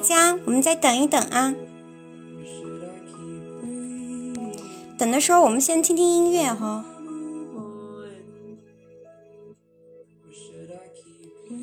[0.00, 1.54] 家，我们再等一等啊。
[4.98, 6.84] 等的时候，我们先听听音乐哈。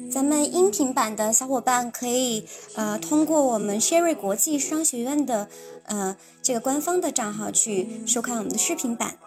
[0.09, 5.47] 咱们音频版的小伙伴可以呃通过我们 Sherry 国际商学院的
[5.83, 9.19] 呃这个官方的账号去收看我们的视频版。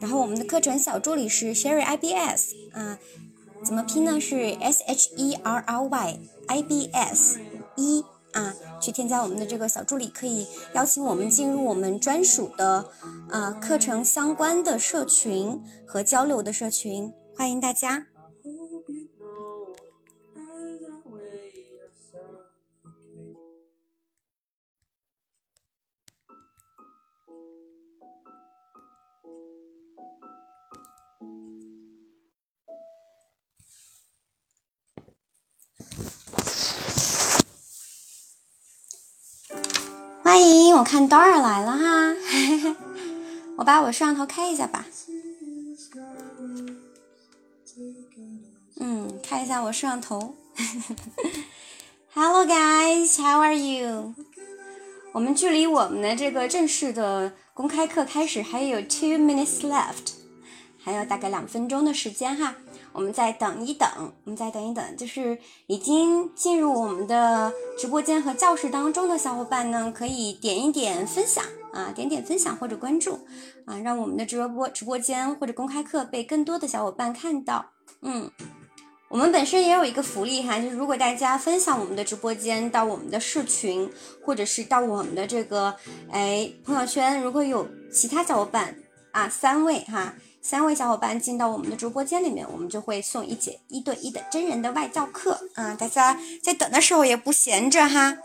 [0.00, 2.98] 然后我们的课程小助理是 Sherry IBS 啊，
[3.64, 4.20] 怎么拼呢？
[4.20, 7.40] 是 S H E R R Y I B S
[7.76, 12.84] 一啊，去添加我们的这个小助理，可以邀请我们进入我们专属的
[13.30, 18.06] 啊课程相关的社群和交流的社群，欢迎大家。
[40.34, 42.16] 欢迎，我看刀儿来了哈，
[43.56, 44.84] 我把我摄像头开一下吧。
[48.80, 50.34] 嗯，开一下我摄像头。
[52.14, 54.12] Hello guys, how are you？
[55.12, 60.14] 我们距离我们的这个正式的公开课开始还有 two minutes left，
[60.82, 62.56] 还有大概两分钟的时间哈。
[62.94, 63.88] 我们再等一等，
[64.22, 73.18] 我们再等一等，就是已经进入我们的直播间和教室当中的小伙伴呢，可以点一点分享啊，点点分享或者关注
[73.66, 77.66] 啊，让我们的直播直播间或者公开课被更多的小伙伴看到。
[78.00, 78.30] 嗯，
[79.08, 83.90] 我们本身也有一个福利哈，就是如果大家分享我们的直播间到我们的社群，
[84.24, 85.74] 或者是到我们的这个
[86.12, 88.76] 哎朋友圈，如果有其他小伙伴
[89.10, 90.14] 啊，三位哈。
[90.44, 95.74] 三位小伙伴进到我们的直播间里面，我们就会送一节一对一的真人的外教课啊！
[95.74, 98.18] 大家在等的时候也不闲着哈。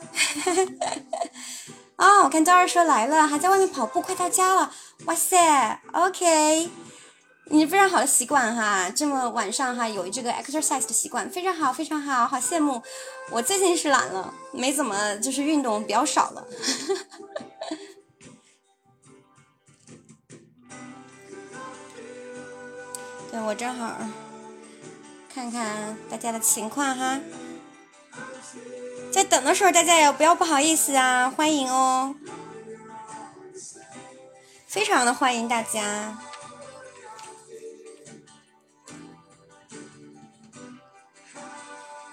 [1.96, 4.70] 啊， 我看赵二说来了，还在外面跑步，快到家了。
[5.06, 6.70] 哇塞，OK，
[7.46, 12.84] 你非常好的习惯哈，这么晚上哈有这个 exercise 的习惯，非常好，非常好，好羡慕。
[13.32, 16.46] 我最近是懒了，没怎么就是运动比较少了。
[23.32, 23.96] 对我正好
[25.32, 27.20] 看看大家的情况哈，
[29.12, 32.16] 在等的时候大家也不要不好意思啊，欢迎哦，
[34.66, 36.20] 非常的欢迎大家，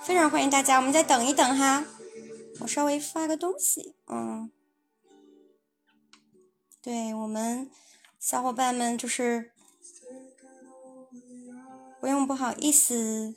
[0.04, 1.84] 非常欢迎大家，我们再等一等哈，
[2.60, 4.50] 我稍微发个东西，嗯，
[6.82, 7.70] 对我们
[8.20, 9.55] 小伙伴们就是。
[12.06, 13.34] 不用不好意思。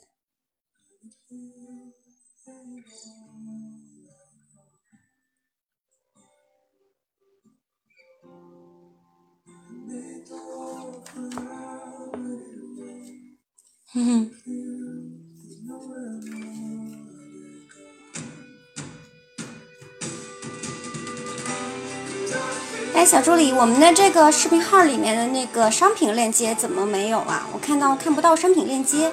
[13.92, 14.69] 嗯哼。
[22.92, 27.46] 哎，小助理，我们的这个视频号里面的那个商品链接怎么没有啊？
[27.52, 29.10] 我看到看不到商品链接。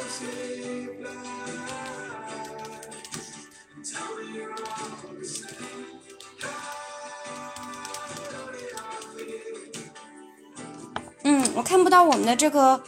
[11.23, 12.81] 嗯，我看不到我们的这个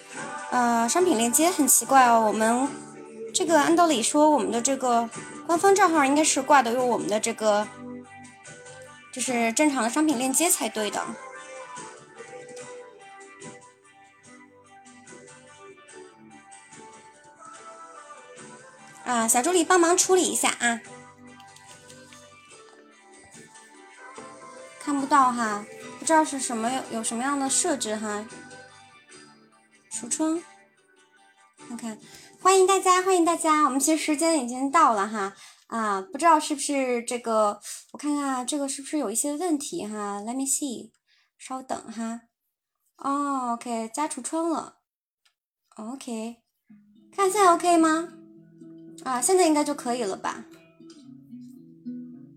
[0.52, 2.26] 呃商品链接，很奇怪哦。
[2.28, 2.68] 我们
[3.34, 5.10] 这个按道理说，我们的这个
[5.48, 7.66] 官方账号应该是挂的有我们的这个。
[9.12, 11.06] 就是正常的商品链接才对的。
[19.06, 20.80] 啊，小助理帮忙处理一下啊！
[24.80, 25.66] 看不到哈，
[25.98, 28.24] 不知道是什么有有什么样的设置哈。
[29.92, 30.42] 橱窗，
[31.68, 31.98] 看看
[32.40, 33.64] 欢迎大家，欢迎大家。
[33.64, 35.34] 我们其实时间已经到了哈，
[35.70, 37.60] 啊，不知道是不是这个，
[37.92, 40.90] 我看看这个是不是有一些问题哈？Let me see，
[41.38, 42.22] 稍等哈。
[42.98, 44.80] 哦，OK，加橱窗了。
[45.76, 46.38] OK，
[47.16, 48.10] 看现在 OK 吗？
[49.04, 50.44] 啊，现在应该就可以了吧？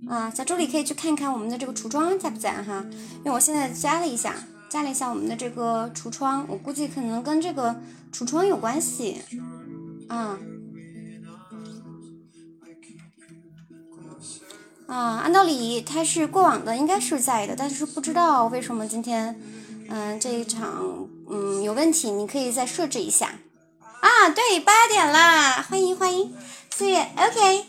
[0.08, 2.84] 啊，小助理可以去看看我们的这个橱窗在不在哈，
[3.18, 4.36] 因为我现在加了一下，
[4.68, 7.74] 加了一下我们的这个橱窗，我估计可能跟这个
[8.12, 9.22] 橱窗有关系。
[10.08, 10.38] 啊，
[14.86, 19.40] 啊，按道理他是过往的应该是在的，但是不知道为什么今天，
[19.88, 23.32] 嗯，这一场嗯有问题，你可以再设置一下。
[24.00, 26.34] 啊，对，八点啦，欢迎欢迎，
[26.70, 27.66] 四月，OK。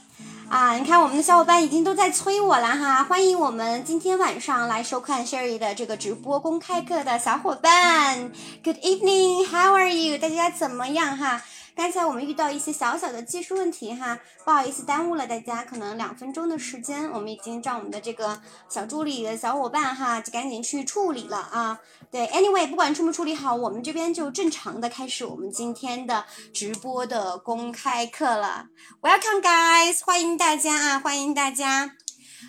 [0.49, 3.03] 啊，你看我们的小伙伴已经都在催我了哈！
[3.03, 8.31] 欢迎我们今天晚上来收看 Sherry 的这个直播公开课的小伙伴。
[8.63, 10.19] Good evening, how are you？
[10.19, 11.41] 大家怎么样哈？
[11.75, 18.39] 刚才我们遇到一些小小的技术问题哈，不好意思耽误了大家，可能两分钟的时间，我们已经让我们的这个
[18.69, 21.79] 小助理的小伙伴哈，就赶紧去处理了啊。
[22.11, 28.67] 对，Anyway，不管处不处理好，我们这边就正常的开始我们今天的直播的公开课了。
[29.01, 31.95] Welcome guys，欢迎大家啊，欢迎大家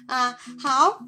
[0.06, 0.98] 啊，好。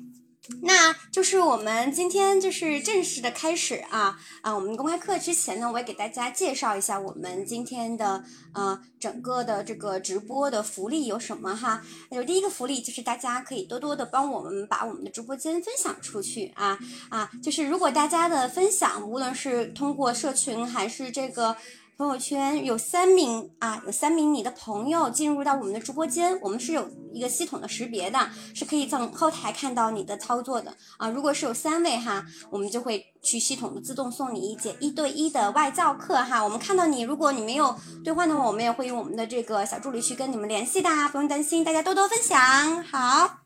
[0.62, 4.54] 那就是我们今天就是正式的开始啊啊！
[4.54, 11.82] 我们公开课之前呢，我也给大家介绍一下我们今天的呃整个的这个直播的福利有什么哈。
[12.10, 16.78] 有第一个福利就是大家可以多多的帮我们把我们的直播间分享出去啊
[17.08, 17.30] 啊！
[17.42, 21.56] 就是如果大家的分享，无论是通过社群还是这个。
[21.98, 28.18] 朋友圈有三名啊，有三名你的朋友进入到我们的直播间，我们是有一个系统的识别的，
[28.54, 31.08] 是可以从后台看到你的操作的啊。
[31.08, 36.44] 如果是有三位哈，我们就会去系统的自动送你一节一对一的外教课哈。
[36.44, 42.84] 我们看到你，如果你没有兑换的话，我们也会用我们的这个小助理去跟你们联系的，不用担心，大家多多分享。
[42.84, 43.38] 好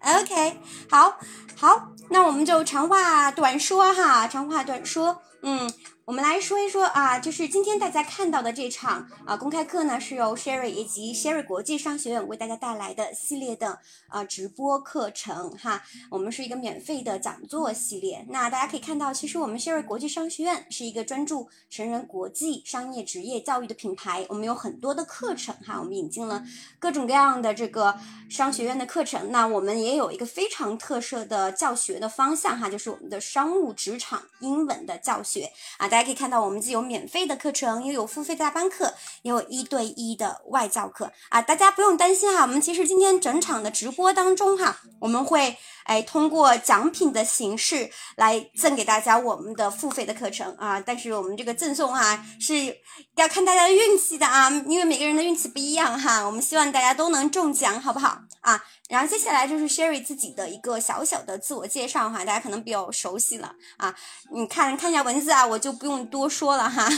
[0.00, 0.58] ，OK，
[0.90, 1.16] 好，
[1.54, 5.72] 好，那我们就长话短说哈，长话短说，嗯。
[6.04, 13.78] 我们来说一说啊，就是今天大家看到的这场啊公开课呢，是由 Sherry 以及 Sherry 国际商学院为大家带来的系列的
[14.12, 15.82] 啊直播课程哈。
[16.10, 18.24] 我们是一个免费的讲座系列。
[18.28, 24.24] 那大家可以看到，其实我们 Sherry 国际商学院是一个专注成人国际商业职业教育的品牌。
[24.28, 26.44] 我们有很多的课程哈，我们引进了
[26.78, 27.98] 各种各样的这个
[28.28, 29.32] 商学院的课程。
[29.32, 35.88] 那我们也有一个非常特色的教学的方向哈，就是我们的商务职场英文的教学啊。
[35.88, 41.40] 大家可以看到，我们既有免费的课程，又有付费大班课，也有一对一的外教课啊！
[41.42, 50.80] 大家不用担心哈，我们其实今天整场的直播播当中哈，我们会哎通过奖品的形式来赠给大家我们的付费的课程啊！
[50.84, 52.76] 但是我们这个赠送哈是
[53.14, 58.60] 要看大家的运气的啊，因为每个人的运气不一样哈，我们希望大家都能中奖，好不好啊？
[58.88, 63.94] 然后接下来就是 Sherry 自己的一个小小的自我介绍哈，大家可能比较熟悉了啊。
[64.34, 66.88] 你看看一下文字啊，我就不用多说了哈，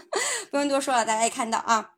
[0.50, 1.90] 不用多说了，大家也看到啊。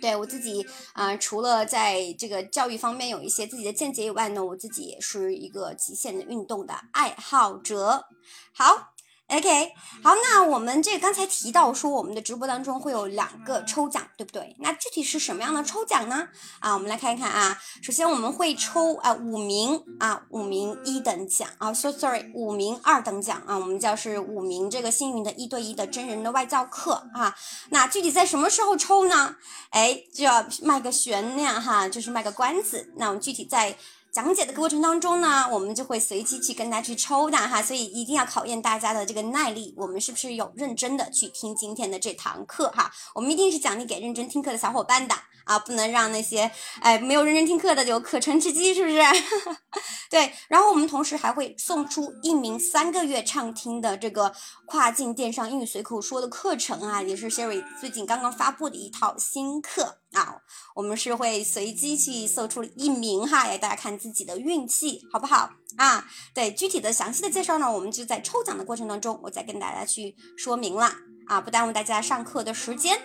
[0.00, 8.06] 对我自己啊，除了在这个教育方面有一些自己的见解以外呢，我自己也是一个极限的运动的爱好者。
[8.52, 8.94] 好。
[9.30, 9.72] OK，
[10.02, 14.56] 好，那我们这刚才提到说，我们的直播当中会有两个抽奖，对不对？
[14.58, 16.26] 那具体是什么样的抽奖呢？
[16.58, 17.56] 啊，我们来看一看啊。
[17.80, 27.32] 首先我们会抽啊五名啊五名一等奖啊，so sorry，五名二等奖啊，我们叫是五名这个幸运的一对一的真人的外教课啊。
[27.68, 29.36] 那具体在什么时候抽呢？
[29.70, 32.92] 哎，就要卖个悬念哈，就是卖个关子。
[32.96, 33.76] 那我们具体在。
[34.12, 42.90] 讲解的过程当中呢，我们就会随机去跟大家去抽的哈，所以一定要考验大家的这个耐力，我们是不是有认真的去听今天的这堂课哈？
[43.14, 45.14] 我们一定是奖励给认真听课的小伙伴的
[45.44, 46.50] 啊，不能让那些
[46.80, 48.98] 哎没有认真听课的有可乘之机，是不是？
[50.10, 54.34] 对，然后我们同时还会送出一名三个月畅听的这个
[54.66, 59.98] 跨境电商英语随口说的课程啊，也是 Sherry 最近刚刚发布的一套新课。
[60.12, 60.42] 啊，
[60.74, 66.08] 我们是会随机去搜出一名哈，给大家看自己的运气，好不好啊？
[66.34, 70.90] 对，具体的详细的介绍呢，我们就在抽奖的过程当中，我再跟大家去说明了
[71.26, 72.98] 啊，不耽误大家上课的时间。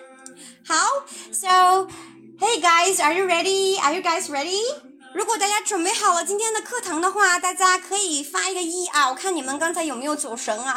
[0.65, 0.75] 好
[1.33, 1.87] ，So
[2.39, 3.77] hey guys, are you ready?
[3.79, 4.61] Are you guys ready?
[5.13, 10.73] 如果大家准备好了今天的课堂的话，大家可以发一个一啊，我看你们刚才有没有走神啊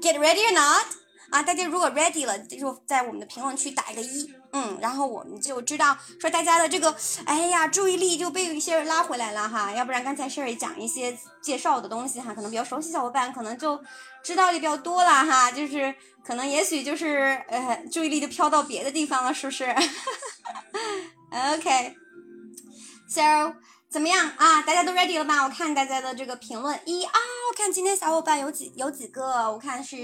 [0.00, 0.86] ？Get ready or not?
[1.30, 4.32] 啊，大家如果 ready 了，就在我们的评论区打一个一。
[4.52, 6.94] 嗯，然后我们就知道说大家的这个，
[7.24, 13.82] 哎呀，注意力就被有一些人拉回来了哈，要不然刚才 Sherry 讲一些介绍的东西哈，可能比较熟悉小伙伴可能就
[14.22, 19.64] 知道的比较多了哈，就是可能也许就是呃注意力就飘到别的地方了，是不是？
[21.56, 23.54] OK，so
[23.92, 24.62] 怎么样啊？
[24.62, 25.44] 大家都 ready 了吧？
[25.44, 27.12] 我看大家的这个评论一啊，
[27.50, 29.96] 我看今天小伙伴有几有几个，我看是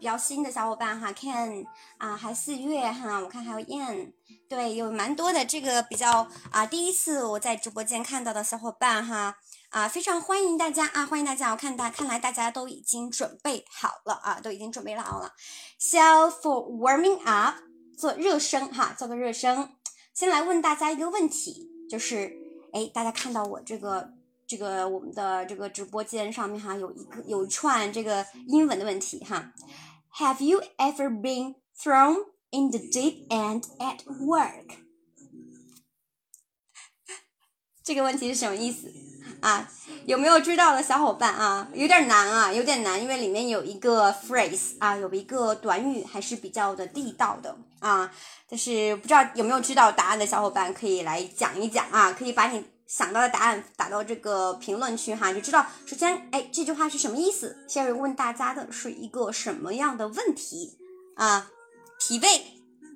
[0.00, 1.64] 比较新的小伙伴哈，Ken
[1.98, 4.10] 啊，还四月哈，我看还有 Yan，
[4.48, 9.36] 对，有蛮多的这个比较啊，第一次我在直播间看到的小伙伴哈
[9.70, 11.52] 啊，非常欢迎大家啊，欢迎大家！
[11.52, 15.32] 我看大看来大家都已经准备好了啊，都已经准备好了。
[15.78, 17.54] So for warming up，
[17.96, 19.70] 做热身哈，做个热身。
[20.12, 22.45] 先来问大家一个问题，就是。
[22.76, 24.12] 哎，大家看到我这个
[24.46, 29.54] 这个我们的这个直播间上面哈，有一个有一串这个英文的问题哈。
[30.18, 34.76] Have you ever been thrown in the deep end at work？
[37.82, 38.92] 这个问题是什么意思
[39.40, 39.68] 啊？
[40.04, 41.68] 有没有知道的小伙伴啊？
[41.72, 48.10] 有点难啊，有点难，因为里面有一个 phrase 啊，有一个短语还是比较的地道的啊。
[48.48, 57.58] 但是不知道有没有知道答案的小伙伴可以来讲一讲啊，可以把你想到的答案打到这个评论区哈，就知道首先哎这句话是什么意思。
[57.68, 60.78] 先是问大家的是一个什么样的问题
[61.16, 61.50] 啊？
[61.98, 62.40] 疲惫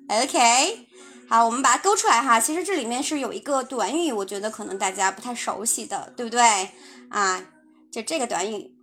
[0.07, 0.87] ，OK，
[1.31, 2.37] 好，我们把它勾出来哈。
[2.41, 6.41] 其实这里面是有一个短语，我觉得可能大家不太熟悉的，对不对
[7.09, 7.41] 啊？
[7.89, 8.75] 就这个短语。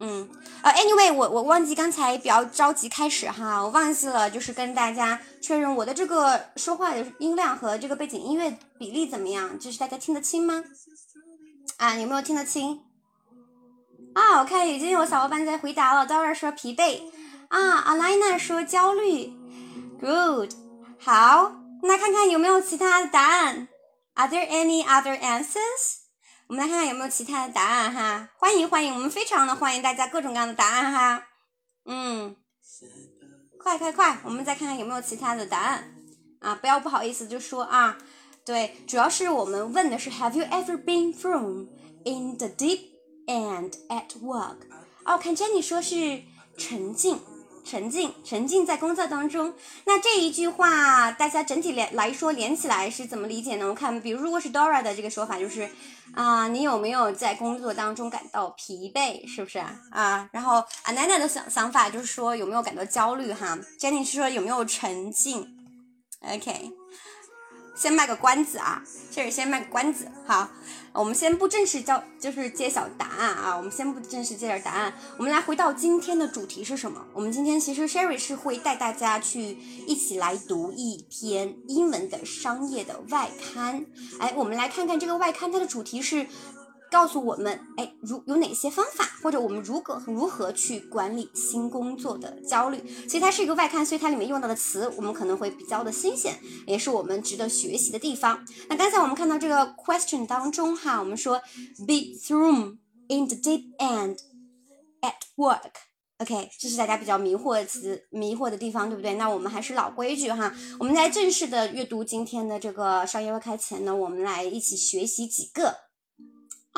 [0.00, 0.28] 嗯，
[0.60, 10.62] 呃，anyway，我我忘记刚才比较着急开始哈，我忘记了就是跟大家确认我的这个说话的音量和这个背景音乐比例怎么样，就是大家听得清吗？
[11.78, 12.82] 啊，有没有听得清？
[14.14, 17.00] 啊，我看已经有小伙伴在回答了，Dora 说疲惫，
[17.48, 19.32] 啊，Alina 说焦虑
[19.98, 20.50] ，Good，
[20.98, 21.52] 好，
[21.86, 23.68] 那看看有没有其他的答案
[24.14, 26.00] ？Are there any other answers？
[26.48, 31.26] 我们来看看有没有其他的答案哈，欢迎欢迎，我们非常的欢迎大家各种各样的答案哈，
[31.84, 32.36] 嗯，
[33.58, 35.94] 快快快，我们再看看有没有其他的答案
[36.40, 37.96] 啊，不要不好意思就说啊，
[38.44, 41.68] 对，主要是我们问的是 Have you ever been from
[42.04, 42.80] in the deep
[43.26, 44.58] end at work？
[45.04, 46.22] 哦，看 Jenny 说是
[46.58, 47.20] 沉浸。
[47.68, 49.52] 沉浸，沉浸在工作当中。
[49.84, 53.66] 那这一句话，大家整体连来说连起来是怎么理解呢？
[53.66, 55.68] 我看，比如如果是 Dora 的这个说法，就是
[56.14, 59.26] 啊，你有没有在工作当中感到疲惫？
[59.26, 59.58] 是不是
[59.90, 60.28] 啊？
[60.32, 63.32] 然后 Anana 的想想法就是说有没有感到焦虑？
[63.32, 65.44] 哈，Jenny 是说有没有沉浸
[66.20, 66.70] ？OK。
[67.74, 68.82] 先卖个关子啊，
[69.12, 70.10] 这是先卖个关子。
[70.26, 70.48] 好，
[70.96, 73.56] 我们先不正式交，就是揭晓答案啊。
[73.56, 77.04] 我们先不正式揭晓答案，我们来回到今天的主题是什么？
[77.12, 83.84] 我们今天其实 Sherry 是会带大家去一起来读一篇英文的商业的外刊。
[84.18, 86.26] 哎，我们来看看这个外刊，它的主题是。
[86.96, 92.82] 告诉我们，哎，如有哪些方法，或者我们如何如何去管理新工作的焦虑？
[93.02, 96.34] 其实它是一个外刊，所以它里面用到的词，我们可能会比较的新鲜，
[96.66, 98.42] 也是我们值得学习的地方。
[98.70, 101.38] 那刚才我们看到这个 question 当中哈，我们说
[101.86, 104.16] be thrown in the deep end
[105.02, 109.16] at work，OK，这是大家比较迷惑的词，迷惑的地方，对不对？
[109.16, 110.50] 那我们还是老规矩哈，
[110.80, 115.85] 我们在正式的阅读今天的这个商业外刊前呢，我们来一起学习几个。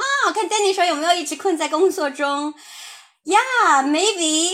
[0.01, 2.55] 啊，看 Danny 说有没有一直困在工作中
[3.25, 4.53] ？Yeah，maybe。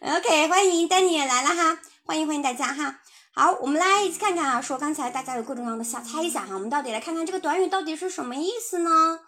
[0.16, 3.00] OK，欢迎 Danny 也来了哈，欢迎欢迎大家哈。
[3.34, 9.20] 好，我们来一起看看啊，说刚才大家有各种各样的小猜一下哈，我们到底来看看这个短语到底是什么意思呢？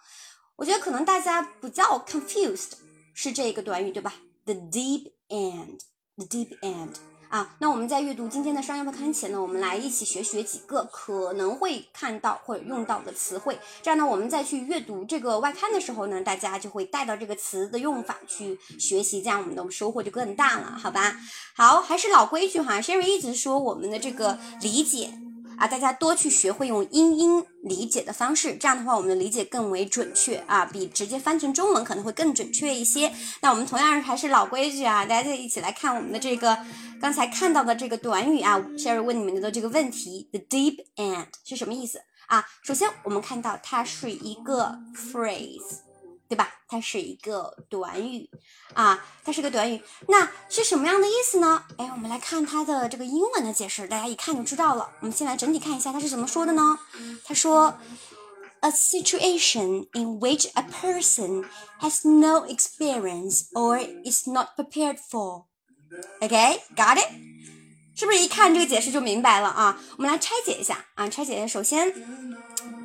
[0.55, 2.71] 我觉得可能大家比较 confused
[3.13, 4.13] 是这个短语对吧
[4.45, 6.95] ？The deep end，the deep end。
[7.29, 13.59] 啊，那我们在阅读今天的商业报刊前呢，我们来一起学学几个可能会看到或者用到的词汇。
[13.81, 21.17] 这样呢，我们再去阅读这个外刊的时候呢，大家就会带到这个词的用法去学习，这样我们的收获就更大了，好吧？
[21.55, 25.11] 好，还是老规矩哈，Sherry 一直说我们的这个理解。
[25.57, 33.11] 啊，大家多去学会用英音理解的方式，这样的话，我们的理解更为准确啊，比直接翻成中文可能会更准确一些。
[33.41, 36.55] 那我们同样还是老规矩啊，大家一起来看我们的这个
[37.01, 42.45] 刚才看到的这个短语啊，Sherry 问你们的这个问题，the deep end 是什么意思啊？
[42.63, 45.79] 首先我们看到它是一个 phrase。
[46.29, 46.55] 对吧？
[46.67, 48.29] 它是一个短语
[48.73, 49.81] 啊，它是个短语。
[50.09, 51.63] 那是什么样的意思呢？
[51.77, 54.91] 哎，我们来看它的这个英文的解释，大家一看就知道了。
[54.99, 56.77] 我们先来整体看一下它是怎么说的呢？
[57.23, 57.79] 他说
[58.59, 61.45] ：“A situation in which a person
[61.79, 65.45] has no experience or is not prepared for.”
[66.21, 67.07] OK, got it?
[67.95, 69.79] 是不是一看这个解释就明白了啊？
[69.97, 71.47] 我们来拆解一下啊，拆解一下。
[71.47, 71.91] 首先，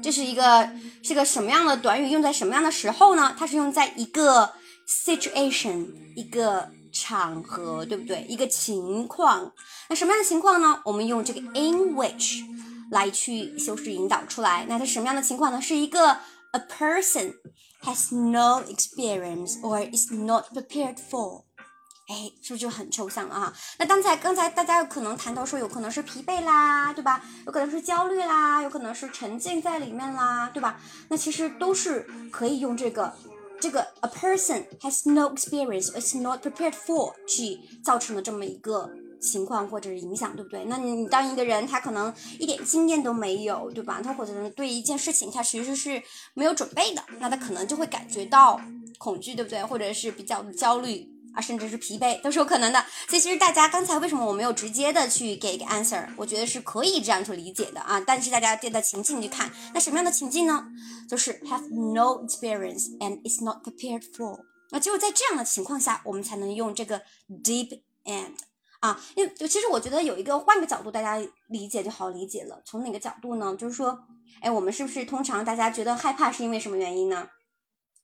[0.02, 0.70] 这是一个
[1.02, 2.08] 是个什么样的短语？
[2.08, 3.36] 用在什么样的时候呢？
[3.38, 4.50] 它是用在一个
[4.88, 8.24] situation 一个场合，对不对？
[8.26, 9.52] 一个情况。
[9.90, 10.80] 那什么样的情况呢？
[10.86, 12.40] 我们用这个 in which
[12.90, 14.64] 来去修饰引导出来。
[14.66, 15.60] 那它什么样的情况呢？
[15.60, 16.16] 是一个
[16.52, 17.34] a person
[17.82, 21.44] has no experience or is not prepared for。
[22.12, 23.50] 哎，是不是就很抽象了哈？
[23.78, 27.24] 那刚才刚才大家有可能谈到说，有可能是疲惫啦，对吧？
[27.46, 30.78] 有可能是焦虑啦，有可能是沉浸在里面啦，对吧？
[31.08, 33.14] 那其实都是可以用这个
[33.58, 40.66] 这个 a person has no experience is not prepared for 去造成的这么一个情况或者是影响，对不对？
[40.66, 44.02] 那你当一个人他可能一点经验都没有，对吧？
[44.04, 46.02] 他或者对一件事情他其实是
[46.34, 48.60] 没有准备的，那他可能就会感觉到
[48.98, 49.64] 恐惧，对不对？
[49.64, 51.08] 或者是比较焦虑。
[51.34, 52.84] 啊，甚至是疲惫都是有可能的。
[53.08, 56.06] 所以其实大家刚才为什么我没有直接的去给一个 answer？
[56.16, 58.00] 我觉得是可以这样去理解的啊。
[58.00, 60.66] 但是大家对的情境去看，那什么样的情境呢？
[61.08, 64.40] 就是 have no experience and is not prepared for。
[64.70, 67.02] 那只有在这样的情况下，我们才能用这个
[67.44, 68.32] deep end
[68.80, 68.98] 啊。
[69.14, 72.62] 因为其实我觉得有一个换个角度，大家理解就好理解了。
[72.64, 73.54] 从哪个角度呢？
[73.56, 73.98] 就是说，
[74.40, 77.28] 哎，我们是不是通常大家觉得害怕是因为什么原因呢？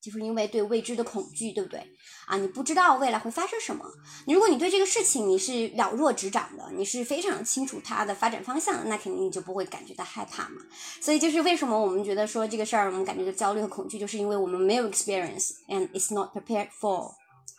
[0.08, 1.78] 就是因为对未知的恐惧，对不对
[2.26, 2.36] 啊？
[2.38, 3.84] 你不知道未来会发生什么。
[4.26, 10.62] 如果你对这个事情你是了若指掌的，你是非常清楚它的发展方向，那肯定你就不会感觉到害怕嘛。
[11.00, 17.12] 所以就是为什么我们觉得说这个事儿，我们感觉到焦虑和恐惧，就是因为我们没有 experience and is not prepared for。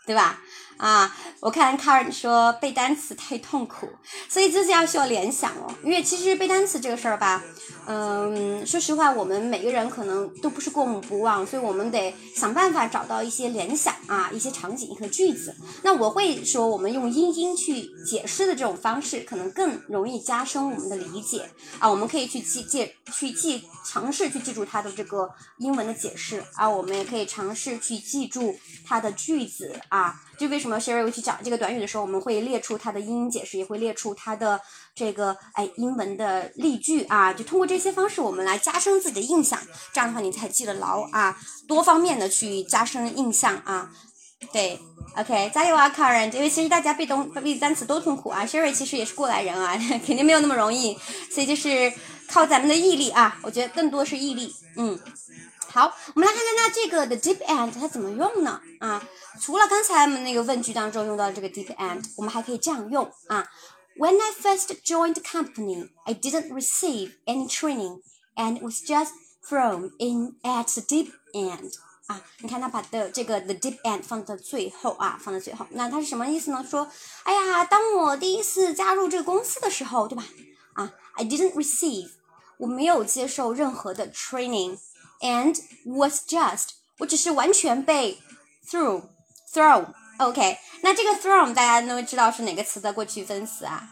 [0.05, 0.41] 对吧？
[0.79, 3.85] 啊，我看 Karen 说背单词太痛苦，
[4.29, 5.69] 所以就是要需要联想哦。
[5.83, 7.43] 因为其实背单词这个事儿吧，
[7.85, 15.53] 嗯，说实话，我们每个人可能都不是过目不忘，所以我们得想办法找到一些联想啊，一些场景和句子。
[15.83, 21.89] 那我会说，我们用英音去解释的这种方式，可能更容易加深我们的理解啊。
[21.89, 26.69] 我们可以去记记去记，尝试去记住它的这个英文的解释啊。
[26.69, 30.21] 我们也可以尝试去记住它的句子啊。
[30.39, 34.59] 就为什么 Sherry 去讲这个短语的时候，我们会列出它的英音解释，也会列出它的
[34.95, 39.59] 这个哎英文的例句啊，就通过这些方式，我们来加深自己的印象，
[39.93, 43.91] 这样的话你才记得牢啊，多方面的去加深印象啊。
[44.53, 44.79] 对
[45.17, 46.33] ，OK，加油啊，Karen！
[46.33, 50.97] 因为其实大家背东背单词都痛苦啊，Sherry 其实也是过来人啊， 肯定没有那么容易，
[51.29, 51.91] 所以就是
[52.29, 54.97] 靠咱们的毅力啊，我觉得更多是毅力，嗯。
[55.68, 58.60] 好，我们来看看那这个 the deep end 它怎么用呢？
[58.78, 59.02] 啊，
[59.40, 63.48] 除了刚才我们那个问句当中用到这个 deep end，我们还可以这样用啊。
[63.96, 68.02] When I first joined the company, I didn't receive any training
[68.36, 69.12] and was just
[69.44, 71.74] thrown in at the deep end.
[72.06, 76.64] 啊，你看他把的这个 the deep end 放在最后啊，放在最后，那它是什么意思呢？
[76.68, 76.88] 说，
[77.24, 80.24] 哎呀，当我第一次加入这个公司的时候，对吧？
[80.74, 82.10] 啊，I didn't receive，
[82.58, 84.78] 我没有接受任何的 training。
[85.19, 88.19] and was just，我只是完全被
[88.69, 89.03] through
[89.53, 89.85] throw。
[90.17, 93.89] OK，那这个 throw 大家都知道是哪个词的过去分词啊？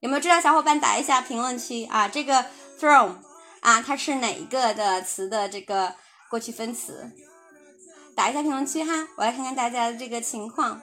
[0.00, 2.08] 有没有知道小伙伴打一下评论区啊？
[2.08, 2.44] 这个
[2.78, 3.14] throw
[3.60, 5.94] 啊，它是哪一个的词的这个
[6.28, 7.10] 过去分词？
[8.14, 10.82] 打一下评论区哈，我来看看大家的这个情况。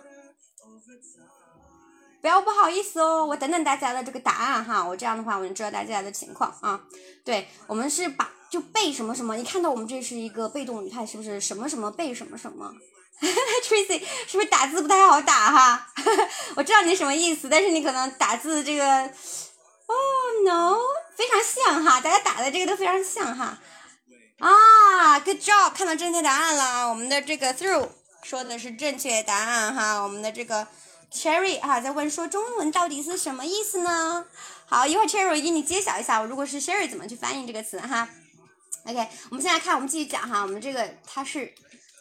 [2.22, 4.84] 不要不好意思哦，我等等大家的这个答案哈。
[4.84, 6.82] 我这样的话，我就知道大家的情况啊。
[7.24, 8.30] 对，我们是把。
[8.50, 11.40] 就背什么什么，你看到我们这是一个被动语态，是不是？
[11.40, 12.74] 什么什么背什么什么？
[13.20, 15.88] Tracy 是不是打字不太好打哈？
[16.56, 19.02] 我知道你什么意思，但是你可能打字这个
[19.86, 20.78] ，Oh no，
[21.16, 23.60] 非常像哈，大家打的这个都非常像哈。
[24.40, 27.90] 啊，Good job，看到正确答案了，我们的这个 through
[28.24, 30.00] 说的是正确答案哈。
[30.02, 30.66] 我们的这个
[31.14, 34.26] Cherry 哈在问说中文到底是什么意思呢？
[34.66, 38.08] 好，一会儿 Cherry 给你揭晓一下，我如果是 Sherry 怎么去翻译这个词哈。
[38.86, 40.42] OK，我们先来看，我们继续讲哈。
[40.42, 41.54] 我们这个它是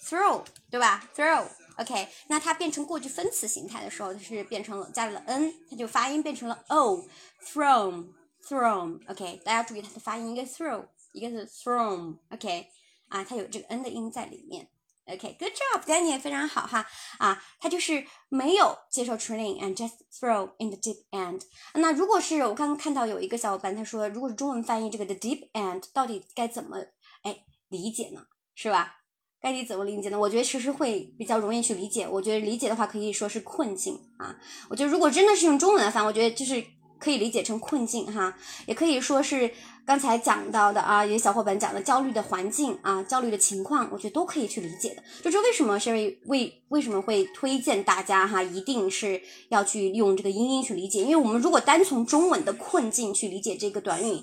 [0.04, 8.98] throw，对吧？throw，OK，那它变成过去分词形态的时候，它是变成了加了 n，它就发音变成了 o，throw，throw。
[9.10, 12.16] OK，大家注意它的发音，一个 throw，一个是 throw。
[12.30, 12.68] OK，
[13.08, 14.68] 啊，它有这个 n 的音在里面。
[15.08, 16.86] OK，good job, Danny 也非常好哈。
[17.18, 21.40] 啊，它就是没有接受 training and just throw in the deep end。
[21.74, 26.76] 那如果是我刚刚看到有一个小伙伴他说，如果是中文翻译这个 the deep end，到底该怎么
[27.22, 28.22] 哎理解呢？
[28.54, 28.96] 是吧？
[29.40, 30.18] 该你怎么理解呢？
[30.18, 32.06] 我觉得其实会比较容易去理解。
[32.08, 34.36] 我觉得理解的话可以说是困境啊。
[34.68, 36.62] 我觉得如果真的是用中文来翻，我觉得就是
[36.98, 39.54] 可以理解成困境哈，也可以说是
[39.88, 45.02] 刚才讲到的啊，有小伙伴讲的焦虑的环境啊，焦虑的情况，我觉得都可以去理解的。
[45.22, 54.20] 这是为什么 Sherry 为为什么会推荐大家哈，一定是要去用这个英音去理解，因为我们如果单从中文的困境去理解这个短语，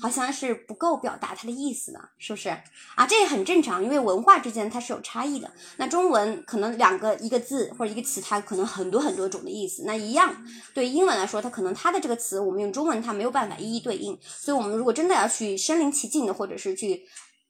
[0.00, 2.50] 好像是不够表达它的意思的，是不是
[2.94, 3.04] 啊？
[3.04, 5.50] 这也很正常，因为文化之间它是有差异的。
[5.78, 9.82] 那中文可能两个一个字或者一个词，它可能很多很多种的意思。
[9.84, 10.32] 那一样
[10.72, 17.02] 对英文来说，它可能它的这个词，我们用中文它没有办法一一对应，所以我们如果真的要去身临其境的，或者是去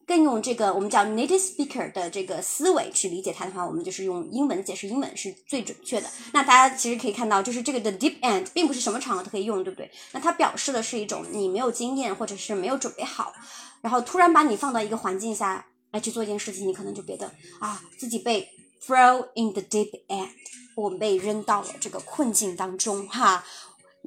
[0.06, 6.08] 更用这个我们叫 native speaker 的这个思维去理解它的话，我们就是用英文解释英文是最准确的。
[6.32, 9.90] 那大家其实可以看到，就是这个的 deep end 并不是什么场合都可以用，对不对？
[10.12, 13.34] 那它表示的是一种你没有经验或者是没有准备好，
[13.82, 18.48] 然后突然把你放到一个环境下来去做一件事情，你可能就觉得啊自己被
[18.86, 20.30] throw in the deep end，
[20.74, 23.44] 我们被扔到了这个困境当中哈。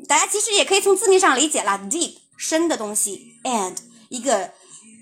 [0.07, 2.20] 大家其实也可以从字面上理解啦，deep。
[2.41, 3.75] 深的东西，and
[4.09, 4.51] 一个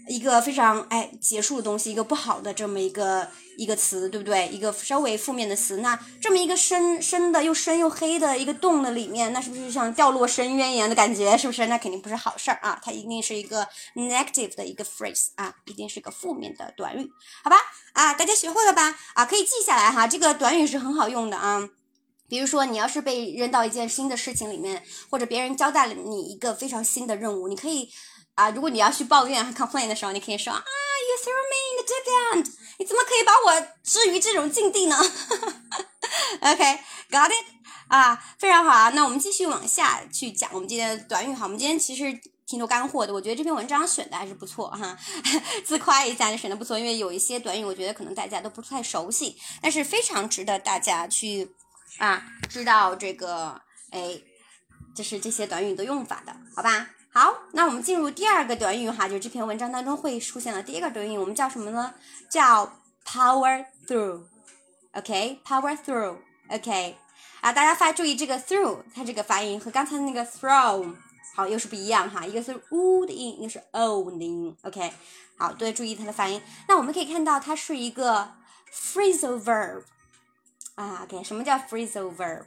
[0.10, 4.49] 一个非常哎结束的东西，一个不好的这么一个一个词，对不对？
[4.49, 11.38] 一个稍微负面的词，那这么一个深深的又深又黑的一个洞的里面，那是不是像掉落深渊一样的感觉？
[11.38, 11.67] 是不是？
[11.67, 12.78] 那肯定不是好事儿啊！
[12.84, 17.10] 它一定是一个 negative 的一个 phrase 啊，一定是个负面的短语，
[17.41, 17.56] 好吧？
[17.93, 18.93] 啊，大家学会了吧？
[19.13, 21.69] 啊，可以记下来哈，这个短语是很好用的啊。
[22.29, 27.89] 比如说，你要是被扔到一件新的事情里面，或者别人交代了你一个非常新的任务，你可以
[28.35, 32.05] 啊，如果你要去抱怨和 complain 的时候，你可以说啊，You threw me in the deep
[32.45, 34.95] end，你怎么可以把我置于这种境地呢？
[36.41, 37.45] OK，got it？
[37.87, 38.89] 啊，非常好啊。
[38.91, 41.45] 那我们继续往下去讲我们今天的短语哈。
[41.45, 42.05] 我们今天其实
[42.45, 44.95] 挺多干货的，我觉得这篇文章选的还是不错哈。
[45.65, 51.55] 自夸一下就选的不错，因为有一些短语我觉得可能大家都不太熟悉，但是非常值得大家去。
[51.99, 54.19] 啊，知道这个，哎，
[54.95, 56.89] 就是这些短语的用法的，好吧？
[57.12, 61.93] 好，那我们进入第二个短语哈，就是这篇文章当中会出现的第一个短语，我们叫什么呢？
[62.29, 66.95] 叫 power through，OK，power through，OK，
[67.41, 70.95] 啊，大家发注意这个 through，它这个发音和刚才那个 throw
[71.35, 74.93] 好又是不一样哈，一个是 u 的音，一个是 o 的音，OK，
[75.38, 76.41] 好，对注意它的发音。
[76.67, 78.35] 那我们可以看到它是一个
[78.73, 79.83] phrasal verb。
[80.79, 82.43] 啊，OK，什么叫 phrasal verb？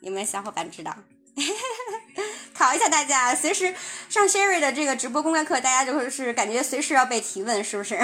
[0.00, 0.96] 有没有小伙伴知道？
[2.54, 3.74] 考一下大家，随时
[4.08, 8.00] 上 Sherry 的这个直播公开课，大家就是感觉随时要被提问，是不是？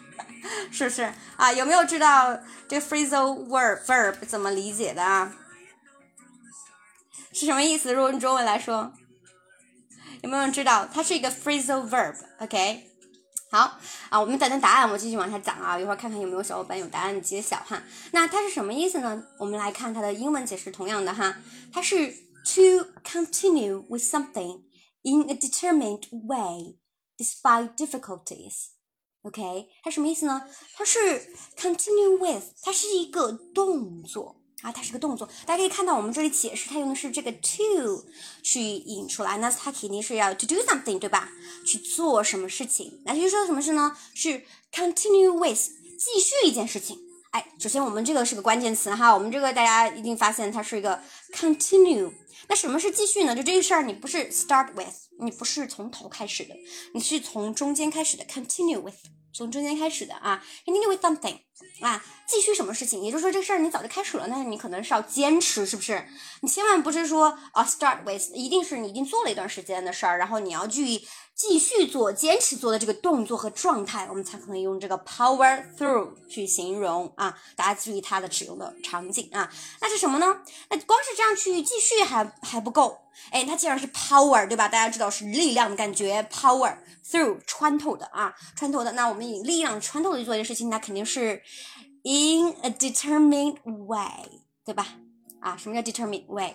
[0.72, 1.52] 是不是啊？
[1.52, 5.34] 有没有知道这个 freeze over verb 怎么理解的啊？
[7.34, 7.92] 是什么意思？
[7.92, 8.90] 用中文来说，
[10.22, 10.86] 有没有人知道？
[10.86, 12.90] 它是一个 phrasal verb，OK？
[13.54, 17.80] 好啊，我们等等答案，我继续往下讲啊，一会儿看看有没有小伙伴有答案揭晓哈。
[18.10, 19.24] 那它是什么意思呢？
[19.38, 21.36] 我们来看它的英文解释，同样的哈，
[21.72, 22.10] 它是
[22.44, 24.62] to continue with something
[25.02, 26.80] in a determined way
[27.16, 28.70] despite difficulties。
[29.22, 30.48] OK，它什么意思呢？
[30.74, 34.43] 它是 continue with，它是一个动作。
[34.64, 38.06] 啊，它是个动作，大家可以看到，我们这里解释它用的是这个 to
[38.42, 41.30] 去引出来，那它肯定是要 to do something，对吧？
[41.66, 43.02] 去做什么事情？
[43.04, 43.94] 那就说的什么事呢？
[44.14, 46.98] 是 continue with，继续一件事情。
[47.32, 50.98] 哎，首先我们这个是个关键词哈，我们这个大家一定发现它是一个
[51.34, 52.10] continue。
[52.48, 53.36] 那什么是继续呢？
[53.36, 56.54] 就这个事儿，你不是 start with，你不是从头开始的，
[56.94, 58.94] 你是从中间开始的 continue with。
[59.36, 61.40] 从中间开始的啊，continue with something
[61.80, 63.02] 啊，继续什么事情？
[63.02, 66.06] 也就是说，这事儿你早就开始了，但是你可能是要坚持，是不是？
[66.40, 71.00] 你千万不是说啊，start with，一定是你已经做了一段时间的事儿，然后你要去
[71.34, 77.36] 继续做、坚持做的这个动作和状态，我们才可能用这个 power through 去形容啊。
[77.56, 80.40] 大家注意它的使用的场景啊，那是什么呢？
[80.70, 82.98] 那光是这样去继续还还不够，
[83.30, 84.68] 哎，它既然是 power，对吧？
[84.68, 86.78] 大家知道是力量的感觉，power。
[87.06, 88.90] through 穿透的啊，穿透的。
[88.92, 91.42] 那我们以力量穿透的去做一件事情，那肯定是
[92.02, 94.98] in a determined way，对吧？
[95.40, 96.54] 啊，什么叫 determined way？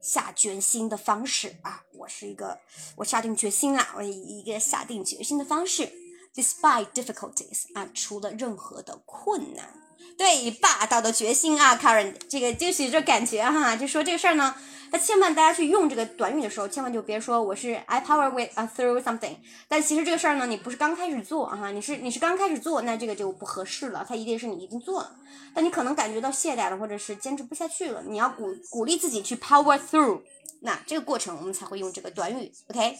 [0.00, 2.58] 下决心的方式啊，我是一个，
[2.96, 5.92] 我下定决心了，我以一个下定决心的方式
[6.34, 9.68] ，despite difficulties 啊，除了任何的困难，
[10.16, 14.54] 对，霸道的决心啊，Karen，这个就是这感觉哈，就说这个事儿呢。
[14.94, 19.36] 那千万大家去用这个短语的时候，千万就别说我是 I power with a through something。
[19.66, 24.04] 但其实这个事儿呢，你不是刚开始做啊，你是你是刚开始做，那这个就不合适了。
[24.06, 25.16] 它一定是你已经做了，
[25.54, 28.02] 但你可能感觉到懈怠了，或者是坚持不下去了。
[28.06, 30.20] 你要鼓鼓励自己去 power through。
[30.60, 32.98] 那这个过程我们才会用这个短语，OK？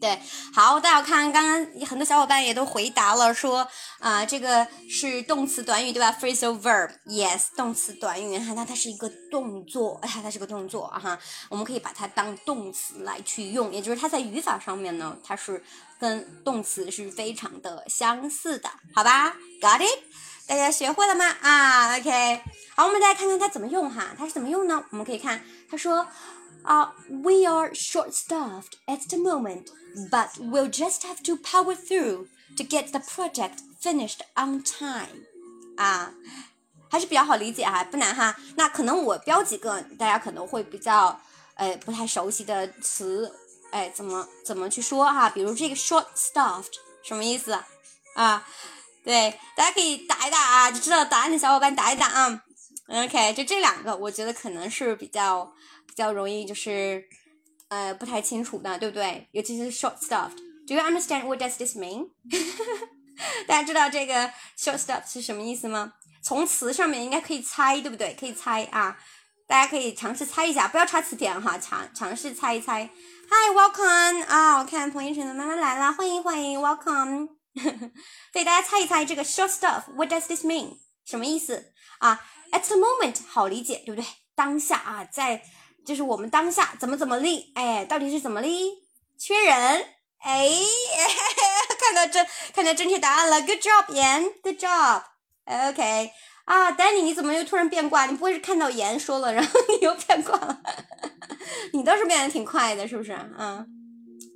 [0.00, 0.18] 对，
[0.54, 11.18] 好，大家看，刚刚很多小伙伴也都回答了，说啊，这个是动词短语对吧？phrasal verb，yes，动词短语，哈，那它是一个动作，哎呀，它是个动作哈，
[11.50, 15.62] 我们可以把它当动词来去用，也就是它在语法上面呢，它是
[15.98, 19.98] 跟动词是非常的相似的，好吧？Got it？
[20.46, 21.26] 大家学会了吗？
[21.42, 22.40] 啊，OK，
[22.74, 24.82] 好，我们再看看它怎么用哈，它是怎么用呢？
[24.92, 26.06] 我们可以看，他说。
[26.67, 29.69] Uh, we are short staffed at the moment,
[30.09, 32.25] but we'll just have to power through
[32.57, 35.27] to get the project finished on time.
[35.77, 36.11] 啊，
[36.89, 38.35] 还是比较好理解哈，不难哈。
[38.55, 41.21] 那可能我标几个大家可能会比较
[41.53, 43.31] 呃不太熟悉的词，
[43.69, 45.29] 哎，怎么怎么去说哈？
[45.29, 47.55] 比如这个 short staffed 什么意思
[48.15, 48.43] 啊？
[49.03, 52.41] 对，大家可以打一打啊，就知道答案的小伙伴打一打啊。
[52.87, 55.53] OK，就这两个，我觉得可能是比较。
[56.00, 57.04] 比较容易就是
[57.68, 59.28] 呃不太清楚的，对不对？
[59.32, 60.30] 尤其是 short stuffedo
[60.68, 62.08] you understand what does this mean？
[63.46, 65.92] 大家知道这个 short stuffed 是什么意思吗？
[66.22, 68.16] 从词上面应该可以猜，对不对？
[68.18, 68.96] 可以猜啊，
[69.46, 72.88] 大家可以尝试猜一下，不要查词典哈，尝尝试猜一猜。
[73.28, 74.60] Hi，welcome 啊！
[74.60, 77.28] 我看彭一晨的妈妈来了，欢迎欢迎，welcome。
[78.32, 80.78] 对，大家猜一猜这个 short stuff，what does this mean？
[81.04, 84.08] 什么意思啊？At the moment 好理解，对不对？
[84.34, 85.42] 当下啊，在
[85.84, 88.70] 就是我们当下怎么怎么立，哎，到底是怎么立？
[89.18, 89.54] 缺人，
[90.18, 90.48] 哎，
[91.78, 96.10] 看到正看到正确答案了，Good job，严，Good job，OK，
[96.44, 98.06] 啊，Danny，你怎么又突然变卦？
[98.06, 100.60] 你不会是看到严说了，然后你又变卦了？
[101.72, 103.12] 你倒是变得挺快的，是不是？
[103.38, 103.66] 嗯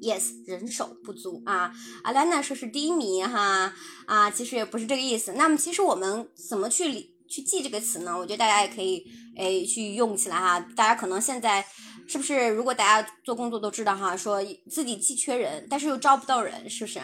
[0.02, 1.72] ，Yes，人手不足啊。
[2.02, 3.72] 阿兰娜说是低迷哈，
[4.07, 5.33] 啊，其实也不是这个意思。
[5.33, 7.13] 那么其实我们怎么去理？
[7.28, 9.04] 去记这个词呢，我觉得大家也可以
[9.37, 10.60] 诶去用起来哈。
[10.76, 11.64] 大家可能现在
[12.06, 17.00] 是不是如果大家做工作都知道哈，说自己既缺人，但是又招不到人，是不是？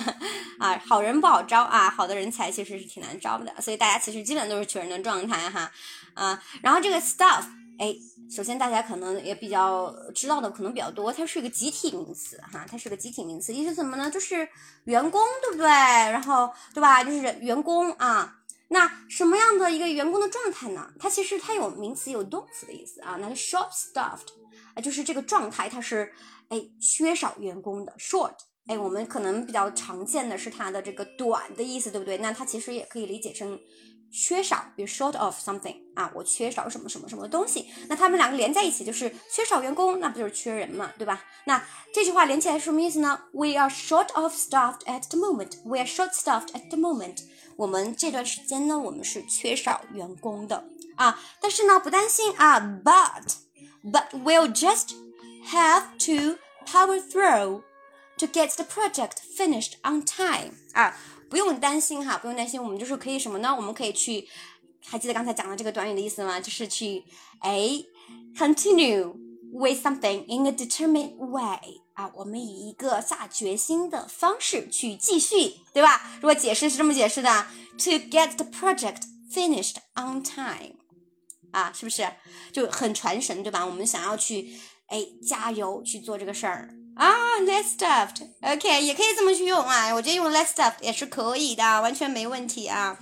[0.58, 3.52] 啊，好人不好招啊，好的人才其实是挺难招的。
[3.60, 5.70] 所以大家其实基本都是缺人的状态哈。
[6.14, 7.44] 啊，然后这个 stuff，
[7.78, 7.94] 哎，
[8.34, 14.10] 首先大家可能也比较知道的可能比较多，它是一个集体名词哈，它是个集体名词，意思什么呢？
[14.10, 14.48] 就是
[14.84, 15.66] 员工，对不对？
[15.66, 17.04] 然后对吧？
[17.04, 18.35] 就是员工啊。
[18.68, 20.90] 那什么样的一个员工的状态呢？
[20.98, 23.16] 它其实它有名词有动词的意思啊。
[23.20, 24.28] 那 short-staffed
[24.74, 26.12] 啊，就是这个状态，它是
[26.48, 28.34] 哎缺少员工的 short。
[28.66, 32.18] 哎，我们可能比较常见的是它的这个短的意思，对不对？
[32.18, 33.56] 那它其实也可以理解成
[34.10, 37.66] 缺少，比如 short of something 啊，我缺少什么什么什么东西。
[37.88, 41.24] 那他们两个连在一起就是缺少员工，那不就是缺人嘛，对吧？
[41.44, 45.62] 那这句话连起来是什么意思呢？We are short of staffed at the moment.
[45.64, 47.18] We are short-staffed at the moment.
[47.55, 53.35] 我们这段时间呢，我们是缺少员工的啊，但是呢，不担心啊，but
[53.83, 54.93] but we'll just
[55.51, 57.63] have to power through
[58.17, 60.97] to get the project finished on time 啊，
[61.29, 63.55] 不用担心哈，不用担心，我们就是可以什么呢？
[63.55, 64.27] 我们可以去，
[64.85, 66.39] 还记得刚才讲的这个短语的意思吗？
[66.39, 67.03] 就是去
[67.39, 67.83] 哎，
[68.37, 69.15] continue
[69.51, 71.81] with something in a determined way。
[71.96, 76.02] 啊，我们以一个下决心的方式去继续，对吧？
[76.20, 77.46] 如果解释是这么解释的
[77.78, 79.00] ，to get the project
[79.32, 80.74] finished on time，
[81.52, 82.06] 啊，是不是
[82.52, 83.64] 就很传神，对吧？
[83.64, 92.98] 我们想要去，哎，加油去做这个事儿啊，let's start，OK，也可以这么去用啊，我觉得用 let's start 也是可以的，完全没问题啊。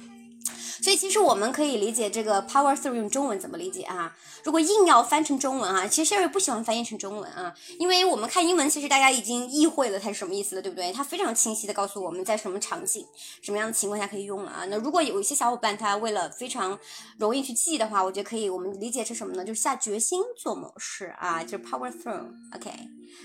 [0.83, 4.15] 所以其实我们可以理解这个 power through 用中文怎么理解啊？
[4.43, 10.93] 如果硬要翻成中文啊，其实 Sherry 不喜欢翻译成中文啊，因为我们看英文，其实大家已经意会了它是什么意思了，对不对？
[10.93, 13.07] 它非常清晰的告诉我们在什么场景、
[13.41, 14.67] 什么样的情况下可以用了啊。
[14.69, 16.79] 那如果有一些小伙伴他为了非常
[17.19, 19.45] 容易去记的话，我觉得可以，我们理解成什么呢？
[19.45, 22.71] 就是下决心做某事啊，就是 power through，OK，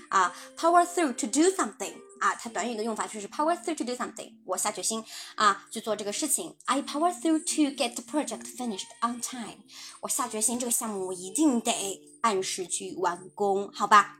[0.08, 1.92] 啊，power through to do something。
[2.20, 5.02] 啊，它短语的用法就是 power through to do something，我下决心
[5.34, 6.54] 啊去做这个事情。
[6.66, 9.58] I power through to get the project finished on time，
[10.00, 14.18] 我下决心这个项目我一定得按时去完工，好吧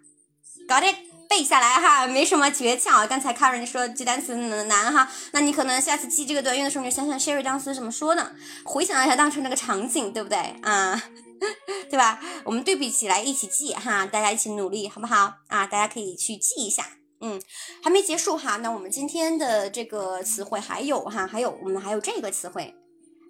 [0.67, 0.97] ？Got it，
[1.29, 3.07] 背下来哈，没什么诀窍。
[3.07, 8.35] 刚才 Karen 说记单词难哈，那你可能下次记这个短语的时候，你就想想 Sherry 当时怎么说的，
[8.65, 11.03] 回想一下当时那个场景，对不对啊？
[11.91, 12.21] 对吧？
[12.45, 15.35] 我们对比起来一起记哈，大家一起努力，好不好？
[15.49, 16.87] 啊，大家可以去记一下。
[17.21, 17.41] 嗯，
[17.83, 18.57] 还没结束哈。
[18.57, 22.75] 那我们今天的这个词汇还有哈，还有我们还有这个词汇，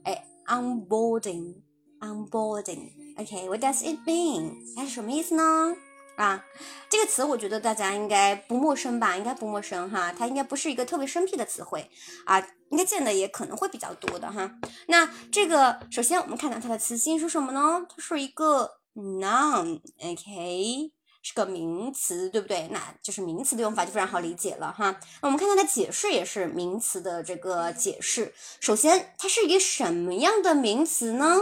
[0.05, 2.92] 哎，onboarding，onboarding。
[3.18, 4.55] OK，what does it mean？
[4.76, 5.74] 它是什么意思呢？
[6.16, 6.44] 啊，
[6.88, 9.16] 这个词我觉得大家应该不陌生吧？
[9.16, 10.12] 应该不陌生哈。
[10.12, 11.90] 它应该不是一个特别生僻的词汇
[12.26, 12.38] 啊，
[12.70, 14.53] 应该见的也可能会比较多的哈。
[14.87, 17.87] 那这个首先我们看到它的词性是什么呢？
[17.88, 19.81] 它是一个 noun。
[19.98, 20.92] OK。
[21.22, 22.68] 是个名词，对不对？
[22.68, 24.98] 那就是名词的用法就非常好理解了哈。
[25.20, 28.33] 那我们看它的解释也是名词的这个解释。
[28.61, 31.37] 首先，它是一个什么样的名词呢？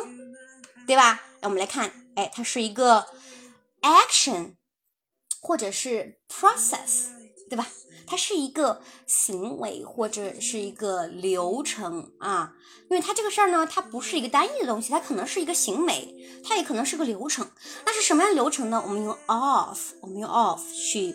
[0.86, 1.22] 对吧？
[1.40, 3.06] 那我们来看，哎，它是一个
[3.82, 4.54] action，
[5.40, 7.06] 或者是 process，
[7.48, 7.66] 对吧？
[8.06, 12.54] 它是一个行为或者是一个流程啊，
[12.90, 17.46] 因为它这个事儿呢，它不是一个单一的东西，它可能是一个行为，它也可能是个流程。
[17.84, 18.82] 那是什么样流程呢？
[18.82, 21.14] 我们用 of，我们用 of 去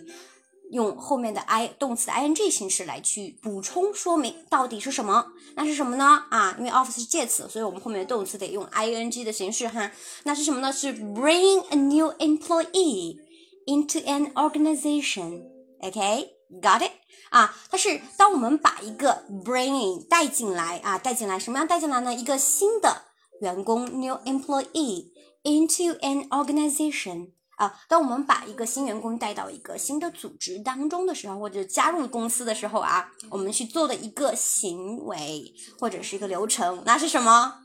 [0.71, 5.25] 用后面的 i 动词的 ing 形式来去补充说明到底是什么？
[5.55, 6.25] 那是什么呢？
[6.29, 9.91] 啊，因为 of 是介词，所以我们后面的动词得用 ing 的形式哈。
[10.25, 10.71] 那是什么呢？
[10.71, 13.17] 是 bring a new employee
[13.65, 15.52] into an organization
[15.87, 16.29] OK。
[16.61, 16.91] Got it？
[17.31, 22.13] 啊，它是当我们把一个 bringing 带进来啊，带进来什么样带进来呢？
[22.13, 23.05] 一个新的
[23.41, 25.07] 员工 new employee
[25.41, 37.61] into an organization 啊，当我们把一个新员工带到一个新的组织当中的时候，或者加入公司的时候啊，我们去做的一个行为或者是一个流程，那是什么？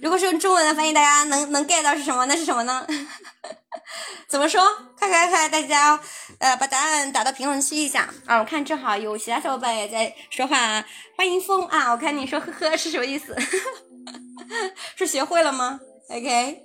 [0.00, 2.26] 如果是用中文的翻译，大家能能 get 到是什么？
[2.26, 2.86] 那是什么呢？
[4.28, 4.62] 怎么说？
[4.98, 5.98] 快快快，大家
[6.38, 8.38] 呃把答案打到评论区一下啊！
[8.38, 10.84] 我看正好有其他小伙伴也在说话，
[11.16, 11.90] 欢迎风啊！
[11.92, 13.36] 我看你说呵呵是什么意思？
[14.96, 16.62] 是学会了吗？OK，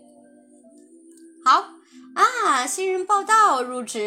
[1.45, 1.65] 好
[2.15, 3.99] 啊，新人报道入职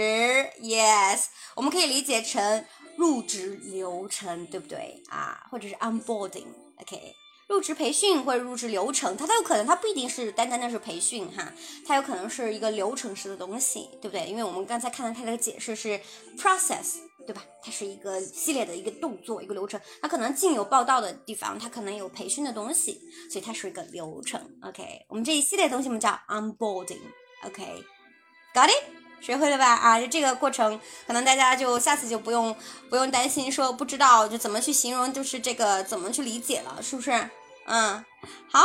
[0.61, 2.65] ，Yes，我们可以理解成
[2.97, 5.47] 入职流程，对不对啊？
[5.51, 7.15] 或者是 onboarding，OK。
[7.51, 11.53] 入职培训或者入职流程，它都有可能，它不一定是单单的是培训哈，
[11.85, 14.25] 它有可能是一个流程式的东西，对不对？
[14.29, 16.01] 因为我们刚才看到它的解释是
[16.39, 17.43] process，对吧？
[17.61, 24.41] 它是一个系列的一个动作，一个流程，它可能进有报道的地方，它可能有培训的东西，所以它是一个流程。
[24.63, 27.01] OK，我们这一系列东西我们叫 onboarding。
[27.45, 28.85] OK，got it？
[29.21, 29.75] 学会了吧？
[29.75, 32.57] 啊，就这个过程，可能大家就下次就不用
[32.89, 37.11] 不用担心说不知道就怎么去形容，就是这个怎么去理解了，是不是？
[37.67, 38.05] 嗯，
[38.51, 38.61] 好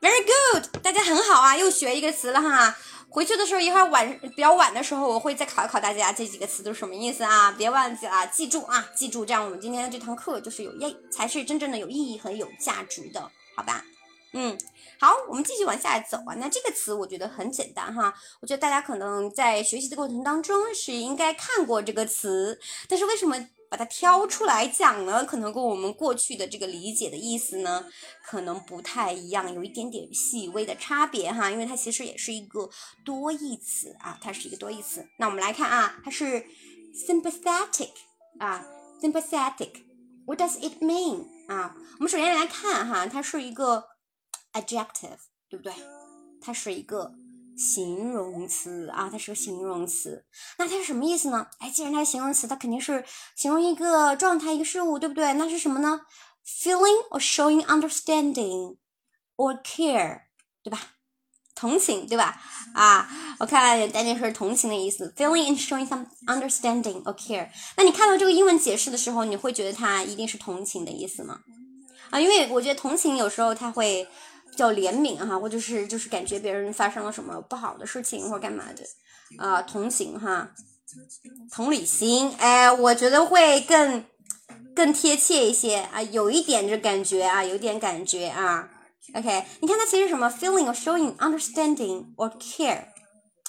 [0.00, 2.76] ，very good，大家很好啊，又学一个词了哈。
[3.08, 7.52] 回去的时候一会儿晚比较晚的时候，我会再考一考大家这几个词都是什么意思啊？
[7.52, 13.20] 别忘记了，记住啊，记住，这样我们今天的这堂课就是有意，才是真正的有意义和有价值的，
[13.54, 13.84] 好吧？
[14.32, 14.56] 嗯，
[14.98, 16.34] 好，我们继续往下走啊。
[16.38, 23.36] 那这个词我觉得很简单哈，我觉得大家可能在学习的过程当中是应该看过这个词，但是为什么？
[23.72, 27.86] 把它挑出来讲呢，可能跟我们过去的这个理解的意思呢，
[28.22, 32.68] 可能不太一样，有一点点细微的差别哈，因为它其实也是一个
[33.02, 35.08] 多义词啊，它是一个多义词。
[35.18, 36.44] 那我们来看啊，它是
[36.94, 37.92] sympathetic
[38.38, 38.62] 啊
[39.00, 41.74] ，sympathetic，what does it mean 啊？
[41.98, 43.84] 我们首先来看哈，它是一个
[44.52, 45.16] adjective，
[45.48, 45.72] 对不对？
[46.42, 47.14] 它是一个。
[47.62, 50.24] 形容词啊，它是个形容词，
[50.58, 51.46] 那它是什么意思呢？
[51.60, 53.04] 哎，既然它是形容词，它肯定是
[53.36, 55.32] 形容一个状态、一个事物，对不对？
[55.34, 56.00] 那是什么呢
[56.44, 58.78] ？Feeling or showing understanding
[59.36, 60.22] or care，
[60.64, 60.80] 对吧？
[61.54, 62.42] 同情，对吧？
[62.74, 67.48] 啊，我看丹尼是同情的意思，feeling and showing some understanding or care。
[67.76, 71.38] 那你看到这个英文解释的时候，你会觉得它一定是同情的意思吗？
[72.10, 74.08] 啊，因为我觉得同情有时候它会。
[74.56, 78.84] 叫怜悯哈，或者是就是感觉别人发生了什么不好的事情或干嘛的，
[79.42, 80.50] 啊，同情哈，
[81.50, 84.04] 同理心，哎，我觉得会更
[84.74, 88.68] 更贴切一些啊，有一点这感觉啊，有点感觉啊
[89.14, 92.91] ，OK，你看它其实什么 feeling or showing understanding or care。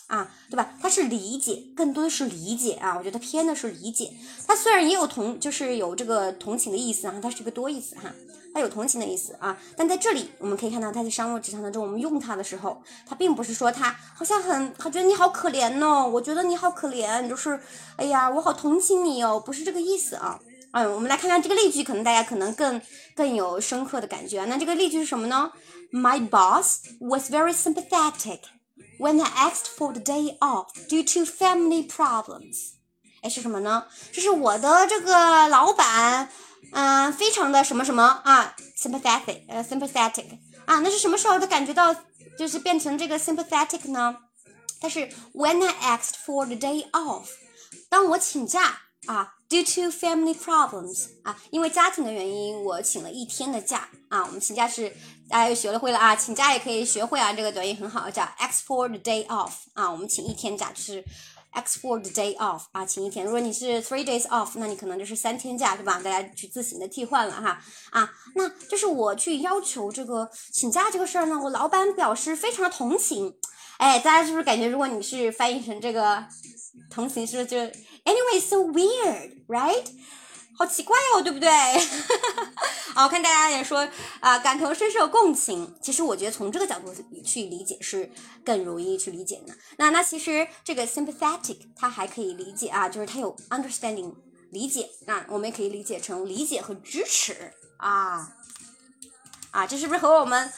[0.08, 0.74] 啊，对吧？
[0.82, 2.96] 它是理解，更多的是理解啊。
[2.98, 4.12] 我觉得偏的是理解。
[4.48, 8.14] 它虽然也有同，就是有这个同情的意思啊，它是一个多义词哈，
[8.54, 9.58] 它有同情的意思啊。
[9.76, 17.60] 但在这里我们可以看到，它在商务职场当中，我们用它的时候，它并不是说它好像很，他觉得你好可怜哦，我觉得你好可怜，就是，
[17.96, 20.40] 哎呀，我好同情你哦，不是这个意思啊。
[20.74, 22.82] 嗯，我们来看看这个例句，可能大家可能更
[23.16, 24.44] 更有深刻的感觉。
[24.46, 25.52] 那这个例句是什么呢
[25.92, 28.40] ？My boss was very sympathetic.
[29.00, 32.74] When I asked for the day off due to family problems，
[33.22, 33.86] 哎，是什么呢？
[34.12, 36.30] 就是我的这个老板，
[36.72, 41.94] 嗯，非常的什么什么啊，sympathetic，呃，sympathetic 啊，那是什么时候他感觉到
[42.38, 44.16] 就是变成这个 sympathetic 呢？
[44.80, 47.26] 但是 when I asked for the day off，
[47.90, 54.26] 当我请假啊，due to family problems 啊，因为家庭的原因，我请了一天的假啊。
[54.26, 54.96] 我们请假是
[55.30, 57.34] 大家又学了会了啊，请假也可以学会啊。
[57.34, 59.92] 这个短语很好，叫 ask for the day off 啊。
[59.92, 61.04] 我们请一天假就是
[61.54, 63.26] ask for the day off 啊，请一天。
[63.26, 66.00] 如果你是 three days off，那你可能就是三天假，对吧？
[66.04, 67.60] 大家去自行的替换了哈
[67.92, 68.12] 啊。
[68.36, 73.36] 那就是我去要求这个请假这个事儿呢，我老板表示非常的同情。
[73.78, 76.24] 哎，大家是不是感觉，如果你是翻译成这个
[76.92, 77.58] 同情，是不是，就
[78.06, 79.84] anyway so weird，right？
[80.64, 81.50] 好奇怪哦，对不对？
[82.96, 83.86] 啊，我看大家也说
[84.22, 85.76] 啊，感同身受、共情。
[85.82, 88.10] 其实我觉得从这个角度去理解是
[88.46, 89.54] 更容易去理解的。
[89.78, 94.14] 那那其实这个 sympathetic 它还可以理解啊，就是它有 understanding
[94.52, 94.90] 理解。
[95.06, 98.32] 那我们也可以理解成理解和支持啊
[99.52, 100.50] 啊，这是不是和我们？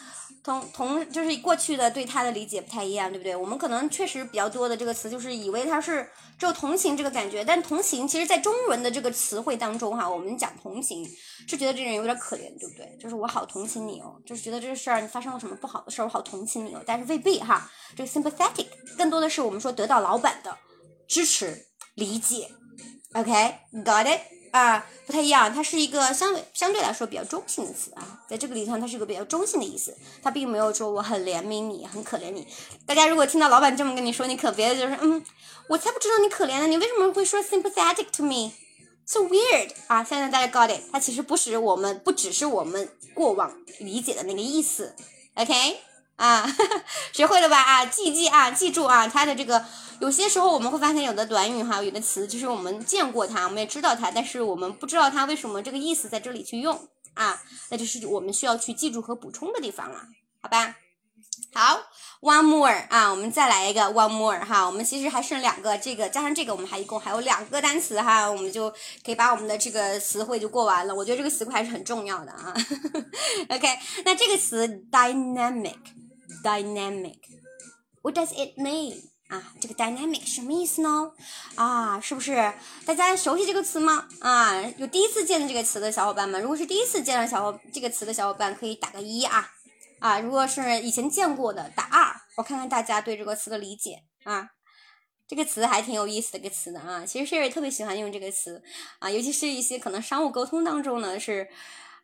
[0.45, 3.35] 同同就是过去的对他的理解不太一样，对不对？
[3.35, 11.03] 我们可能确实比较多的这个词就是以为他是只有同情这个感觉，但同情其实在中文的这个词汇当中哈，我们讲同情
[11.47, 12.95] 是觉得这人有点可怜，对不对？
[13.01, 16.83] 就是我好同情你哦，就是觉得这个事儿你发生了什么不好的事儿，我好同情你哦。
[16.85, 17.67] 但是未必哈，
[17.97, 20.55] 这个 sympathetic 更多的是我们说得到老板的
[21.07, 21.65] 支持
[21.95, 22.51] 理解。
[23.13, 24.34] OK，got it。
[24.55, 29.93] 啊，不太一样，它是一个相对相对来说比较中性的词啊，在这个里头它是一个比较中性的意思，
[30.23, 32.47] 它并没有说我很怜悯你，很可怜你。
[32.85, 35.21] 大家如果听到老板这么跟你说，你可别就是嗯，
[35.67, 40.03] 我才不知道你可怜呢，你为什么会说 sympathetic to me？So weird 啊！
[40.05, 44.95] 现在大家 got it，它其实不是我们不只是我们过往理解的那个意思
[45.35, 45.53] ，OK？
[46.15, 46.45] 啊，
[47.13, 47.61] 学会了吧？
[47.61, 49.65] 啊，记记啊，记住啊，它的这个。
[50.01, 60.01] 有些时候我们会发现，有的短语哈，有的词，其实我们见过它，我们也知道它，但是我们不知道它为什么这个意思在这里去用啊，那就是我们需要去记住和补充的地方了，
[60.41, 60.75] 好吧？
[61.53, 61.81] 好
[62.19, 68.69] ，one more 啊，我们再来一个 one more 哈，我们其实还剩两个，这个加上这个，我们还一共还有两个单词哈，我们就
[69.05, 70.93] 可以把我们的这个词汇就过完了。
[70.93, 72.53] 我觉得这个词汇还是很重要的啊。
[73.49, 75.77] OK，那这个词 dynamic
[76.45, 79.09] Dynamic，What does it mean？
[79.29, 81.11] 啊，这个 dynamic 什么意思呢？
[81.55, 82.53] 啊，是不是
[82.85, 84.07] 大家熟悉这个词吗？
[84.19, 89.49] 啊，有第一次见的这个词的小伙伴们，如果是第一次见到小伙这个词的小伙伴，可以打个一啊
[89.99, 94.49] 啊，如果是以前见过的，打二，我看看大家对这个词的理解啊。
[95.27, 98.61] 这个词还挺有意思的一个词的啊，其实 Sherry 特别喜欢用这个词
[98.99, 101.49] 啊，尤其是一些可能商务沟通当中呢是。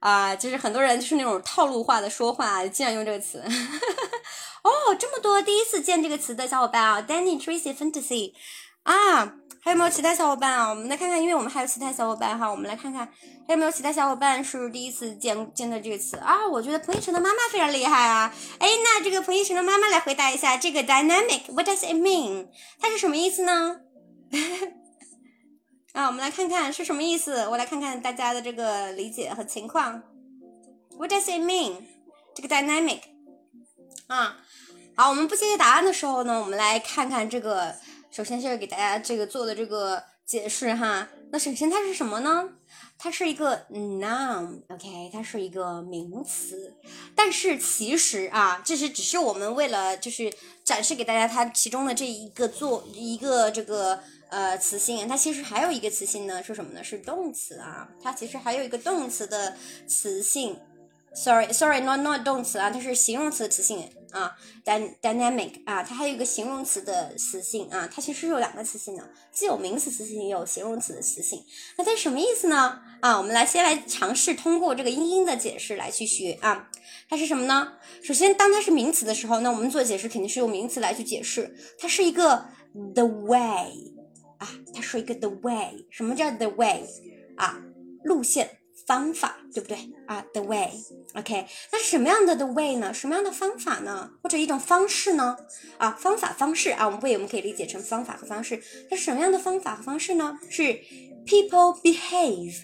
[0.01, 3.41] 啊，就是很多人就是那种套路化的说话，经常用这个词。
[4.63, 8.33] 哦，这么多第一次见这个词的小伙伴啊，Danny Tracy Fantasy
[8.83, 9.25] 啊，
[9.63, 10.69] 还有没有其他小伙伴啊？
[10.69, 13.07] 我们来看看，因为我们还有其他小伙伴哈，我们来看看
[13.47, 16.47] 还有没有其他小伙伴是第一次见见的这个词啊？
[16.47, 18.33] 我觉得彭一晨的妈妈非常厉害啊！
[18.59, 22.47] 哎，那这个彭一晨的妈妈来回答一下，这个 dynamic，what does it mean？
[22.79, 23.77] 它是什么意思呢？
[25.93, 27.45] 啊，我们来看看是什么意思。
[27.49, 30.01] 我来看看大家的这个理解和情况。
[30.97, 31.83] What does it mean？
[32.33, 33.01] 这个 dynamic
[34.07, 34.37] 啊，
[34.95, 37.75] 好，我们不揭晓答案的时候呢，我们来看看这个。
[38.09, 41.09] 首先是给大家这个做的这个解释哈。
[41.31, 42.49] 那首先它是什么呢？
[42.97, 46.73] 它是一个 noun，OK，它是一个名词。
[47.15, 50.31] 但是其实啊，这是只是我们为了就是
[50.63, 54.01] 展示给大家它其中的这一个做一个这个。
[54.31, 56.81] 呃，词性它其实还有一个词性呢，是什么呢？
[56.81, 59.55] 是动词啊，它其实还有一个动词的
[59.87, 60.57] 词性。
[61.13, 64.31] Sorry，Sorry，not not 动词啊，它是形容词的词性啊
[64.63, 71.43] ，d dynamic 啊，它还有一个形容词的词性啊，它其实有两个词性的，既有名词词性，也有形容词的词性。
[71.77, 72.79] 那它什么意思呢？
[73.01, 76.69] 啊，我们来先来尝试通过这个英音的解释来去学啊，
[77.09, 77.73] 它是什么呢？
[78.01, 82.45] 首先，当它是名词的时候，那我们做解释肯定是用名词来去解释，它是一个
[82.95, 83.90] the way。
[84.40, 86.84] 啊，它是一个 the way，什么叫 the way？
[87.36, 87.62] 啊，
[88.04, 89.78] 路线、方法，对不对？
[90.06, 92.92] 啊，the way，OK，那是什么样的 the way 呢？
[92.92, 94.10] 什么样的方法呢？
[94.22, 95.36] 或者一种方式呢？
[95.78, 98.62] 啊，方法、方式啊，我们 way 我们可以理解成方法和方式。
[98.90, 100.38] 那是什么样的方法和方式呢？
[100.50, 100.62] 是
[101.24, 102.54] people behave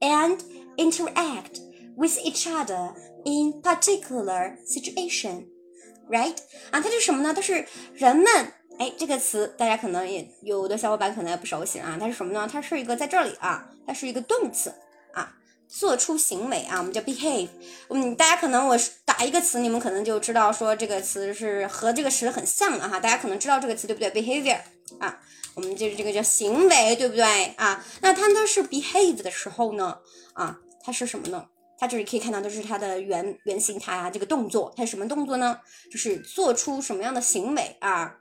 [0.00, 0.38] and
[0.76, 1.60] interact
[1.96, 6.36] with each other in particular situation，right？
[6.70, 7.32] 啊，它是什么呢？
[7.32, 8.52] 它是人们。
[8.77, 12.47] 哎，这个词大家可能也有的小伙伴可能也不熟悉啊，它是什么呢？
[12.51, 14.71] 它是一个在这里啊，它是一个动词
[15.13, 15.33] 啊，
[15.67, 17.49] 做出行为啊，我们叫 behave。
[17.89, 24.59] 嗯，大家可能我打一个词，你们可能就知道说这个词是和这个词很像的哈，大家可能知道这个词对不对？behavior
[24.99, 25.19] 啊，
[25.55, 27.83] 我们就是这个叫行为，对不对啊？
[28.01, 29.97] 那它呢是 behave 的时候呢
[30.33, 31.47] 啊，它是什么呢？
[31.79, 35.59] 它这里可以看到都是它的原原形态啊，这个动作它是什么动作呢？
[35.91, 38.17] 就是做出什么样的行为啊？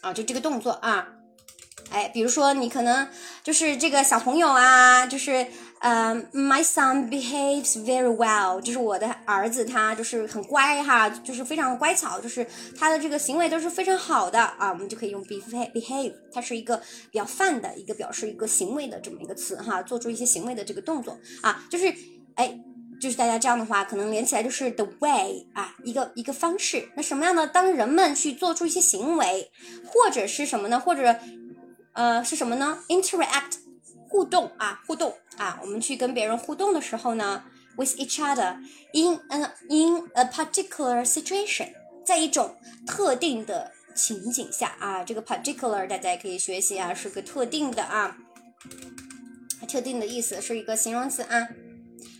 [0.00, 1.06] 啊，就这个动作啊，
[1.90, 3.08] 哎，比如说你可能
[3.42, 5.46] 就是这个小朋友啊，就是
[5.80, 12.46] 呃，my son behaves very well，就是我的儿子他就是很乖哈，就是非常乖巧，就是
[12.78, 16.76] 他的这个行为都是非常好的啊，我们就可以用 behave behave，它是一个
[17.10, 21.94] 比较泛的一个表示一个行为的这么一个词哈，做出一些行为的这个动作啊，就是
[22.36, 22.58] 哎。
[23.00, 26.90] 就是大家这样的话，可能连起来就是 the way 啊，一个一个方式。
[26.94, 27.46] 那什么样的？
[27.46, 29.50] 当人们去做出一些行为，
[29.86, 30.78] 或者是什么呢？
[30.78, 31.16] 或者
[31.94, 33.54] 呃是什么呢？interact
[34.08, 37.42] 互动啊，互动啊，我们去跟别人互动的时候呢
[37.76, 38.56] ，with each other
[38.92, 41.72] in an in a particular situation，
[42.04, 42.54] 在一种
[42.86, 48.16] 特定的情景下啊，这个 particular 大家也可以学习啊，是个特定的啊，
[49.66, 51.48] 特定的意思是一个形容词啊。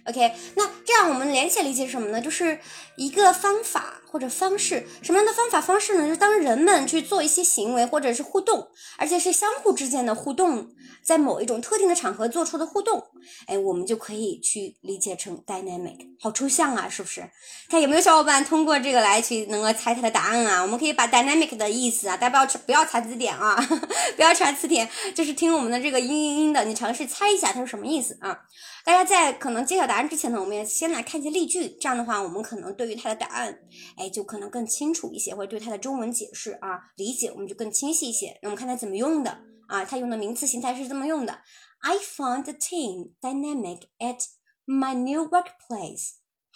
[0.07, 2.21] OK，那这样我们连起来理解是什么呢？
[2.21, 2.59] 就是
[2.97, 6.05] 一个方法或者方式，什么样的方法方式呢？
[6.05, 10.71] 就是当人们去做一些行为或者是互动，而且是相互之间的互动。
[11.03, 13.03] 在某一种特定的场合做出的互动，
[13.47, 17.25] 哎，我们就可以去理解成 dynamic，好抽象啊，是不是？
[17.71, 20.61] 看有没有小伙伴通过这个来去能够猜它的答案啊？
[20.61, 23.57] 我们可以把 dynamic 的意思啊，大家不要不要查字典啊，
[24.15, 28.39] 不要查词典，就是听我们的这个音音音的，你尝试猜一下它是什么意思啊？
[28.85, 33.61] 大家在可能揭晓答案之前呢，我们也先来看一些例句，这样的话，我们可能对于它的答案，
[33.97, 38.39] 哎，就可能更清楚一些，或者对它的中文解释啊理解，我们就更清晰一些。
[38.43, 39.43] 那我们看它怎么用的。
[39.69, 41.43] 啊，它用的名词形态是这么用的
[41.79, 44.25] ：I found the team dynamic at
[44.67, 46.15] my new workplace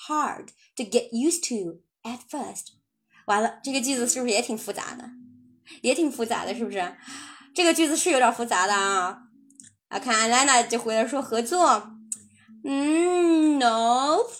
[0.08, 2.72] hard to get used to at first。
[3.26, 5.10] 完了，这个句子是不是也挺复杂的？
[5.82, 6.96] 也挺复杂的，是不是？
[7.54, 9.28] 这个句子是有点复杂的啊。
[9.86, 11.93] 啊，看安娜娜就回来说合作。
[12.66, 14.36] 嗯，nope，nope，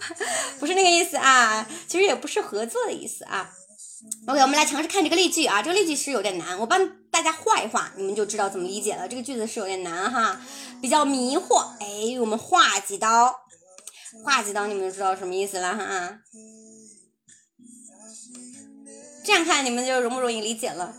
[0.60, 1.66] 不是那个意思啊。
[1.86, 3.50] 其实也不是合作的意思啊。
[4.26, 9.08] OK，我们来尝试看这个例句啊，这个例句是有点难，我帮大家画一画，你们就知道怎么理解了。
[9.08, 10.40] 这个句子是有点难哈，
[10.82, 11.60] 比较迷惑。
[11.80, 13.34] 哎，我们画几刀，
[14.22, 16.18] 画几刀，你们就知道什么意思了哈。
[19.24, 20.94] 这样看你们就容不容易理解了？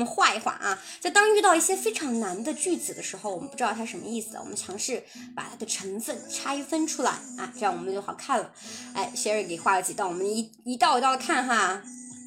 [0.00, 5.04] 我们画一画啊，在当遇到一些非常难的句子的时候，我们不知道它什么意思，我们尝试
[5.36, 8.50] 把它的成分拆分出来啊，这样我们就好看了。
[8.94, 11.82] 哎，Sherry 给画了几道，我们一一道一道的看哈。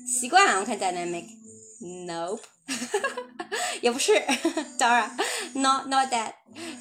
[0.06, 2.42] 习惯啊，我看 dynamic，nope，
[3.82, 4.22] 也不是，
[4.78, 5.10] 当然
[5.56, 6.34] ，not not that。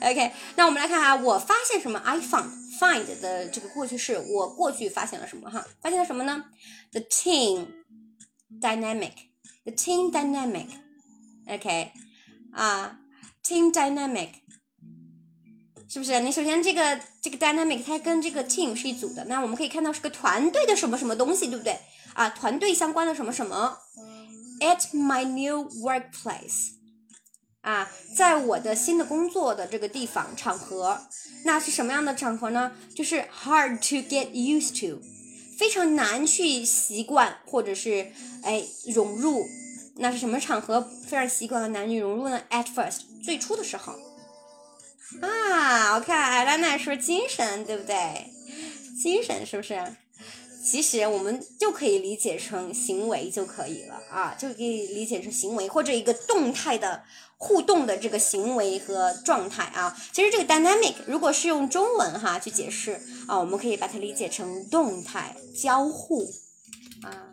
[0.03, 5.67] OK，那我们来看哈，我发现什么？I found find 的这个过去式，我过去发现了什么哈？
[5.81, 6.45] 发现了什么呢
[6.91, 7.69] ？The team
[8.61, 10.67] dynamic，the team dynamic
[11.49, 11.91] OK，
[12.53, 12.99] 啊
[13.45, 14.29] ，team dynamic，
[15.89, 16.21] 是不是？
[16.21, 21.79] 你首先这个这个 dynamic 它跟这个 team 是一组的，那我们可以看到是个团队的什么什么东西，对不对？
[22.15, 23.79] 啊，团队相关的什么什么
[24.61, 26.75] ？At my new workplace，
[27.63, 31.01] 啊，在我的新的工作的这个地方场合，
[31.45, 32.73] 那是什么样的场合呢？
[32.95, 35.03] 就是 hard to get used to，
[35.59, 38.13] 非常难去习惯或者是
[38.45, 38.65] 哎
[38.95, 39.45] 融入。
[40.03, 43.93] 那是什么场合非常习惯了男女融入呢？At first，最初的时候。
[45.21, 48.33] 啊，我看艾拉娜说精神，对不对？
[49.01, 49.81] 精神是不是？
[50.65, 57.05] 其实我们就可以理解成行为就可以了啊，就可以理解成行为或者一个动态的
[57.37, 59.97] 互动的这个行为和状态啊。
[60.13, 66.29] 其实这个 dynamic 如果是用中文哈去解释啊，我们可以把它理解成动态交互
[67.03, 67.32] 啊，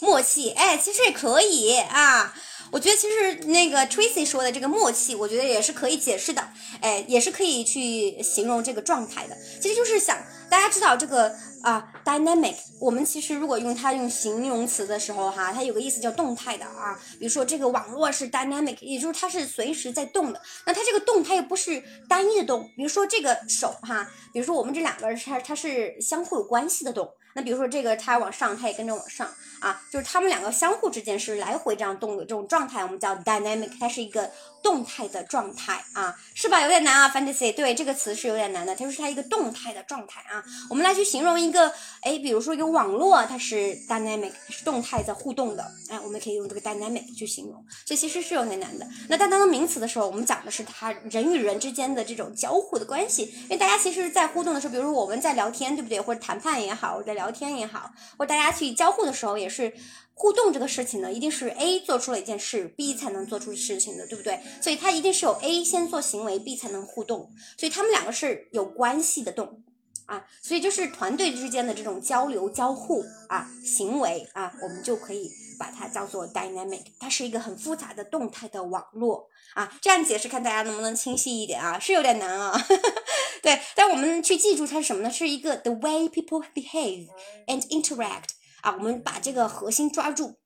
[0.00, 2.34] 默契哎，其实也可以啊。
[2.72, 6.42] 我觉得其实那个 Tracy 说的这个默契，我觉得也是可以解释的，
[6.80, 9.36] 哎，也是可以去形容这个状态的。
[9.62, 10.18] 其实就是想
[10.50, 11.32] 大家知道这个
[11.62, 16.98] 啊，dynamic，我们其实如果用它用形容词的时候哈，它有个意思叫动态的啊。
[17.20, 20.42] 比如说这个网络是 dynamic，也就是它是随时在动的。
[20.66, 27.08] 那它这个动它又不是单一的动，比如说这个手哈，比如说我们这两个它它是相互有关系的动。
[27.36, 29.30] 那比如说这个它往上，它也跟着往上
[29.66, 34.30] 啊，就是它们两个相互之间是来回这样动的这种状态，我们叫 dynamic，它是一个
[34.62, 36.60] 动态的状态啊，是吧？
[36.62, 40.40] 有点难啊，fantasy，对这个词是有点难的，它是它一个动态的状态啊。
[40.70, 48.86] 我们来去形容一个，哎，比如说一个网络，它是 dynamic，是动态在互动的，哎，我们可以用这个 dynamic 去形容，这其实是有点难的。
[49.08, 56.00] 那当当名词的时候，我们讲的是它人与人之间的这种交互的关系，因为大家其实，在互动的时候，比如说我们在聊天，对不对？
[56.00, 57.26] 或者谈判也好，或者聊。
[57.36, 59.72] 天也好，或者大家去交互的时候，也是是
[60.12, 64.40] 互动这个事情呢，一定是 A 做出了一件事，B 才能做出事情的，对不对？
[64.60, 69.62] 所以它一定是有 A 先做行为，B 才能互动，所以他们两个是有关系的动
[70.06, 81.78] 啊，所以就是团队之间的这种交流交互啊，行为啊，我们就可以把它叫做 dynamic，它是一个很复杂的动态的网络啊，这样解释看大家能不能清晰一点啊？
[81.78, 82.58] 是有点难啊。
[83.42, 85.10] 对，但我们去记住它是什么呢？
[85.10, 87.08] 是一个 the way people behave
[87.46, 88.30] and interact
[88.66, 90.40] 啊，我们把这个核心抓住。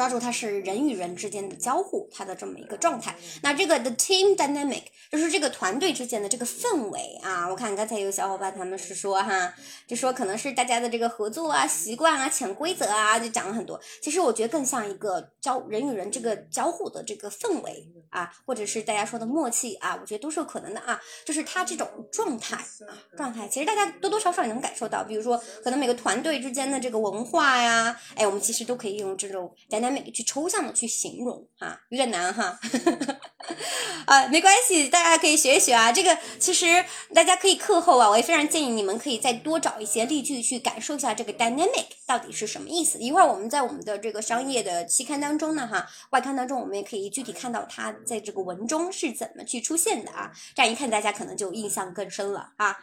[0.00, 3.14] 抓住它是人与人之间的交互，它的这么一个状态。
[3.42, 7.46] 那这个 the team dynamic 就是这个团队之间的这个氛围啊。
[7.46, 9.52] 我看刚才有小伙伴他们是说哈，
[9.86, 13.78] 就说可能是大家的这个合作啊、习惯啊、潜规则啊，就讲了很多。
[14.00, 20.98] 其实我觉得更像一个交人与人这个交互的这个氛围啊，或者是大家说的默契啊，我觉得都是有可能的啊。
[21.26, 25.04] 就是他这种状态啊，状态，其实大家多多少少也能感受到。
[25.04, 32.58] 比如说，可能每个团队之间的这个文化呀，哎，我们其实都可以用这种 dynamic 去抽象的去形容哈，有点难哈。
[34.06, 35.90] 啊，没关系，大家可以学一学啊。
[35.90, 36.84] 这个其实
[37.14, 42.98] 大家可以课后啊，我也非常建议你们可以再多找一些例句去感受一下这个 dynamic 到底是什么意思。
[42.98, 50.30] 一会儿我们在我们的这个商业的期刊当中呢，哈，外刊当中我们也可以具体看到它在这个文中是怎么去出现的啊。
[50.54, 52.78] 这样一看，大家可能就印象更深了啊。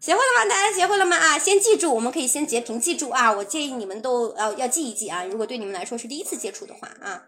[0.00, 0.48] 学会了吗？
[0.48, 1.16] 大家学会了吗？
[1.16, 3.30] 啊，先记住，我们可以先截屏记住啊。
[3.30, 5.24] 我建议你们都要要记一记啊。
[5.24, 7.22] 如果对你们来说是第一次接触的话啊。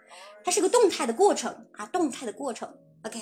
[0.45, 2.69] 它是个动态的过程啊，动态的过程
[3.05, 3.21] ，OK，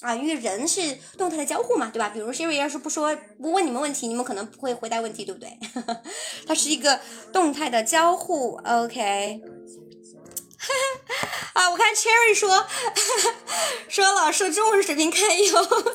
[0.00, 2.08] 啊，因为人是动态的交互嘛，对吧？
[2.08, 5.58] 比如 Siri 要是不说不问你们问题，你们可能不会回答问题，对不对？
[6.46, 7.00] 它是一个
[7.32, 9.40] 动态的交互，OK。
[11.54, 12.66] 啊，我看 Cherry 说
[13.88, 15.86] 说老师中文水平堪忧，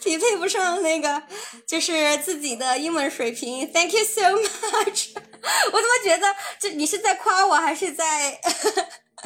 [0.00, 1.22] 匹配不上那个
[1.66, 3.70] 就是自己的英文水平。
[3.72, 5.12] Thank you so much。
[5.14, 8.40] 我怎么觉得这你是在夸我还是在？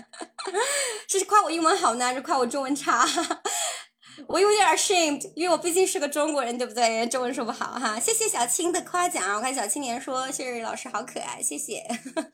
[1.09, 3.07] 是夸我英文好呢，还是夸我中文差？
[4.28, 7.07] 我有点 ashamed，因为我毕竟是个中国人，对不对？
[7.07, 7.98] 中文说不好哈。
[7.98, 11.82] 谢谢小青的夸奖，我看小青年说谢瑞老师好可爱，谢谢。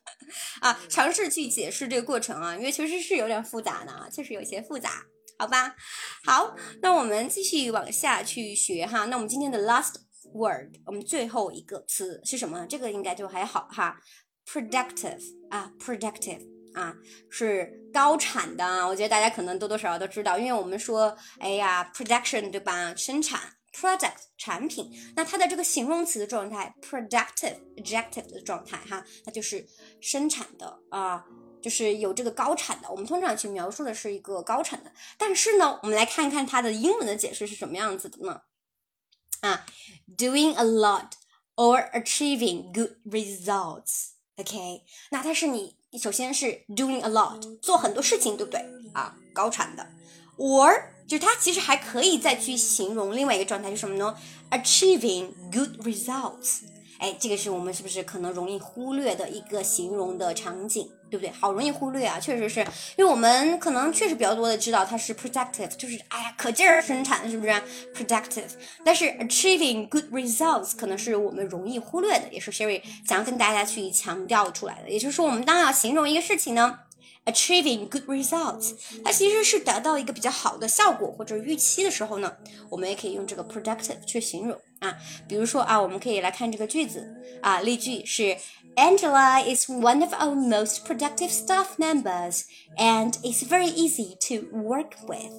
[0.61, 5.05] 啊，尝试去解释这个过程啊，因为确实是有点复杂的啊，确实有些复杂，
[5.39, 5.77] 好吧？
[6.25, 9.05] 好，那我们继续往下去学哈。
[9.05, 9.95] 那我们今天的 last
[10.35, 12.67] word，我们最后一个词是什么？
[12.69, 14.01] 这个应该就还好哈
[14.45, 16.56] ，productive 啊，productive。
[16.77, 16.95] 啊，
[17.31, 22.95] 是高产的，我觉得大家可能多多少少都知道，因为我们说，哎呀，production 对吧？
[22.95, 23.41] 生产
[23.73, 29.67] product 产品，那它的这个形容词的状态 productive adjective 的状态哈，它就是
[30.03, 31.25] 生产的啊，
[31.63, 32.91] 就是有这个高产的。
[32.91, 38.43] 我们通常去描述的是一个高产的，但是呢，我们来看看它的英文的解释是什么样子的呢？
[39.41, 39.65] 啊
[40.19, 41.13] ，doing a lot
[41.55, 44.11] or achieving good results。
[44.37, 45.76] OK，那它是你。
[45.99, 48.61] 首先是 doing a lot，做很多事情，对不对
[48.93, 49.17] 啊？
[49.33, 49.87] 高产的
[50.39, 50.73] ，or
[51.07, 54.17] 就是它其实还可以再去形容另外一个状态，是什么呢
[54.51, 56.61] ？achieving good results。
[56.99, 61.31] 哎，这个是我们是不是可能容易忽略的一个形容的场景，对不对？
[61.33, 62.61] 好容易忽略啊，确实是
[62.97, 67.53] 因为我们可能确实比较多的知道它是 productive，就是哎呀可劲儿生产，是不是
[67.95, 68.51] productive？
[68.85, 74.91] 但是 achieving good results 可能是我们容易忽略的，也是 Sherry 想要跟大家去强调出来的。
[74.91, 76.81] 也就是说，我们当要形容一个事情呢。
[77.29, 82.33] Achieving good results，它其实是达到一个比较好的效果或者预期的时候呢，
[82.71, 84.97] 我们也可以用这个 productive 去形容啊。
[85.27, 88.37] 比如说啊，我们可以来看这个句子啊，例句是
[88.76, 92.46] Angela is one of our most productive staff members
[92.78, 95.32] and is very easy to work with.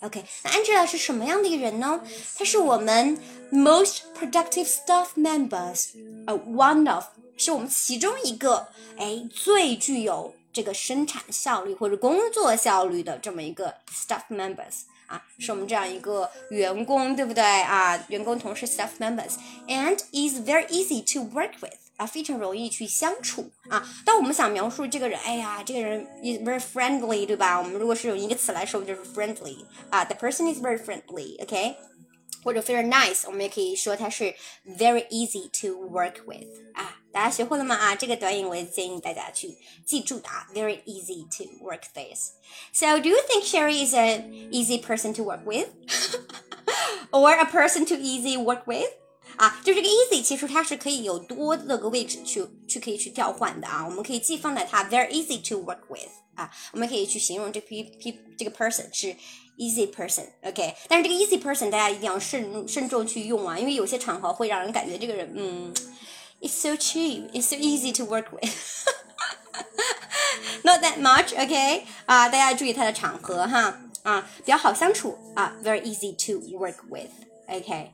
[0.00, 2.00] OK，那 Angela 是什么样的一个人呢？
[2.36, 3.18] 她是我们
[3.50, 5.88] most productive staff members，
[6.26, 7.04] 呃，one of
[7.36, 17.98] 是我们其中一个，哎，最具有这个生产效率或者工作效率的这么一个 staff members 啊，是我们这样一个员工，对不对啊？
[18.06, 23.88] 员工同事 staff members，and is very easy to work with 啊，非常容易去相处啊。
[24.04, 27.58] 当我们想描述这个人，哎呀，这个人 is very friendly，对吧？
[27.58, 31.76] 我们如果是用一个词来说，就是 friendly 啊，the person is very friendly，OK。
[32.44, 34.32] 或者 very nice，我们也可以说它是
[34.64, 37.74] very easy to work with 啊，大家学会了吗？
[37.74, 45.68] 啊，这个短语我也建议大家去记住的啊，very easy to work with。So do you think Sherry is an easy person to work with,
[47.10, 48.88] or a person to easy work with？
[49.36, 53.84] 啊，就这个 easy，其实它是可以有多的个位置去去可以去调换的啊。
[53.86, 59.14] 我们可以既放在它 very easy to work with 啊，我们可以去形容这 p p 这个 person 是
[59.58, 60.74] easy person，OK？
[60.88, 65.74] 但是这个 easy person 大家一定要慎慎重去用啊，因为有些场合会让人感觉这个人，嗯，
[66.40, 71.84] it's so cheap，it's so easy to work with，not that much，OK？
[72.06, 77.92] 啊，大家注意它的场合哈，啊，比较好相处啊，very easy to work with，OK？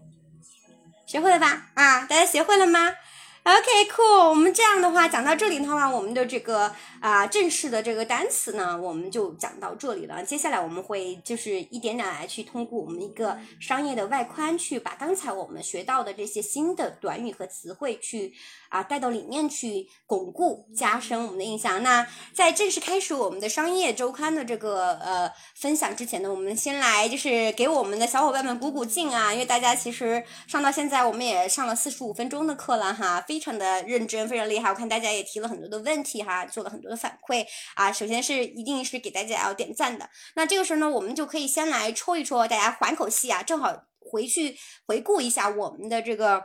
[1.09, 1.63] 学会了吧？
[1.73, 2.93] 啊，大家学会了吗
[3.41, 4.29] ？OK，cool。
[4.29, 6.71] 我们这样的话讲到这里的话，我们的这个
[7.01, 10.23] 啊，正式的这个单词呢，我们就讲到这里了。
[10.23, 18.33] 接下来我们会就是一点点来去通过我们一个商业的外宽，去把刚才我们学到的这些新的短语和词汇去
[18.67, 21.81] 啊带到里面去，巩固加深我们的印象。
[21.81, 34.69] 那在正式开始我们的商业周刊的这个呃分享之前呢，我们先来就是给我们的小伙伴们鼓鼓劲啊，因为大家其实上到现在我们也上了四十五分钟的课了哈，非常的认真，非常厉害。
[34.69, 36.88] 我看大家也提了很多的问题哈，做了很多。
[36.89, 40.09] 的反馈啊，首先是一定是给大家要点赞的。
[40.35, 46.43] 那这个时候呢，我们就可以先来抽一抽，大家缓口气啊，正好回去回顾一下我们的这个。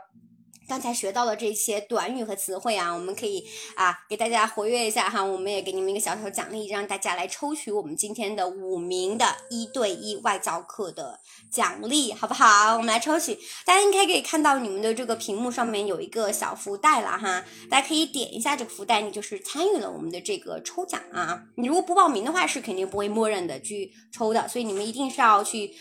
[0.67, 3.45] 刚才学到的这些短语和词汇啊，我们可以
[3.75, 11.19] 啊给大家活跃一下哈，我们也给你们一个小小奖励，让大家来抽取我们今天的五名的一对一外教课的
[11.51, 12.73] 奖励，好不好？
[12.73, 21.43] 我们来抽取，大家应该可以看到你们的这个屏幕上面有一个小福袋了哈，大家可以点一下这个福袋，你就是参与了我们的这个抽奖啊。
[21.57, 25.71] 你如果不报名的话，是肯定不会默认的去抽的，所以你们一定是要去。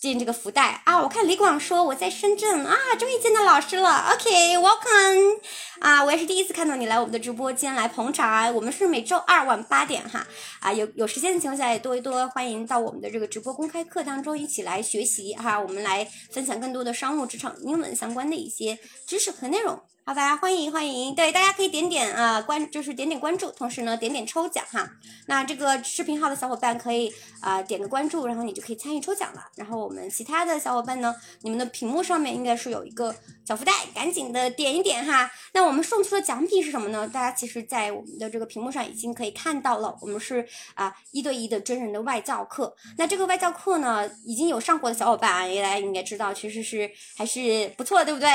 [0.00, 1.02] 进这个福袋啊！
[1.02, 4.12] 我看李广说我在深圳啊，终于见到老师了。
[4.12, 5.40] OK，welcome
[5.80, 6.04] 啊！
[6.04, 8.50] 我也是第一次看到你来我们的直播间来捧场啊。
[8.50, 10.26] 我们是每周二晚八点哈
[10.60, 19.82] 啊，有有时间的情况下也多一多欢迎到我们的这个直播公开课当中一起来学习哈，我们来分享更多的商务职场英文相关的一些知识和内容。
[20.02, 24.90] 好吧，欢迎欢迎，对，大家可以点点啊关，就是点点关注，同时呢点点抽奖哈。
[25.26, 29.46] 那这个视频号的小伙伴可以啊点个关注，然后你就可以参与抽奖了。
[29.54, 33.14] 然后我们其他的小伙伴呢，你们的屏幕上面应该是有一个
[33.46, 35.30] 小福袋，赶紧的点一点哈。
[35.52, 37.06] 那我们送出的奖品是什么呢？
[37.06, 40.44] 大家其实，在我们的这个屏幕上已经可以看到了，我们是
[40.74, 42.74] 啊一对一的真人的外教课。
[42.98, 48.28] 那这个外教课呢，已经有上过的小伙伴啊，大家应该知道，其实是还是不错，对不对？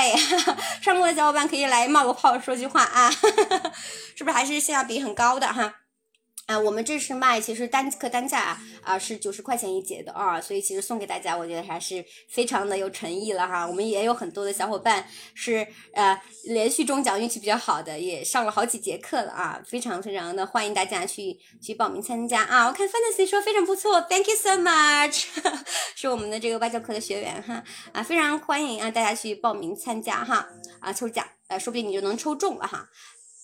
[0.80, 1.55] 上过的小伙伴可以。
[1.56, 3.10] 以来冒个泡说句话啊，
[4.14, 5.74] 是不是还是性价比很高的哈？
[6.46, 13.66] 啊，我们这是卖，其实单课单价啊啊是九十块钱一节的啊，所以其实送给大家，我觉得还是非常的有诚意了哈。
[13.66, 15.04] 我们也有很多的小伙伴
[15.34, 22.68] 是呃连续中奖运气比较好的，也上了好几节课了啊，非常非常的欢迎大家去去报名参加啊。
[22.68, 25.24] 我看 Fantasy 说非常不错，Thank you so much，
[25.96, 30.46] 是我们的这个外教课的学员哈啊，非常欢迎啊大家去报名参加哈
[30.78, 32.88] 啊抽奖，哎说不定你就能抽中了哈。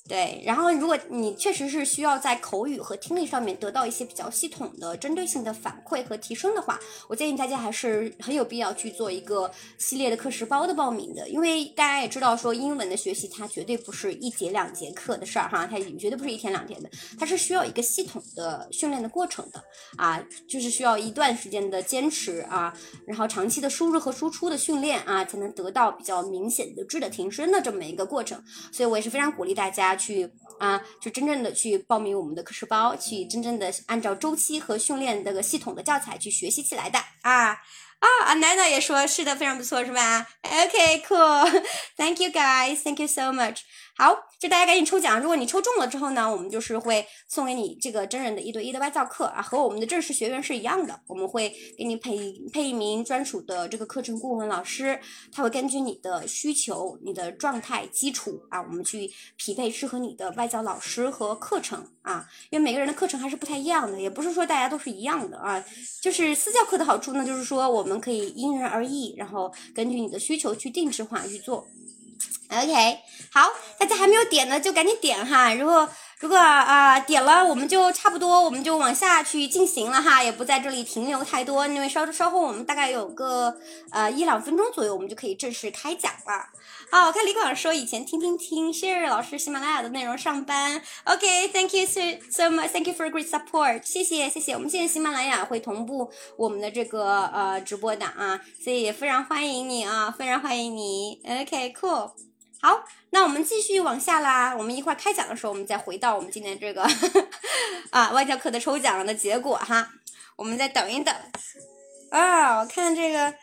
[0.09, 6.79] 对，然后如果你确实是需要在口语和听力上面得到一些比较系统的、针对性的反馈和提升的话，
[7.09, 19.63] 我建议大家还是很有必要去做一个系列的课时包的报名的，因为大家也知道说英文的学习它绝对不是一节两节课的事儿哈，它绝对不是一天两天的，它是需要一个系统的训练的过程的。
[19.97, 22.77] 啊，就是需要一段时间的坚持啊，
[23.07, 28.43] 然后长期的输入和输出的训练啊，才能得到比较明显的质的提升的这么一个过程，
[28.73, 29.92] 所以我也是非常鼓励大家。
[29.97, 37.59] 去啊，就真正的去报名我们的课时包，去真正的按照周期和训练这个系统的教材去学习起来的啊
[37.99, 43.61] 啊！，Nana 也说是的，非常不错，是吧？OK，cool，Thank you guys，Thank you so much。
[43.97, 45.21] 好，就大家赶紧抽奖。
[45.21, 50.99] 如果你抽中了之后呢，我们就是会送给你这个真人的一对一的外教课啊，和我们的正式学员是一样的。
[51.07, 52.19] 我们会给你配
[52.53, 54.99] 配一名专属的这个课程顾问老师，
[55.31, 62.29] 他会根据你的需求、你的状态、基础啊，我们去匹配适合你的外教老师和课程啊。
[62.51, 65.65] 因为每个人的课程还是不太一样的，也不是说大家都是一样的啊。
[66.01, 71.65] 就是私教课的好处呢，就是说我们可以因人而异，然后根据你的需求去定制化去做。
[72.53, 72.99] OK，
[73.33, 73.49] 好，
[73.79, 75.55] 大家还没有点的就赶紧点哈。
[75.55, 75.89] 如果
[76.21, 83.57] 如果啊点了，我们就差不多，我们就往下去进行了哈，也不在这里停留太多，因为稍稍后我们大概有个
[83.91, 86.51] 呃一两分钟左右，我们就可以正式开讲了。
[86.91, 90.83] 好，我看李广说以前听听听谢谢老师喜马拉雅的内容上班。
[91.05, 92.01] OK，Thank you so
[92.31, 94.53] so much，Thank you for great support，谢谢谢谢。
[94.53, 101.19] 我们现在喜马拉雅会同步我们的这个呃直播的啊，所以也非常欢迎你啊，非常欢迎你。
[101.27, 102.32] OK，cool。
[102.63, 104.55] 好，那我们继续往下啦。
[104.57, 106.87] 我们一会儿开奖的时候，我们再回到我们今天这个
[107.91, 109.91] 啊外教课的抽奖的结果哈。
[110.37, 111.13] 我们再等一等
[112.13, 113.35] 啊，我看这个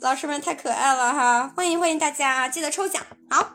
[0.00, 3.00] 老师们太可爱了哈，欢迎欢迎大家，记得抽奖。
[3.30, 3.54] 好。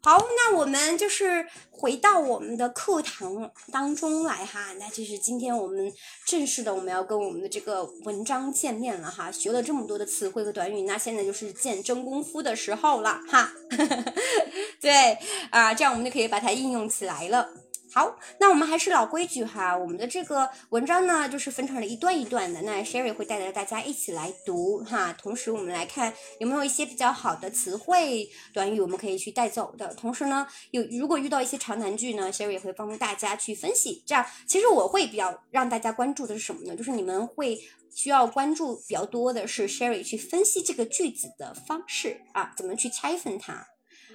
[0.00, 4.72] 好，那我们就是回到我们的课堂当中来哈。
[4.78, 5.92] 那就是今天我们
[6.24, 9.30] 正式的，我们要跟我们的这个文章见面了哈。
[9.30, 13.52] 学了这么多的词汇和短语，那现在就是见真功夫的时候了哈。
[14.80, 15.18] 对
[15.50, 17.48] 啊，这样我们就可以把它应用起来了。
[17.92, 22.60] 好，那我们还是老规矩哈，我们的这个文章呢，就是分成了一段一段的。
[22.62, 29.94] 那 Sherry 会带着大家一起来读哈，同时我们来看有没有一些比较好的词汇、短语，我们可以去带走的。
[29.94, 34.02] 同时呢，有如果遇到一些长难句呢，Sherry 也会帮大家去分析。
[34.06, 36.76] 这样，其实我会比较让大家关注的是什么呢？
[36.76, 37.58] 就是你们会
[37.94, 43.66] 需要关注比较多的是 Sherry 去分析这个句子的方式啊，怎么去拆分它。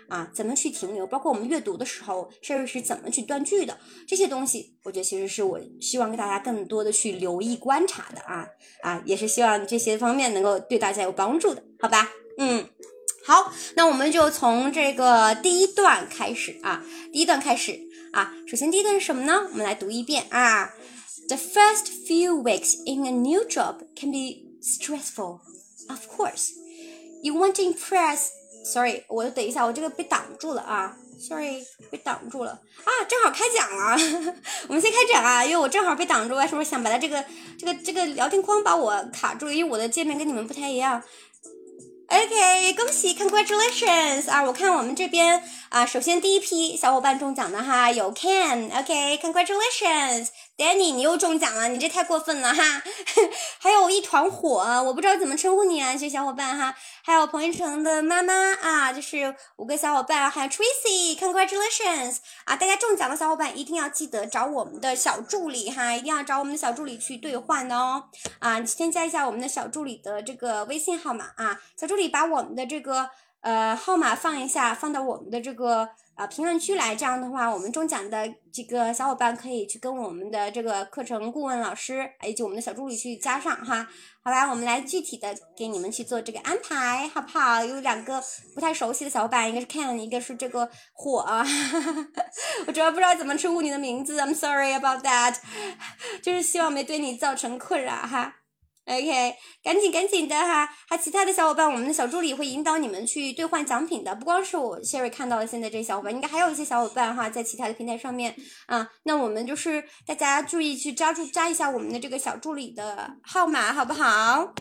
[0.10, 1.08] 啊，怎么去停留？
[1.08, 3.78] 包括我们阅读的时候甚至是怎么去断句的？
[4.08, 8.48] 这些东西，我觉得其实是我希望给大家更多的去留意观察的啊
[8.82, 12.10] 啊，也是希望这些方面能够对大家有帮助的，好吧？
[12.38, 12.68] 嗯，
[13.26, 17.80] 好，那我们就从这个第一段开始啊，第一段开始
[18.12, 19.48] 啊，首先第一段是什么呢？
[19.52, 20.74] 我们来读一遍啊
[21.28, 25.40] ，The first few weeks in a new job can be stressful,
[25.88, 26.52] of course.
[27.22, 28.28] You want to impress.
[28.64, 33.04] Sorry，我等一下，我这个被挡住了啊！Sorry，被挡住了啊！
[33.08, 33.98] 正好开奖了，
[34.68, 37.26] 我们先开奖啊，因为我正好被挡住，是不是想把它这个
[37.60, 39.50] 这个这个聊天框把我卡住？
[39.50, 41.04] 因为我的界面跟你们不太一样。
[42.08, 44.44] OK，恭喜，Congratulations 啊！
[44.44, 52.84] 我看我们这边啊，首先第一批小伙伴中奖的哈，有 can，OK，congratulations Danny，你又中奖了，你这太过分了哈！
[53.58, 56.76] 还有一团火，我不知道怎么称呼你啊，这小伙伴哈。
[57.04, 62.56] 还有彭一成的妈妈啊，就是五个小伙伴，还有 Tracy，Congratulations 啊！
[62.56, 68.04] 大家中奖的小伙伴一定要记得找我们的小助理哈，一定要找我们的小助理去兑换哦
[68.38, 68.60] 啊！
[68.60, 73.10] 你先加一下我们的小助理的这个微信号码啊，小助理把我们的这个
[73.42, 75.90] 呃号码放一下，放到我们的这个。
[76.16, 83.88] 啊，评论区来，这样的话，我们中奖的这个小伙伴可以去跟我们的这个课程顾问老师，以及我们的小助理去加上哈。
[84.24, 87.66] 好吧，我们来具体的给你们去做这个安排，好不好？
[87.66, 91.26] 有两个不太熟悉的小伙伴，一个是 Ken，一个是这个火，
[92.68, 95.36] 我主要不知道怎么称呼你的名字，I'm sorry about that，
[96.22, 98.36] 就是希望没对你造成困扰哈。
[98.86, 100.70] OK，赶紧赶紧的哈！
[100.90, 104.14] 还其他的小伙伴，我们的小助理会引导你们去兑换奖品的。
[104.14, 108.90] 不光是我 Sherry 看到了现在这些小伙伴，应该还有一些小伙伴哈，在其他的平台上面啊。
[109.04, 114.54] 那我们就是大家注意去抓住加一下我们的这个小助理的号码，好不好？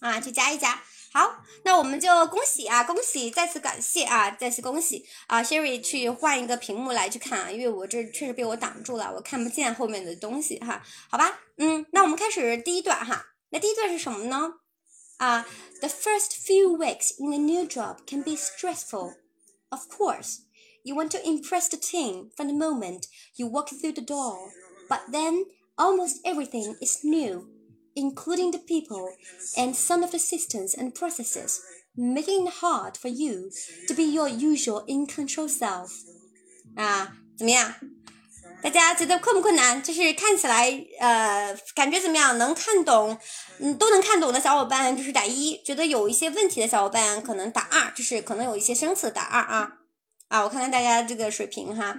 [0.00, 0.82] 啊，去加一加。
[1.12, 10.80] 好，那我们就恭喜啊，恭喜，再次感谢啊，再次恭喜啊！Sherry 去换一个屏幕来去看啊，因为我这确实被我挡住了，我看不见后面的东西哈。
[11.10, 13.26] 好吧，嗯，那我们开始第一段哈。
[13.49, 14.53] 那第一段是什么呢？
[15.17, 15.45] 啊，
[15.79, 19.13] The first few weeks in a new job can be stressful.
[19.69, 20.39] Of course,
[20.83, 23.03] you want to impress the team from the moment
[23.35, 24.51] you walk through the door.
[24.89, 25.45] But then,
[25.77, 27.47] almost everything is new,
[27.95, 29.15] including the people
[29.57, 31.61] and some of the systems and processes,
[31.95, 33.51] making it hard for you
[33.87, 35.91] to be your usual in control self.
[36.75, 37.73] 啊，怎么样？
[38.62, 39.82] 大家觉得困不困难？
[39.82, 42.36] 就是看起来，呃，感觉怎么样？
[42.36, 43.18] 能看懂，
[43.58, 49.72] 嗯，都能看懂的小伙伴就是打一；觉得有一些问题的小伙伴可能打二，就是可能有一些生词打二啊
[50.28, 50.42] 啊！
[50.42, 51.96] 我看看大家这个水平哈，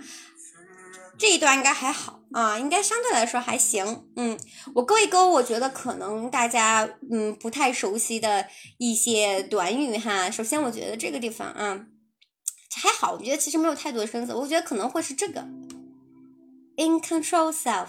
[1.17, 4.07] 这一段应该还好啊，应该相对来说还行。
[4.15, 4.39] 嗯，
[4.75, 8.47] 我勾一勾，我觉得可能大家嗯不太熟悉的
[8.77, 10.29] 一些短语哈。
[10.29, 11.85] 首先，我觉得这个地方啊
[12.75, 15.43] 还好，我觉得其实没有太多的生词，我觉得可能会是这个。
[16.77, 17.87] In control self，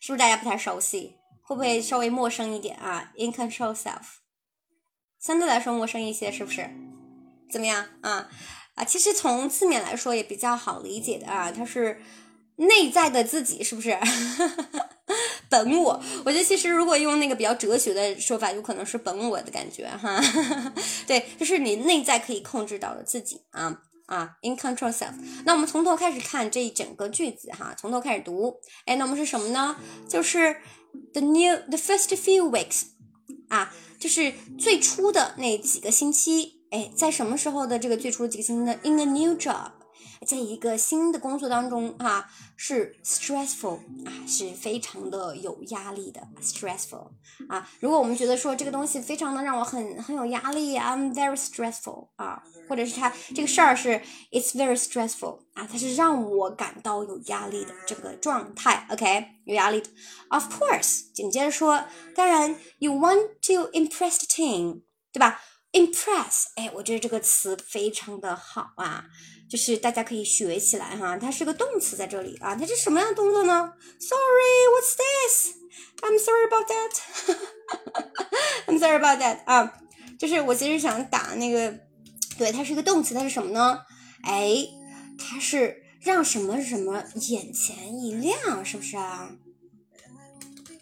[0.00, 1.16] 是不是大家不太熟悉？
[1.42, 4.18] 会不会稍微陌生一点啊？In control self，
[5.18, 6.68] 相对来说陌生一些，是不是？
[7.50, 8.28] 怎么样啊？
[8.74, 12.00] 啊，其实从字面来说也比较好理解的啊，它是
[12.56, 13.98] 内在的自己，是不是？
[15.50, 20.20] 本我，我觉得其实如果用那个比较哲学的说法，有可能是本我的感觉哈。
[21.08, 23.82] 对，就是你内在可以控制到的自己啊。
[24.08, 25.12] 啊，in control self。
[25.44, 28.56] 那我们从头开始看这一整个句子哈，从头开始读。
[28.86, 29.76] 哎，那我们是什么呢？
[30.08, 30.56] 就是
[31.12, 32.84] the new the first few weeks，
[33.48, 36.62] 啊，就是最初的那几个星期。
[36.70, 39.72] 哎，在什么时候的这个最初的几个星期呢？In a new job。
[40.26, 47.10] 在一个新的工作当中，哈，是 stressful 啊，是非常的有压力的 stressful
[47.48, 47.68] 啊。
[47.80, 59.88] 如果我们觉得说这个东西非常的让我很很有压力，I'm very stressful 啊，或者是他这个事儿是 it's very stressful 啊，它是让我感到有压力的这个状态，OK，有压力的。
[60.28, 65.40] Of course，紧接着说，当然，you want to impress the team，对吧
[65.72, 69.04] ？impress，哎，我觉得这个词非常的好啊。
[69.48, 76.92] 就是大家可以学起来哈，它是个动词在这里啊，它是什么样的动作呢？Sorry，what's this？I'm sorry about that。
[78.68, 79.72] I'm sorry about that 啊，
[80.18, 81.78] 就是我其实想打那个，
[82.36, 83.80] 对，它是一个动词，它是什么呢？
[84.22, 84.66] 哎，
[85.18, 89.30] 它是让什么什么眼前一亮，是不是啊？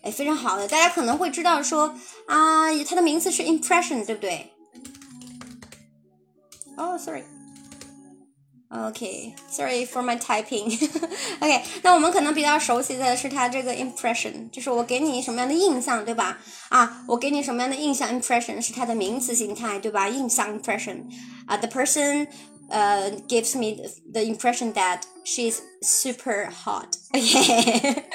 [0.03, 1.97] 哎，非常好的，大家可能会知道说
[2.27, 4.53] 啊，它的名词是 impression，对不对？
[6.77, 7.23] 哦，sorry。
[8.70, 16.38] OK，sorry for my typing。OK，那我们可能比较熟悉的是它这个 impression，就是我给你什么样的印象，对吧？
[16.70, 18.10] 啊，我给你什么样的印象？
[18.10, 20.08] impression 是它的名词形态，对吧？
[20.08, 21.04] 印象 impression。
[21.48, 22.26] 啊，the person
[22.70, 23.76] 呃 gives me
[24.14, 28.06] the impression that she's super hot。OK，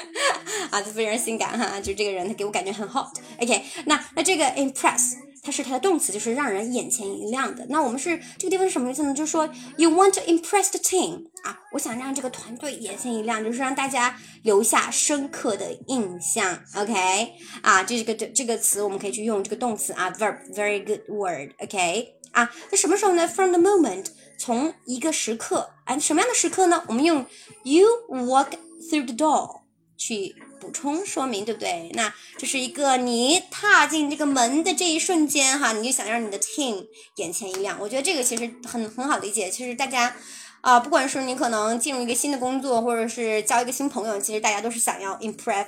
[0.71, 5.13] 啊，就非常性感哈，就这个人他给我感觉很 hot。OK，那那这个 impress。
[5.44, 7.66] 它是它的动词，就是让人眼前一亮的。
[7.68, 9.12] 那我们是这个地方是什么意思呢？
[9.12, 16.62] 就是说，you want to impress the team 啊，我想让这个团队眼前一亮，就是让大家留下深刻的印象。
[16.76, 21.50] OK，啊，这个这个词我们可以去用这个动词啊，verb，very good word。
[21.58, 24.06] OK，啊，那什么时候呢？From the moment，
[24.38, 26.84] 从一个时刻，啊，什么样的时刻呢？
[26.86, 27.26] 我们用
[27.64, 28.50] you walk
[28.88, 29.62] through the door
[29.96, 30.36] 去。
[30.62, 31.90] 补充说明，对不对？
[31.94, 36.86] 那这是一个你踏进这个门的这一瞬间，哈，你就想让你的 team
[37.16, 37.76] 眼前一亮。
[37.80, 39.50] 我觉得这个其实很很好理解。
[39.50, 40.14] 其实大家
[40.60, 45.66] 啊，不管是你可能进入一个新的工作，或者是交一个新朋友，其实大家都是想要 impress，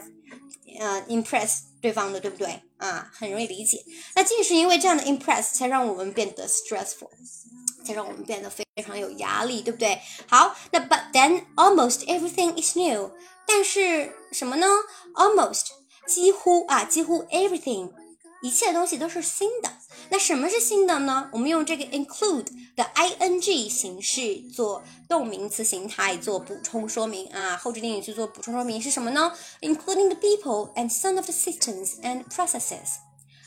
[0.78, 2.62] 呃，impress 对方的，对不对？
[2.76, 3.82] 啊，很容易理解。
[4.14, 7.10] 那正是因为这样的 impress，才让我们变得 stressful，
[7.84, 9.98] 才让我们变得非常有压力，对不对？
[10.28, 13.10] 好，那 but then almost everything is new。
[13.46, 14.66] 但是什么呢
[15.14, 15.66] ？Almost
[16.06, 17.92] 几乎啊，几乎 everything
[18.42, 19.70] 一切东西都是新的。
[20.10, 21.30] 那什么是新的呢？
[21.32, 29.32] 我们用这个 include 的 ing 形式做动名词形态做补充说明啊，后置定语去做补充说明是什么呢
[29.62, 32.96] ？Including the people and some of the systems and processes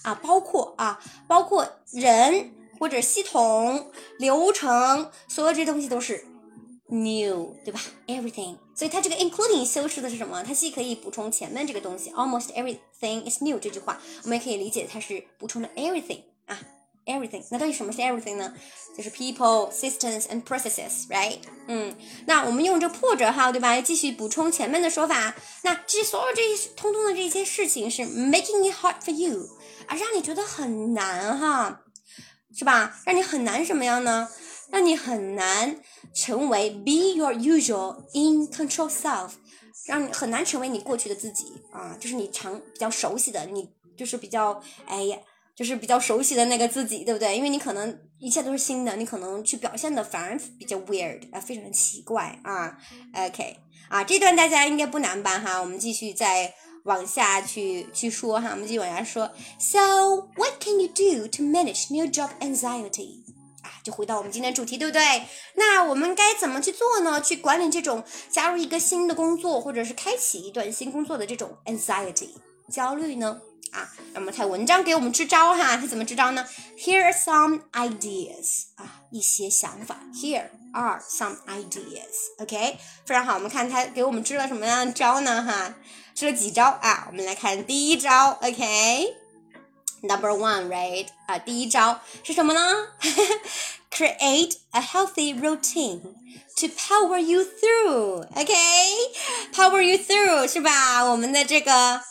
[0.01, 6.25] 啊，包括啊，包括人或者系统流程，所有这些东西都是
[6.87, 8.57] new，对吧？Everything。
[8.77, 10.43] 所以它这个 including 修饰的是什么？
[10.43, 16.59] 它既可以补充前面这个东西，almost everything is new 这句话，我们也可以理解它是补充了 everything 啊
[17.07, 17.43] ，everything。
[17.49, 18.53] 那到底什么是 everything 呢？
[18.95, 21.39] 就是 people, systems and processes，right？
[21.67, 21.95] 嗯，
[22.27, 23.81] 那我们用这破折号，对吧？
[23.81, 25.33] 继续补充前面的说法。
[25.63, 29.49] 那这所有这些通通的这些事情是 making it hard for you
[29.87, 31.81] 啊，让你觉得很难哈，
[32.55, 32.99] 是吧？
[33.05, 34.29] 让你很难什么样呢？
[34.69, 35.79] 让你很难
[36.13, 39.31] 成为 be your usual in control self，
[39.85, 45.17] 让你很难成为你过去的自己啊，就是你常比较熟悉的，你就是比较哎呀，
[45.55, 47.35] 就是比较熟悉的那个自己，对不对？
[47.35, 52.77] 因为你可能一切都是新的，你可能去表现的反而比较 weird 啊，非常的奇怪啊。
[53.13, 53.57] OK
[53.89, 55.39] 啊，这段大家应该不难吧？
[55.39, 56.53] 哈，我们继续再
[56.83, 59.31] 往下去去说哈，我们继续往下说。
[59.59, 63.23] So what can you do to manage new job anxiety？
[63.83, 65.23] 就回到我们今天主题，对不对？
[65.55, 67.21] 那我们该怎么去做呢？
[67.21, 72.29] 去管理这种加入一个新的工作，或者是开启一段新工作的这种 anxiety
[72.71, 73.39] 焦虑呢？
[73.71, 76.47] 啊，那么他文章给我们支招哈，他怎么支招呢
[76.77, 79.99] ？Here are some ideas 啊，一些想法。
[80.13, 83.33] Here are some ideas，OK，非常好。
[83.33, 85.43] 我们看他给我们支了什么样的招呢？
[85.43, 85.75] 哈，
[86.15, 87.07] 支了几招啊？
[87.09, 89.26] 我们来看第一招，OK。
[90.02, 91.06] Number one, right？
[91.26, 92.88] 啊，第一招是什么呢？
[93.90, 96.00] create a healthy routine
[96.56, 98.26] to power you through.
[98.34, 98.94] Okay,
[99.52, 101.04] power you through 是吧？
[101.04, 102.02] 我们的这个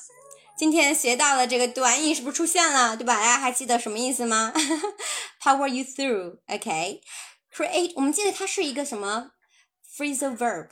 [0.58, 2.96] 今天学到的这个短语是不是出现了？
[2.96, 3.16] 对吧？
[3.16, 4.54] 大家还记得什么意思吗？
[5.42, 6.38] power you through.
[6.48, 7.02] Okay,
[7.54, 9.32] create 我们记得它是一个什么
[9.98, 10.70] phrasal verb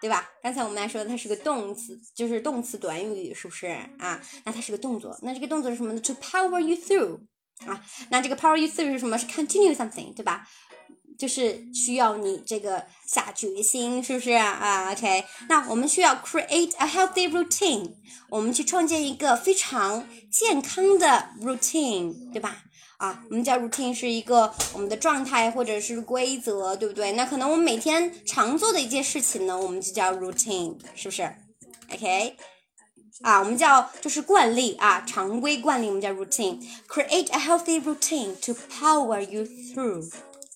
[0.00, 0.30] 对吧？
[0.42, 3.66] 刚才我们来说它是个动词，就是动词短语，是不是
[3.98, 4.20] 啊？
[4.44, 7.20] 那它是个动作，那这个动作是什么呢？To power you through。
[7.66, 9.18] 啊，那这个 power you through 是什么？
[9.18, 10.46] 是 continue something，对吧？
[11.18, 17.94] 就是需要你这个下决心，是不是啊？OK，那我们需要 create a healthy routine，
[18.30, 22.62] 我们去创建一个非常健康的 routine，对吧？
[22.98, 27.12] 啊，我们叫 routine 是一个我们的状态或者是规则，对不对？
[27.12, 31.22] 那可能我们每天常做的一件事情呢，我们就叫 routine，是不是
[31.92, 32.36] ？OK。
[33.22, 36.60] 啊，我们叫就是惯例啊，常规惯例，我们叫 routine。
[36.88, 40.08] Create a healthy routine to power you through。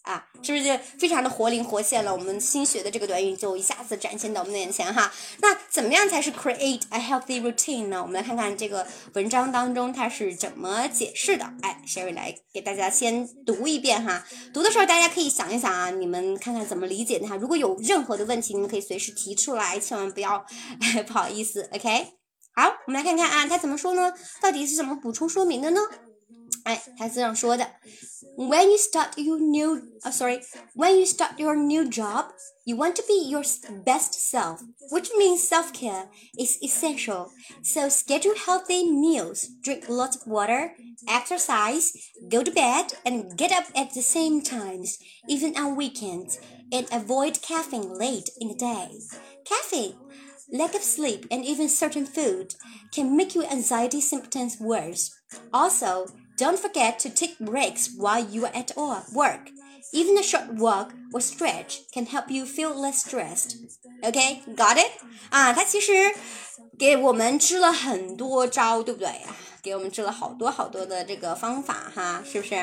[0.03, 2.13] 啊，是不是非常的活灵活现了？
[2.13, 5.13] 我们新学的这个短语就一下子展现到我们的眼前哈。
[5.41, 8.03] 那怎么样才是 create a healthy routine 呢？
[8.03, 11.45] 我们来看看这个文章当中它是怎么解释的。
[11.63, 14.25] 哎，Sherry 来给大家先读一遍哈。
[14.53, 17.37] 读的时候大家可以想一想啊，你们看看怎么理解它。
[17.37, 20.45] 如果有任何的问题，你们可以随时提出来，千万不要
[21.07, 22.09] 不好意思，OK。
[22.55, 24.13] 好，我们来看看啊，他怎么说呢？
[24.41, 25.81] 到底是怎么补充说明的呢
[26.64, 27.66] 哎，他是这样说的：
[28.38, 30.42] When you start your new, uh, sorry,
[30.76, 32.26] when you start your new job,
[32.66, 33.44] you want to be your
[33.86, 34.60] best self,
[34.92, 37.32] which means self-care is essential.
[37.64, 40.74] So schedule healthy meals, drink lots of water,
[41.08, 41.94] exercise,
[42.30, 45.00] go to bed, and get up at the same times,
[45.30, 46.38] even on weekends,
[46.72, 48.90] and avoid caffeine late in the day.
[49.46, 49.96] Caffeine
[50.52, 52.56] lack of sleep, and even certain food
[52.94, 55.12] can make your anxiety symptoms worse.
[55.54, 56.08] Also,
[56.42, 58.76] don't forget to take breaks while you are at
[59.14, 59.50] work.
[59.94, 63.56] Even a short walk or stretch can help you feel less stressed.
[64.04, 64.92] Okay, got it?
[65.30, 66.14] 啊，他其实
[66.78, 69.36] 给我们支了很多招，对不对啊？
[69.64, 72.56] 给我们支了好多好多的这个方法哈，是不是？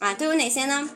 [0.00, 0.90] 啊，都有哪些呢？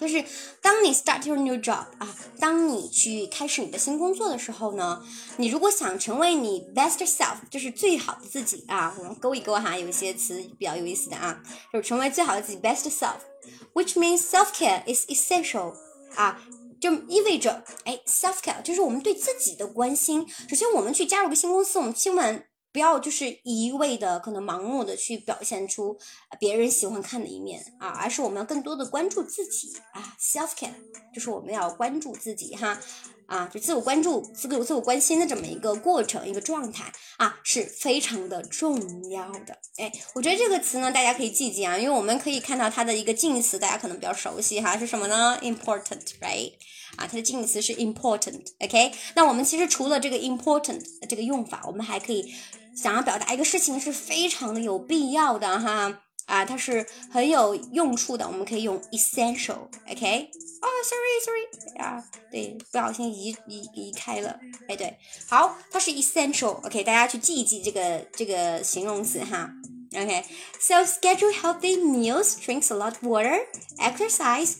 [0.00, 0.24] 就是
[0.60, 5.02] 当你 start your new job 啊，当你去开始你的新工作的时候呢，
[5.36, 15.74] 你如果想成为你 best self，就是最好的自己啊，我们勾一勾哈，有一些词比较有意思的啊，就是成为最好的自己 best self，which means self care is essential
[16.16, 16.42] 啊，
[16.80, 20.26] 就意味着哎 self care 就是我们对自己的关心。
[20.48, 22.44] 首先我们去加入个新公司，我们千万。
[22.72, 25.98] 不要就是一味的可能盲目的去表现出
[26.40, 30.70] 别人喜欢看的一面啊，而是我们要更多的关注自己啊，self care，
[31.14, 32.80] 就是我们要关注自己哈，
[33.26, 39.58] 啊，就自我关注、自我自我关心的这么一个过程、一个状态啊，是非常的重要的。
[39.76, 46.52] 哎，我觉得这个词呢，大家可以记记啊，因为我们可以看到它的一个近义词，大家可能比较熟悉哈，是什么呢？important，right？
[46.96, 48.92] 啊，它的近义词是 important，OK？
[49.14, 52.34] 那我们其实除了这个 important 这个用法，我们还可以。
[52.76, 58.26] 想要表达一个事情是非常的有必要的哈啊，它是很有用处的。
[58.26, 60.30] 我们可以用 essential，OK？
[60.62, 64.38] 哦，sorry，sorry 啊，对，不小心移移移开了。
[64.68, 64.96] 哎，对，
[65.28, 66.84] 好，它是 essential，OK？
[66.84, 69.50] 大家去记一记这个这个形容词哈
[69.94, 73.40] ，OK？So schedule healthy meals, drinks a lot water,
[73.78, 74.54] exercise.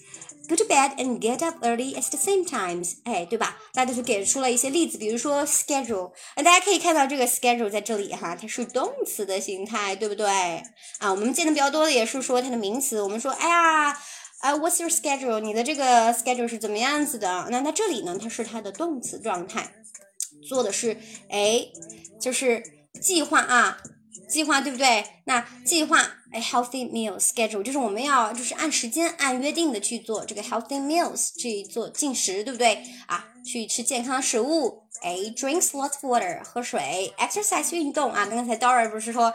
[0.49, 3.57] Go to bed and get up early at the same times，哎，对吧？
[3.75, 10.27] 那就是给出了一些例子，比如说 schedule，那大家可以看到这个 schedule 在这里哈，它是动词的形态，对不对？
[10.99, 13.91] 啊，我们见的比较多的也是说它的名词，我们说，哎呀，
[14.41, 15.39] 啊，What's your schedule？
[15.41, 17.47] 你的这个 schedule 是怎么样子的？
[17.51, 19.73] 那在这里呢，它是它的动词状态，
[20.49, 21.67] 做的是，哎，
[22.21, 22.63] 就是
[23.01, 23.79] 计划啊。
[24.29, 25.05] 计划对不对？
[25.25, 25.99] 那计划
[26.33, 33.29] 哎，healthy meal schedule 就是我们要就是按时间按约定的去做这个 healthy meals 去做进食，对不对啊？
[33.45, 38.25] 去吃健康食物，哎，drinks lots of water 喝水，exercise 运动啊。
[38.27, 39.35] 刚才 Dora 不是说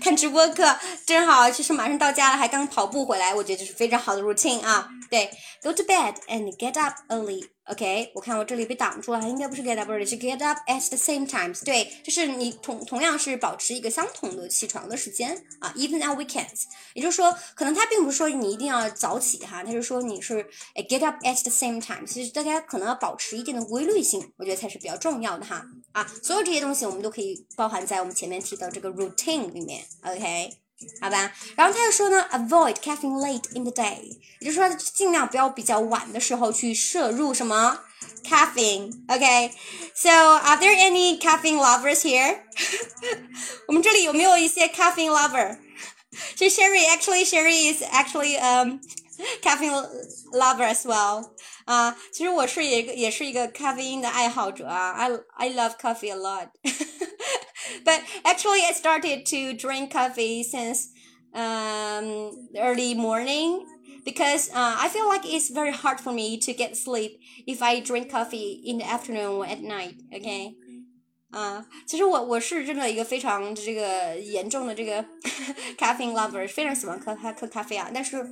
[0.00, 4.88] 看直播课正好，其实马上到家了，还刚跑步回来，我觉得这是非常好的 routine 啊。
[5.08, 5.30] 对
[5.62, 7.44] ，go to bed and get up early。
[7.70, 11.64] OK，我看我这里被挡住了，应该不是 get up early，是 get up at the same times。
[11.64, 16.64] 对，就是你同同样是保持一个相同的起床的时间啊，even on weekends。
[16.94, 20.44] 也就是说，可能他并不是说你一定要早起哈，他是说你是
[20.88, 22.04] get up at the same time。
[22.04, 25.64] 其实大家可能要保持一定的规律性，我觉得才是比较重要的哈。
[25.92, 29.84] 啊，所有这些东西我们都可以包含在我们前面提到这个 routine 里面。
[30.02, 30.59] OK。
[31.01, 34.01] 好吧，然后他又说呢，avoid caffeine late in the day，
[34.39, 37.79] 也就是说尽量不要比较晚的时候去摄入什么
[38.23, 42.39] caffeine。OK，so are there any caffeine lovers here？
[43.67, 45.57] 我们这里有没有一些 caffeine lover？
[46.35, 48.79] 其实 Sherry actually Sherry is actually um
[49.41, 49.71] caffeine
[50.33, 51.31] lover as well。
[51.65, 56.49] 啊，其实我是一个也是一个咖啡因的爱好者啊，I I love coffee a lot。
[57.83, 60.89] but actually, I started to drink coffee since
[61.33, 63.65] um, early morning
[64.03, 67.79] because uh, I feel like it's very hard for me to get sleep if I
[67.81, 69.95] drink coffee in the afternoon or at night.
[70.13, 70.55] Okay.
[71.31, 75.03] 啊，其实我我是真的一个非常这个严重的这个
[75.77, 77.91] caffeine lover，非常喜欢喝咖喝咖啡啊。
[77.93, 78.25] 但是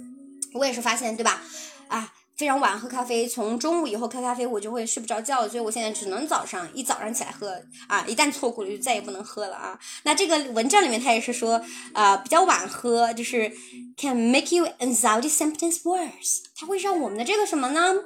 [0.53, 1.41] 我也是发现，对吧？
[1.89, 9.76] 啊， 非常晚喝咖啡，从中午以后喝咖啡我就会睡不着觉，所以我现在只能早上一早上起来喝啊，一旦错过了就再也不能喝了啊。
[10.04, 11.60] 那这个文章里面他也是说，
[11.92, 13.52] 啊，比较晚喝就是
[13.96, 17.96] can make you anxiety symptoms worse，它会让我们的这个什么呢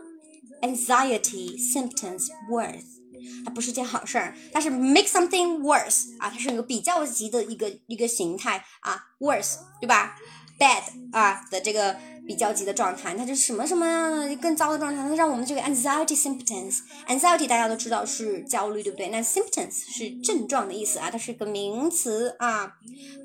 [0.62, 10.16] ？anxiety symptoms worse，它不是件好事儿，它是 make something worse 啊，它是一个比较级的一个一个形态啊，worse 对吧
[10.58, 11.94] ？bad 啊的这个。
[12.26, 19.08] 比较级的状态，它就是什么什么样更糟的状态，它让我们这个 anxiety symptoms，anxiety 大家都知道是焦虑，对不对？
[19.08, 22.74] 那 symptoms 是症状的意思啊，它是个名词啊，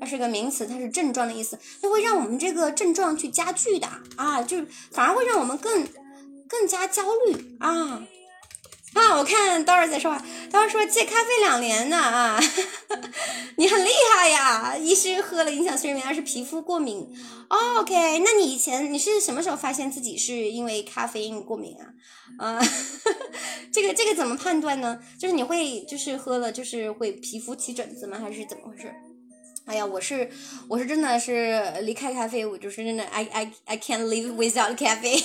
[0.00, 4.58] 它是个名词，它是症状的意思，它会让我们这个症状去加剧的啊，就
[4.90, 5.86] 反而会让我们更
[6.48, 8.02] 更加焦虑啊。
[8.94, 12.40] 啊，我看 Doris 在说话，Doris 说戒咖啡两年呢啊，
[13.56, 14.76] 你很厉害呀！
[14.76, 17.06] 一是喝了影响睡眠，二是皮肤过敏。
[17.48, 21.76] OK，那你以前你是什么时候发现自己是因为咖啡因过敏
[22.38, 22.56] 啊？
[22.56, 22.60] 啊，
[23.72, 24.98] 这个这个怎么判断呢？
[25.18, 28.18] 就是你会就是喝了就是会皮肤起疹子吗？
[28.20, 28.92] 还是怎么回事？
[29.66, 30.30] 哎呀，我是
[30.66, 35.22] 我是真的是离开咖啡，我就是真的 I I I can't live without 咖啡。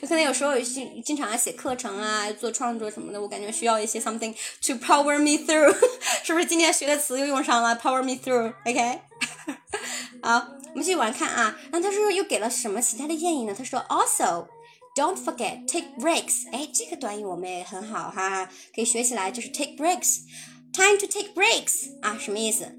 [0.00, 5.74] 有可能有时候经经常要写课程啊，做创作什么的，我感觉需要一些 something to power me through，
[6.24, 6.46] 是不是？
[6.46, 9.00] 今天学的词又用上了 power me through，OK？
[10.22, 11.58] 好，我们继续往下看啊。
[11.70, 13.54] 那他说又给了什么其他的建议呢？
[13.56, 14.46] 他说 also
[14.94, 16.50] don't forget take breaks。
[16.52, 20.20] 哎，这个短语我们也很好哈，可以学起来，就是 take breaks。
[20.72, 22.76] time to take breaks 啊，什么意思？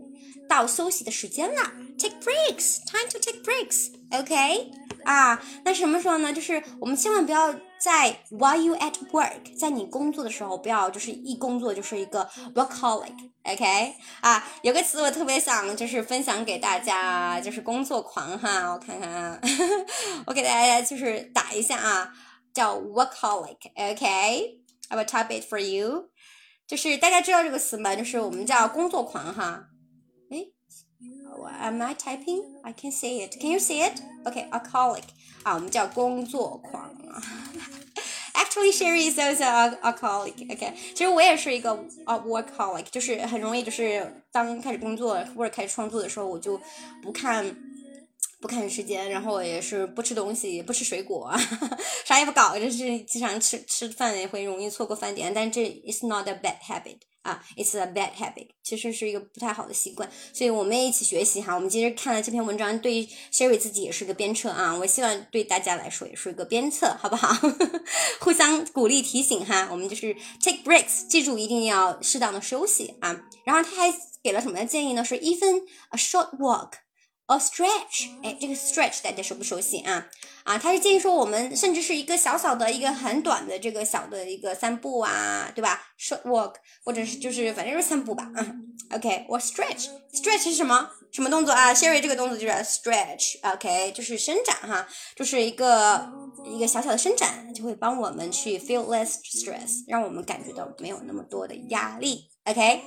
[0.48, 4.72] 到休息的时间了，take breaks，time to take breaks，OK？
[5.04, 6.34] 啊，那什么时候呢？
[6.34, 13.96] 就是我们千万不要在 while you at work，在你工作的时候，不要就是一工作就是一个 workaholic，OK？
[14.20, 19.40] 啊，有个词我特别想就是分享给大家，就是工作狂哈，我看看啊，
[20.28, 22.14] 我给大家就是打一下啊，
[22.54, 26.10] 叫 workaholic，OK？I will type it for you，
[26.68, 27.96] 就是大家知道这个词吗？
[27.96, 29.68] 就是我们叫工作狂哈。
[31.61, 32.43] Am I typing?
[32.63, 33.39] I can see it.
[33.41, 34.01] Can you see it?
[34.25, 35.03] Okay, alcoholic
[35.43, 37.23] 啊，我们 叫工作狂啊。
[38.35, 40.35] Actually, Sherry is also a alcoholic.
[40.53, 41.73] OK，其实我也是一个
[42.05, 46.61] 啊 workaholic，就是很容易就是当开始工作或者开始创作的时候，我就
[47.03, 47.57] 不看
[48.41, 51.33] 不看时间，然后也是不吃东西，不吃水果，
[52.05, 56.99] 啥也不搞，就是经常吃吃饭也会容易错过饭点，但这 is not a bad habit。
[57.22, 61.54] 啊，it's a bad habit，其实是一个不太好的习惯，所以我们也一起学习哈。
[61.54, 64.76] 我们今天看了这篇文章，对 Sherry 自己也是个鞭策啊。
[64.76, 67.36] 我希望对大家来说也是一个鞭策，好不好？
[68.22, 69.68] 互相鼓励提醒哈。
[69.72, 73.26] 我们就是 take breaks，记住一定要适当的休息啊。
[73.46, 73.94] 然后他还
[74.24, 75.04] 给了什么建议呢？
[75.04, 76.72] 是 even a short walk。
[77.28, 80.08] A stretch，哎，这个 stretch 大家熟不熟悉啊？
[80.44, 88.32] 啊，他是建议说我们甚至是一个小小的一个很短的这个小的一个散步啊，对吧？Short walk，或者是就是反正就是散步吧。
[88.36, 88.46] 啊，
[88.96, 90.90] OK，我 stretch，stretch 是什么？
[91.12, 96.08] 什么动作啊？Sherry 这个动作就是 stretch，OK，就是伸展哈，就是一个
[96.46, 102.26] 一个小小的伸展，就会帮我们去 feel less stress，让我们感觉到没有那么多的压力。
[102.46, 102.82] OK。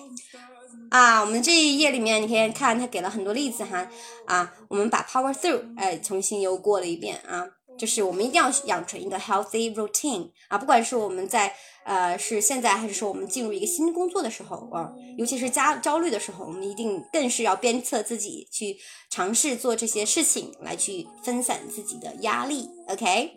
[0.91, 3.89] 啊，我们这一页里面你可以看，他给了很多例子哈。
[4.27, 7.47] 啊，我们把 power through 哎重新又过了一遍啊，
[7.79, 11.55] 就是我们一定要养成一个 healthy routine 啊，不管是我们在
[11.85, 18.77] 呃是现在还是说我们进入一个新工作的时候啊，尤其是加焦虑的时候，我们一定更是要鞭策自己去
[19.11, 22.69] 尝试做这些事情，来去分散自己的压力。
[22.89, 23.33] OK。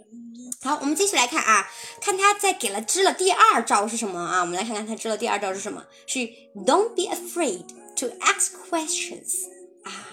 [0.66, 1.70] 好，我们继续来看啊，
[2.02, 4.42] 看他在给了支了第二招是什么啊？
[4.42, 5.86] 我们来看看他支了第二招是什么？
[6.08, 6.18] 是
[6.66, 7.68] Don't be afraid
[7.98, 9.46] to ask questions
[9.84, 10.10] 啊。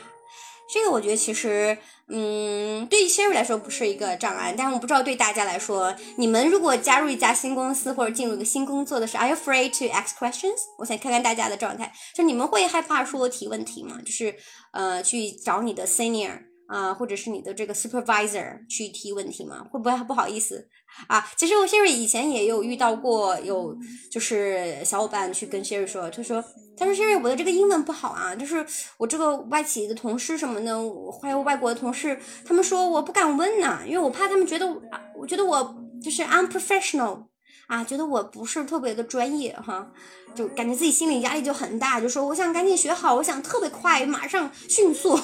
[0.70, 10.58] 这个我觉得其实，嗯，对于 Sherry 来说不是一个障碍，但是我不知道对大家来说，你们如果加入一家新公司或者进入一个新工作的时候，Are you afraid to ask questions？
[10.76, 13.98] 我想看看大家的状态，就你们会害怕说提问题吗？
[14.04, 14.36] 就是
[14.72, 16.51] 呃，去找你的 senior。
[16.72, 19.62] 啊，或者是你的这个 supervisor 去提问题吗？
[19.70, 20.66] 会不会不好意思
[21.06, 21.22] 啊？
[21.36, 23.76] 其实我 Sherry 以前也有遇到过，有
[24.10, 26.42] 就是小伙伴去跟 Sherry 说，他说，
[26.74, 28.64] 他说 Sherry 我的这个英文不好啊，就是
[28.96, 30.74] 我这个外企的同事什么的，
[31.20, 34.66] 还有外国的同事，他们说我不敢问呐，因为我怕他们觉得，
[35.14, 37.26] 我觉得我就是 unprofessional。
[37.66, 39.90] 啊，觉得我不是特别的专业哈，
[40.34, 45.18] 就感觉自己心理压力就很大，就说我想赶紧学好，我想特别快，马上迅速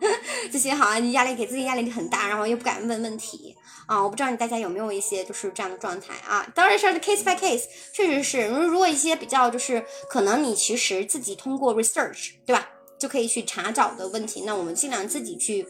[0.52, 3.56] 这些好像压力给自己压力很大，然后又不敢问问题
[3.86, 4.02] 啊。
[4.02, 6.46] 我不知道你大家有没有一些就是这样的状态啊？
[6.54, 8.58] 当然是 case by case，确实是如。
[8.64, 12.68] 如果一些比较就是可能你其实自己通过 research 对吧，
[12.98, 15.66] 就可以去查找的问题，那我们尽量自己去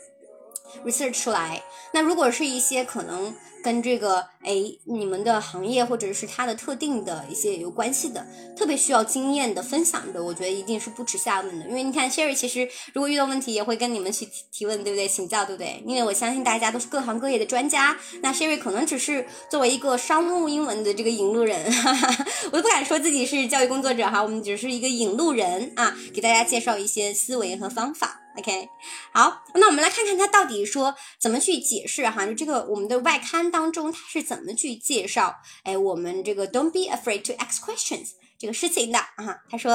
[0.85, 1.63] research 出来。
[1.93, 3.33] 那如果是一些可能。
[3.65, 4.53] 跟这个哎，
[4.85, 11.67] 你们的行业或者是它的特定的一些有关系的，特别需要经验的分享的，我觉得一定是不耻下问的。
[11.67, 15.09] 因为你看，Sherry 其实如果遇到问题也会跟你们去提提问，对不对？
[15.09, 15.83] 请教，对不对？
[15.87, 28.24] 因为我相信大家都是各行各业的专家，那 Sherry 可能只是作为一个商务英文的这个引路人，哈哈，我都不敢说自己是教育工作者哈，我们只是一个引路人啊，给大家介绍一些思维和方法。
[28.38, 28.70] OK，
[29.14, 39.42] 好，那我们来看看他到底说怎么去解释哈，就这个我们的外刊当中他是怎么去介绍，哎，我们这个 Don't be afraid to ask questions 这个事情的啊。
[39.50, 39.72] 他说，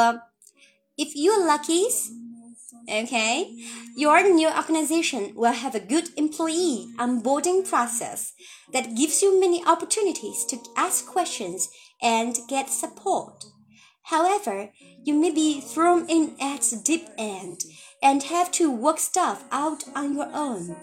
[0.96, 2.10] If you luckies
[2.86, 3.48] Okay,
[3.96, 8.32] your new organization will have a good employee onboarding process
[8.72, 11.68] that gives you many opportunities to ask questions
[12.02, 13.46] and get support.
[14.10, 14.70] However,
[15.02, 17.62] you may be thrown in at the deep end
[18.02, 20.76] and have to work stuff out on your own.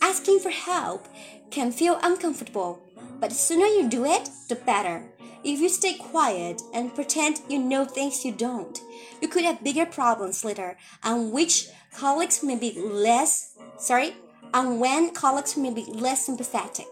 [0.00, 1.06] Asking for help
[1.50, 2.80] can feel uncomfortable,
[3.20, 5.04] but the sooner you do it, the better.
[5.44, 8.80] If you stay quiet and pretend you know things you don't,
[9.20, 14.14] you could have bigger problems later on which colleagues may be less sorry,
[14.52, 16.86] on when colleagues may be less sympathetic.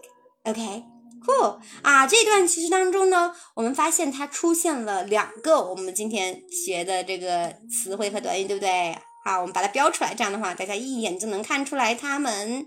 [0.45, 0.83] Okay?
[1.25, 8.97] Cool 啊，这段其实当中呢，我们发现它出现了两个我们今天学的这个词汇和短语，对不对？
[9.28, 12.66] 啊，我们把它标出来，这样的话大家一眼就能看出来它们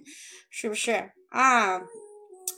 [0.52, 1.80] 是不是啊？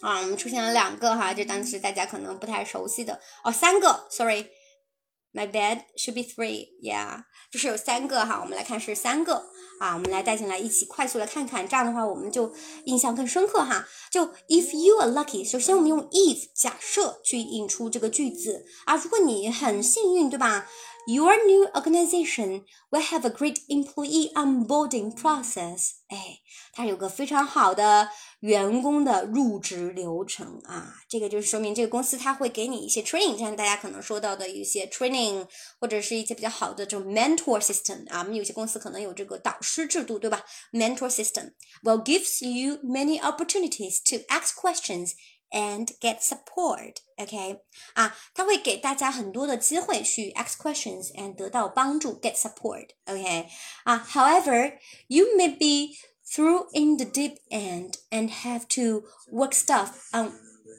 [0.01, 9.45] 啊，我们出现了两个哈，就当时大家可能不太熟悉的哦，三个，sorry，my bad should be three，yeah，就是有三个哈，我们来看是三个
[9.79, 12.53] 啊，我们来带进来一起快速的看看，这样的话我们就
[12.83, 13.87] 印象更深刻哈。
[14.11, 20.67] 就 if you are lucky，首先我们用 if 假设去引出这个句子啊，如果你很幸运，对吧
[21.06, 25.92] ？Your new organization will have a great employee onboarding process。
[26.08, 26.40] 哎，
[26.72, 28.10] 它有个非常好的
[28.40, 30.94] 员工的入职流程啊。
[31.08, 35.46] 这个就是说明这个公司它会给你一些 training，像大家可能说到的一些 training，
[35.80, 38.20] 或者是一些比较好的这种 mentor system 啊。
[38.20, 40.44] 我们有些公司可能有这个导师制度，对吧？
[40.72, 41.52] Mentor system
[41.82, 45.12] will gives you many opportunities to ask questions
[45.52, 46.96] and get support.
[47.16, 47.60] OK
[47.94, 52.88] 啊，它会给大家很多的机会去 ask questions and 得到帮助 get support.
[53.06, 53.48] OK
[53.84, 54.78] 啊，However,
[55.08, 55.96] you may be
[56.30, 60.32] through in the deep end and have to work stuff on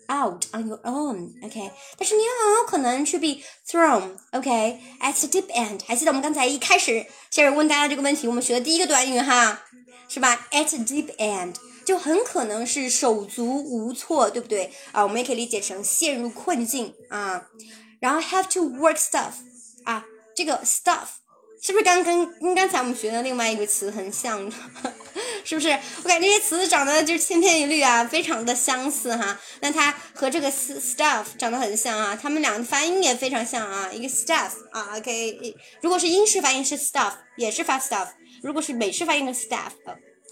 [0.08, 1.34] out on your own.
[1.44, 4.18] OK，但是你很有可能去 be thrown.
[4.32, 5.82] OK at the deep end.
[5.86, 9.64] 还记得我们刚才一开始接着问大家这个问题，我们学的第一个短语哈，
[10.08, 10.48] 是吧？
[10.52, 11.56] at the deep end.
[11.85, 15.03] 就很可能是手足无措，对不对啊？
[15.03, 17.49] 我们也可以理解成陷入困境啊。
[18.01, 19.33] 然后 have to work stuff
[19.85, 20.05] 啊，
[20.35, 21.07] 这个 stuff
[21.63, 24.51] 是不是刚跟跟刚才我们学的另外一个词很像？
[25.45, 25.69] 是不是？
[26.03, 29.39] 我感觉这些词长得就是千篇一律啊，非常的相似哈。
[29.61, 33.91] 那它和这个 stuff 长得很像啊，它们两个发音也非常像啊。
[33.93, 38.09] 一个 stuff 啊，OK，如果是英式发音是 stuff，也是发 stuff；
[38.43, 39.71] 如果是美式发音的 staff。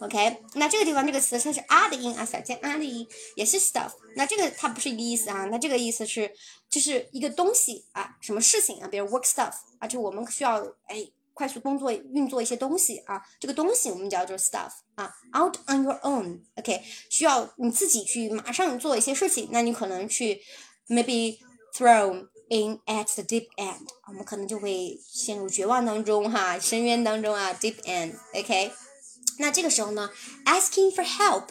[0.03, 3.07] OK，那这个地方这个词它是啊的音啊，小尖啊的音，
[3.37, 3.93] 也是 stuff。
[4.17, 6.35] 那这个它不是一个意思啊，那这个意思是
[6.69, 10.59] 就是一个东西啊，什么事情啊，比如 work stuff 啊，就我们需要
[10.89, 15.09] 哎快速工作运作一些东西啊，这个东西我们叫做 stuff 啊
[15.39, 20.43] ，out on your own，OK，需要你自己去马上做一些事情，那你可能去
[20.89, 21.39] maybe
[21.73, 28.73] thrown in at the deep end，我们可能就会陷入绝望当中哈，深渊当中啊，deep end，OK。
[29.39, 30.11] 那这个时候呢
[30.45, 31.45] ，asking for help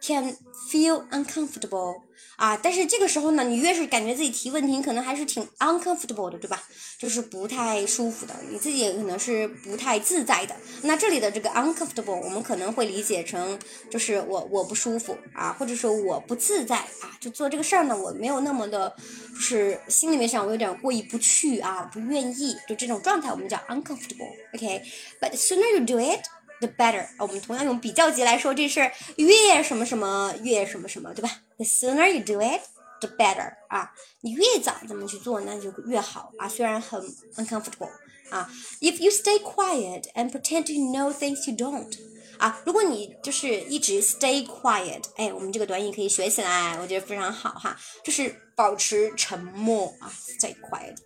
[0.00, 0.36] can
[0.70, 2.02] feel uncomfortable
[2.36, 6.62] 啊，但是这个时候呢，你越是感觉自己提问题，可能还是挺 uncomfortable 的，对吧？
[6.98, 10.54] 就是不太舒服的，你自己也可能是不太自在的。
[10.82, 13.58] 那这里的这个 uncomfortable，我们可能会理解成
[13.90, 18.94] 就是我我不舒服啊，或者说我不自在啊，就做这个事儿呢，我没有那么的，
[19.34, 24.30] 就是心里面上我有点过意不去啊，不愿意，就这种状态我们叫 uncomfortable。
[24.54, 26.20] OK，but sooner you do it。
[26.60, 32.62] The better 我们同样用比较级来说这事儿，越什么什么越什么什么，对吧？The sooner you do it,
[33.00, 36.48] the better 啊，你越早这么去做，那就越好啊。
[36.48, 37.00] 虽然很
[37.36, 37.90] uncomfortable
[38.30, 38.50] 啊。
[38.80, 41.92] If you stay quiet and pretend to know things you don't
[42.38, 50.96] 啊，如果你就是一直 stay quiet，哎，我们这个短语可以学起来，我觉得非常好哈，就是保持沉默啊，stay quiet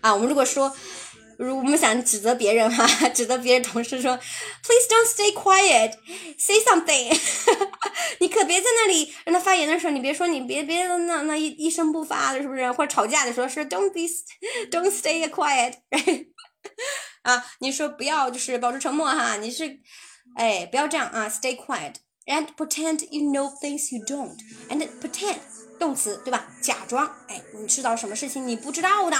[0.00, 0.14] 啊。
[0.14, 0.72] 我们如果说
[1.38, 5.92] 如我们想指责别人哈，指责别人同事说，Please don't stay quiet,
[6.36, 7.16] say something。
[8.18, 12.72] 你可别在那里让他发言的时候，你别说，你别别那那一一声不发的，是不是？
[12.72, 14.00] 或者吵架的时候是 Don't be,
[14.68, 15.74] don't stay quiet。
[17.22, 19.78] 啊，你说不要就是保持沉默哈，你是，
[20.36, 21.94] 哎，不要这样啊，stay quiet
[22.26, 24.36] and pretend you know things you don't
[24.68, 25.36] and pretend
[25.78, 26.48] 动词对吧？
[26.60, 29.16] 假装，哎，你知道什么事情你不知道的。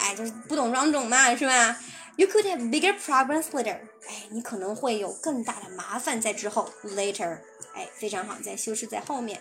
[0.00, 1.78] 哎，就是不懂装懂嘛，是吧
[2.16, 3.78] ？You could have bigger problems later。
[4.08, 7.38] 哎，你可能会有更大的麻烦在之后，later。
[7.74, 9.40] 哎，非常好，在修饰在后面。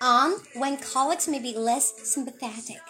[0.00, 2.80] On when colleagues may be less sympathetic。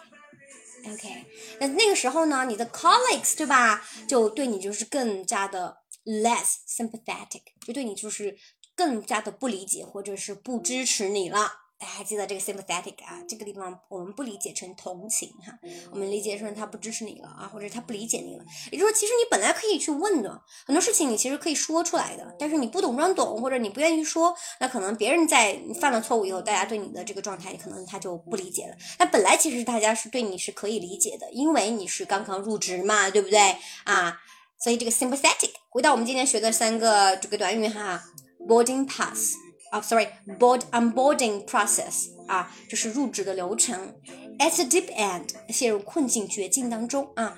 [0.86, 1.26] OK，
[1.60, 8.36] 那那个时候呢，你的 colleagues 对吧，就对你就是更加的 less sympathetic，就对你就是
[8.74, 11.67] 更加的不理解或者是不支持你了。
[11.80, 13.22] 大家还记得这个 sympathetic 啊？
[13.28, 15.56] 这个地方我们不理解成同情哈，
[15.92, 18.44] 我们理解成他不支持你了啊，或者他不理解你了。
[18.72, 28.76] 也就是说，其实你本来可以去问的，很多事情你其实可以说出来的，但是你不懂装懂，或者你不愿意说，那可能别人在犯了错误以后，大家对你的这个状态可能他就不理解了。
[28.98, 34.18] 那本来其实大家是对你是可以理解的，因为你是刚刚入职嘛，对不对啊？
[34.60, 38.02] 所以这个 sympathetic 回到我们今天学的三个这个短语哈
[38.40, 39.34] ，boarding pass。
[39.70, 43.94] 啊，sorry，board onboarding process 啊，就是入职的流程。
[44.38, 47.36] At the deep end，陷入困境、绝境当中啊，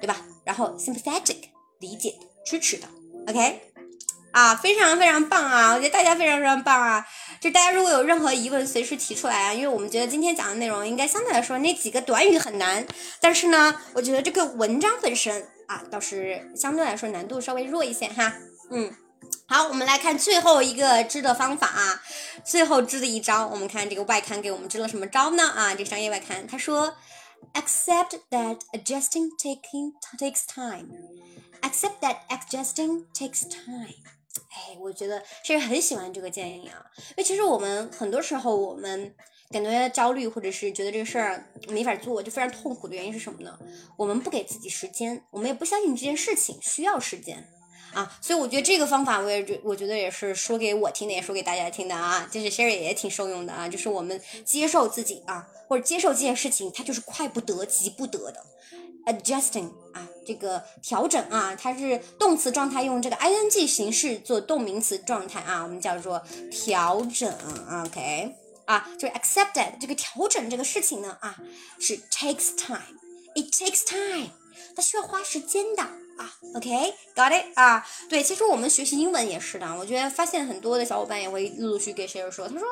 [0.00, 0.16] 对吧？
[0.44, 1.36] 然后 sympathetic，
[1.78, 2.88] 理解、支持的
[3.28, 3.60] ，OK，
[4.32, 5.74] 啊，非常非常棒啊！
[5.74, 7.06] 我觉得大家非常非常棒啊！
[7.40, 12.84] 就大家如果有任何疑问，随时提出来啊，因为我们觉得今天讲的内容应该相对来说那几个短语很难，
[13.20, 18.34] 但是呢，我觉得这个文章本身啊，倒是相对来说难度稍微弱一些哈，
[18.70, 18.92] 嗯。
[19.46, 22.02] 好，我们来看最后一个支的方法啊，
[22.44, 23.48] 最后支的一招。
[23.48, 25.42] 我们看这个外刊给我们支了什么招呢？
[25.42, 26.94] 啊，这商业外刊他说
[27.54, 30.88] ，accept that adjusting taking takes time。
[31.62, 33.94] accept that adjusting takes time。
[34.52, 39.14] 哎，我觉得其实很喜欢这个建议啊，因为其实我们很多时候我们
[39.50, 43.58] 感觉焦虑或者是觉得这个事儿没法做，就非常痛苦的原因是什么呢？
[43.96, 47.48] 我们不给自己时间，我们也不相信这件事情需要时间。
[47.92, 52.28] 啊，所以我觉得这个方法，我也觉，我觉得也是说给我听的，也说给大家听的啊。
[52.30, 53.68] 就是 Sherry 也挺受用的啊。
[53.68, 58.44] 就是我们接受自己啊，或者接受这件事情，它就是快不得、急不得的。
[59.06, 67.32] Adjusting 啊，这个调整啊，它是动词状态，用这个 ing 形式做动名词状态啊，我们叫做调整。
[67.86, 68.34] OK
[68.66, 71.36] 啊，就是 accepted 这个调整这个事情呢啊，
[71.80, 74.28] 是 takes time，it takes time，
[74.76, 75.99] 它需要花时间的。
[76.20, 82.68] 啊，OK，got it 啊，对，其实我们学习英文也是的，我觉得发现很多的小伙伴也会陆陆续给谁说，他说。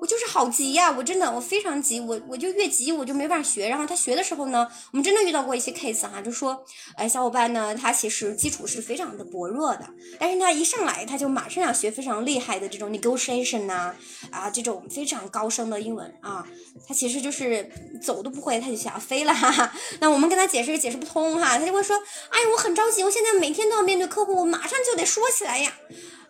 [0.00, 0.94] 我就是好急呀！
[0.96, 3.68] 我真的，我非常急，我我就越急我就没法学。
[3.68, 6.64] 然后他学的时候呢，我们真的遇到过一些 case 哈，就说，
[6.96, 9.86] 哎，小伙伴呢，他其实基础是非常的薄弱的，
[10.18, 13.94] 但是他一上来他就马上要学非常厉害的这种 negotiation 呐，
[14.30, 16.46] 啊，这种非常高深的英文啊，
[16.86, 17.70] 他其实就是
[18.02, 19.32] 走都不会，他就想要飞了。
[19.34, 19.72] 哈哈。
[20.00, 21.96] 那我们跟他解释也解释不通哈，他就会说，
[22.30, 25.72] 哎，我很着急，我现在每天都要面对客户，我马上就得说起来呀。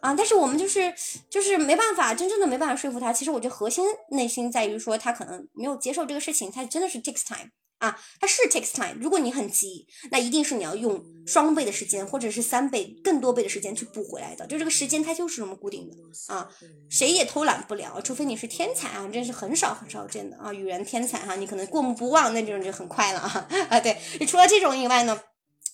[0.01, 0.93] 啊，但是我们就是
[1.31, 3.13] 就是没办法，真正的没办法说服他。
[3.13, 8.97] 其实我觉得核心内心在于说他可能没有接受这个事情，他真的是 takes time 啊，他是 takes time。
[9.01, 14.47] 如果你很急，那一定是你要用双倍的时间，或者是三倍、更多倍的时间去补回来的。
[14.47, 15.95] 就这个时间它就是这么固定的
[16.35, 16.49] 啊，
[16.89, 23.97] 谁也偷懒不了，除非你是天才啊，真是很少很少见的啊，语言天才哈，你可能过目不忘那这种就很快了啊 啊，对，
[24.27, 25.21] 除了这种以外呢。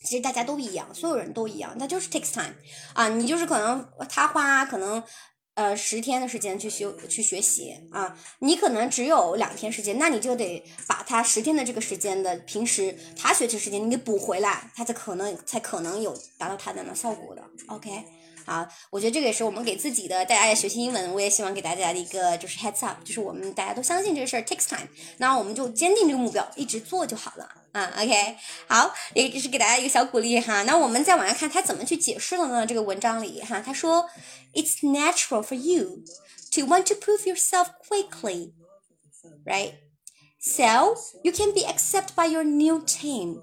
[0.05, 2.55] 其实大家都一样，所有人都一样，他就是 takes time
[2.95, 5.03] 啊，你就是可能他花可能
[5.55, 18.05] 呃十天的时间去学去学习啊，你可能只有两天时间，那你就得把他十天的这个时间的平时他学习时间你给补回来，他才可能才可能有达到他的那效果的，OK。
[18.45, 24.89] 好，我觉得这个也是我们给自己的，大家也学习英文，我也希望给大家的一个就是 heads up，就是我们大家都相信这个事儿 takes time，
[25.19, 27.49] 那我们就坚定这个目标，一直做就好了。
[27.72, 27.94] 啊。
[27.98, 28.38] OK，
[28.68, 30.64] 好，也就是给大家一个小鼓励哈。
[30.64, 32.66] 那我们再往下看他怎么去解释的呢？
[32.66, 34.06] 这个文章里哈，他说，
[34.54, 36.04] It's natural for you
[36.52, 38.54] to want to prove yourself quickly,
[39.46, 39.74] right?
[40.40, 43.42] So you can be accepted by your new team.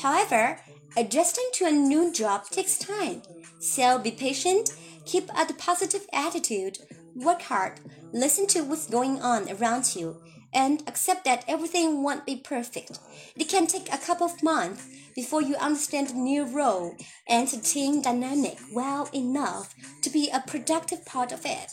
[0.00, 0.58] However,
[0.94, 3.22] adjusting to a new job takes time.
[3.60, 4.70] So be patient,
[5.04, 6.78] keep a positive attitude,
[7.16, 7.80] work hard,
[8.12, 12.98] listen to what's going on around you, and accept that everything won't be perfect.
[13.36, 14.80] It can take a couple of months
[15.14, 16.96] before you understand the new role
[17.26, 19.68] and the team dynamic well enough
[20.02, 21.70] to be a productive part of it.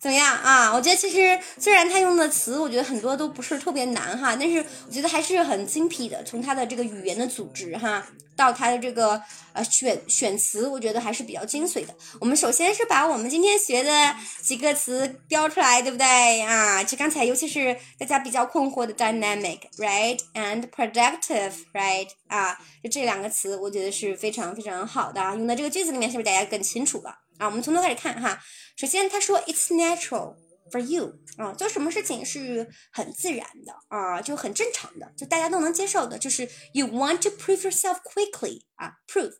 [0.00, 0.74] 怎么样啊？
[0.74, 6.24] 我觉得其实虽然他用的词，我觉得很多都不是特别难哈，但是我觉得还是很精辟的。
[6.24, 8.04] 从他的这个语言的组织哈，
[8.37, 11.93] 到他的这个呃选选词，我觉得还是比较精髓的。
[12.21, 16.83] 我们首先是把我们今天学的几个词标出来，对不对啊？
[16.83, 27.09] 就刚才尤其是大家比较困惑的 dynamic right and productive right 啊，就这两个词，我觉得是非常非常好的，用在这个句子里面，是不是大家更清楚了
[27.39, 27.47] 啊？
[27.47, 28.39] 我们从头开始看哈。
[28.75, 30.35] 首先，他说 "It's natural
[30.71, 39.37] for you" 啊，做什么事情是很自然的啊，就很正常的，就大家都能接受的，就是 "You want to prove yourself quickly" 啊，prove。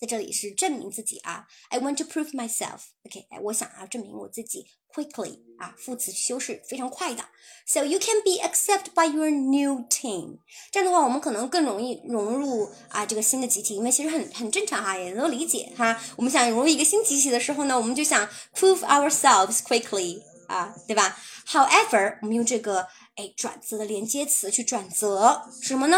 [0.00, 2.80] 在这里是证明自己啊，I want to prove myself。
[3.04, 7.24] OK，哎，我想要证明我自己，quickly 啊，副词修饰非常快的。
[7.68, 10.38] So you can be accepted by your new team。
[10.72, 15.96] 这样的话，我们可能更容易融入啊这个新的集体，因为其实很很正常哈，也能理解哈。
[16.16, 20.20] 我们想融入一个新集体的时候呢，我们就想 prove ourselves quickly。
[20.52, 21.16] 啊，对吧
[21.46, 25.96] ？However，我们用这个哎转折的连接词去转折什么呢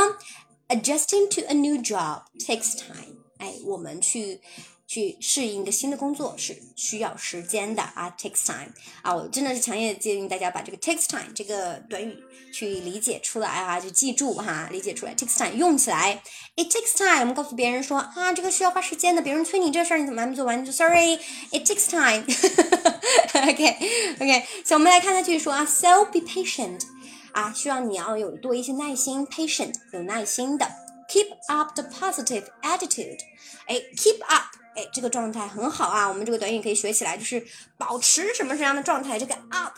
[0.68, 3.16] ？Adjusting to a new job takes time。
[3.38, 4.40] 哎，我们去。
[4.86, 8.70] 去适应一个新的工作是需要时间的啊，takes time
[9.02, 12.16] 啊，我真的是强烈建议大家把这个 takes time 这个短语
[12.52, 15.14] 去理解出来啊，就记住哈，理解出来。
[15.14, 16.22] takes time 用起来
[16.56, 22.28] ，it takes time，我们告诉别人说啊，这个需要花时间的，别人催你这事儿你怎么还没做完，就 sorry，it takes time，OK
[24.20, 26.82] OK，所以我们来看他继续说啊，so be patient
[27.32, 30.70] 啊，需要你要有多一些耐心，patient 有耐心的
[31.08, 33.20] ，keep up the positive attitude，
[33.66, 34.44] 哎，keep up。
[34.76, 37.44] 哎，这个状态很好啊，我们这个短语可以学起来，就是
[37.76, 39.18] 保持什么什么样的状态？
[39.18, 39.74] 这个 up，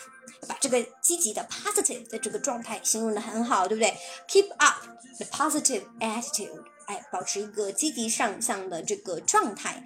[0.48, 3.94] 把这个积极的 positive 的这个状态形容的很好，对不对
[4.28, 4.86] ？Keep up
[5.18, 9.82] the positive attitude，哎，保持一个积极上向的这个状态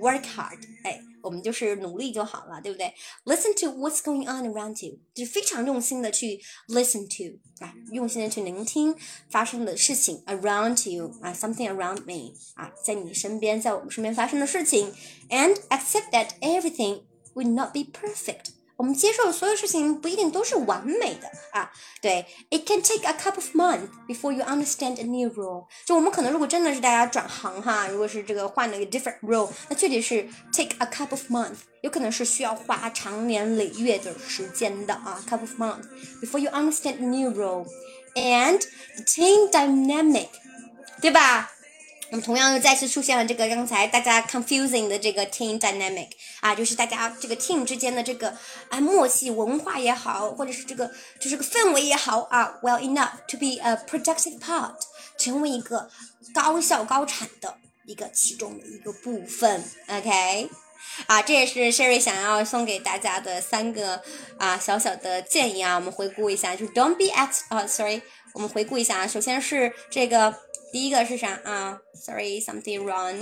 [0.00, 1.02] ，work hard，哎。
[1.21, 2.93] 我们就是努力就好了，对不对？
[3.25, 8.95] Listen to what's going on around you，就是非常用心的去 listen to 啊，用心的去聆听
[9.29, 14.93] 发生的事情 around you 啊，something around me 啊，在你身边，在我们身边发生的事情，
[15.29, 17.03] and accept that everything
[17.33, 18.51] will not be perfect。
[18.77, 25.67] 我们接受所有事情不一定都是完美的啊，对，It can take a couple of months before you understand a new role。
[25.85, 35.85] 就我们可能如果真的是大家转行哈，如果是这个换了一个 different role，那确实是 take a couple of months，有可能是需要花长年累月的时间的啊，couple of months
[36.19, 37.65] before you understand a new role
[38.15, 38.59] and
[38.95, 40.29] the team dynamic，
[40.99, 41.51] 对吧？
[42.10, 46.08] 我们同样又再次出现了这个刚才大家 confusing 的这个 team dynamic
[46.40, 48.34] 啊，就是大家这个 team 之间的这个
[48.70, 50.90] 啊默契文化也好，或者是这个
[51.20, 54.74] 就是个氛围也好啊，well enough to be a productive part，
[55.18, 55.90] 成为一个
[56.32, 60.48] 高效高产的一个其中的一个部分，OK，
[61.06, 64.02] 啊，这也是 Sherry 想要送给大家的三个
[64.38, 68.00] 啊小小的建议啊，我们回顾一下，就是 don't be ex 啊，sorry，
[68.33, 70.35] 我们回顾一下啊，首先是这个。
[70.73, 71.77] 第一个是啥啊？
[71.93, 73.15] Sorry，something wrong，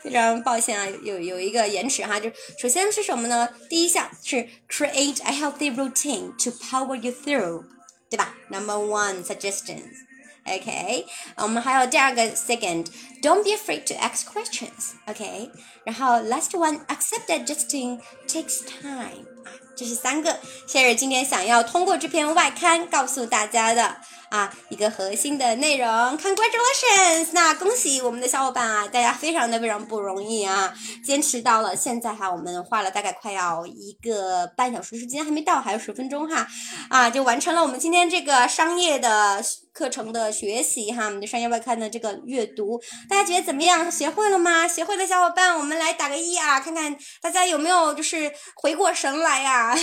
[0.00, 2.20] 非常抱歉啊，有有一个延迟哈。
[2.20, 3.48] 就首先是什么呢？
[3.68, 7.64] 第一项是 create a healthy routine to power you through，
[8.08, 8.36] 对吧？
[8.50, 11.06] Number one suggestions，OK。
[11.38, 15.50] 我们还有第二个 second，don't be afraid to ask questions，OK。
[15.84, 19.26] 然后 last one，accept that adjusting takes time。
[19.75, 20.31] 这是三个
[20.67, 23.97] s h e r 今天想要通过这篇外刊告诉大家的。
[24.33, 27.27] 啊，一个核心的内容，Congratulations！
[27.33, 30.73] 那恭喜我们的小伙伴啊，大家非常的非常不容易啊，
[31.05, 36.47] 坚持到了现在哈，我们花了大概快要一个半小时时间，还没到，还有十分钟哈，
[36.89, 39.39] 啊，就完成了我们今天这个商业的
[39.71, 43.91] 课程的学习哈，我们的商业外刊的这个阅读，大家觉得怎么样？
[43.91, 44.67] 学会了吗？
[44.67, 49.75] 学会的小伙伴，我们来打个一啊，看看大家有没有就是回过神来呀，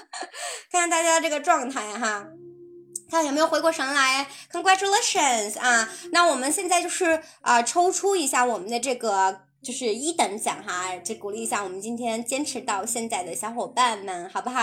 [0.70, 2.26] 看看大家这个状态哈。
[3.10, 5.88] 看有没有回过神来？Congratulations 啊！
[6.12, 9.45] 那我们现在就是啊，抽出一下我们的这个。
[9.66, 14.60] 就是一等奖哈，就鼓励一下我们今天坚持到现在的小伙伴们，好不好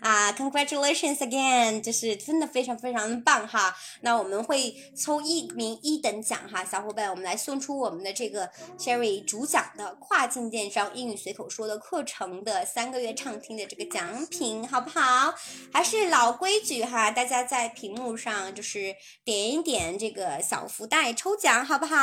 [0.00, 3.74] 啊？Congratulations again，就是真的非常非常的棒哈。
[4.02, 15.34] 那我们会抽一名一等奖哈，小伙伴，我们来送出我们的这个 Cherry 主讲的跨境电商英语随口说的课程的三个月畅听的这个奖品，好不好？
[15.72, 18.94] 还是老规矩哈，大家在屏幕上就是
[19.24, 21.96] 点一点这个小福袋抽奖，好不好？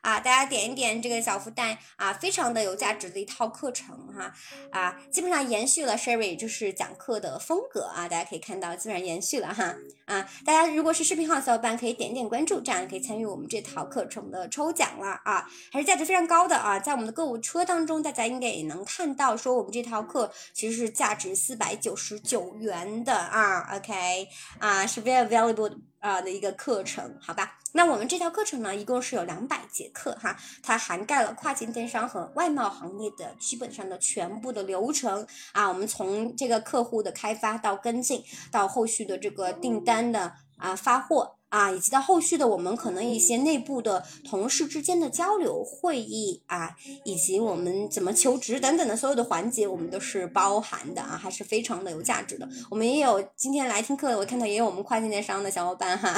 [0.00, 1.19] 啊，大家点一点这个。
[1.20, 4.32] 小福袋啊，非常的有价值的一套课程哈。
[4.70, 9.74] 啊，基本上延续了 Sherry 就是讲课的风格啊，大家可以看到基本上延续了哈。
[10.06, 24.28] 啊，大家如果是视频号的小伙伴可以点点关注，这样可以参与我们这套课程的抽奖了啊，还是价值非常高的啊，在我们的购物车当中，大家应该也能看到说我们这套课其实是价值四百九十九元的啊，OK？
[24.58, 27.58] 啊，是 very valuable 啊的一个课程，好吧？
[27.72, 35.68] 那我们这套课程呢，一共是有两百节课哈，它涵盖了跨境电商和外贸行业的基本上的全部的流程啊。
[35.68, 41.36] 我们从这个客户的开发到跟进，到后续的这个订单的啊发货。
[41.50, 46.74] 啊，以及到后续的我们可能一些内部的同事之间的交流会议啊，
[47.04, 52.48] 以及我们怎么求职等等的所有的环节，我们都是包含的啊，还是非常的有价值的。
[52.70, 56.16] 我们也有今天来听课，我看到也有我们跨境电商的小伙伴哈，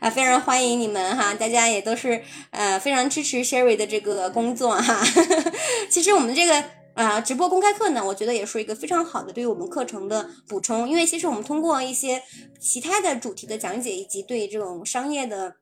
[0.00, 5.02] 啊，非常欢迎你们哈，大家也都是呃非常支持 Sherry 的这个工作哈。
[5.88, 6.77] 其实我们这个。
[6.98, 12.20] 啊，直播公开课呢，我觉得也是一个非常好的对于我们课程的补充，因为其实我们通过一些
[12.58, 15.54] 其他的主题的讲解，以及对这种商业的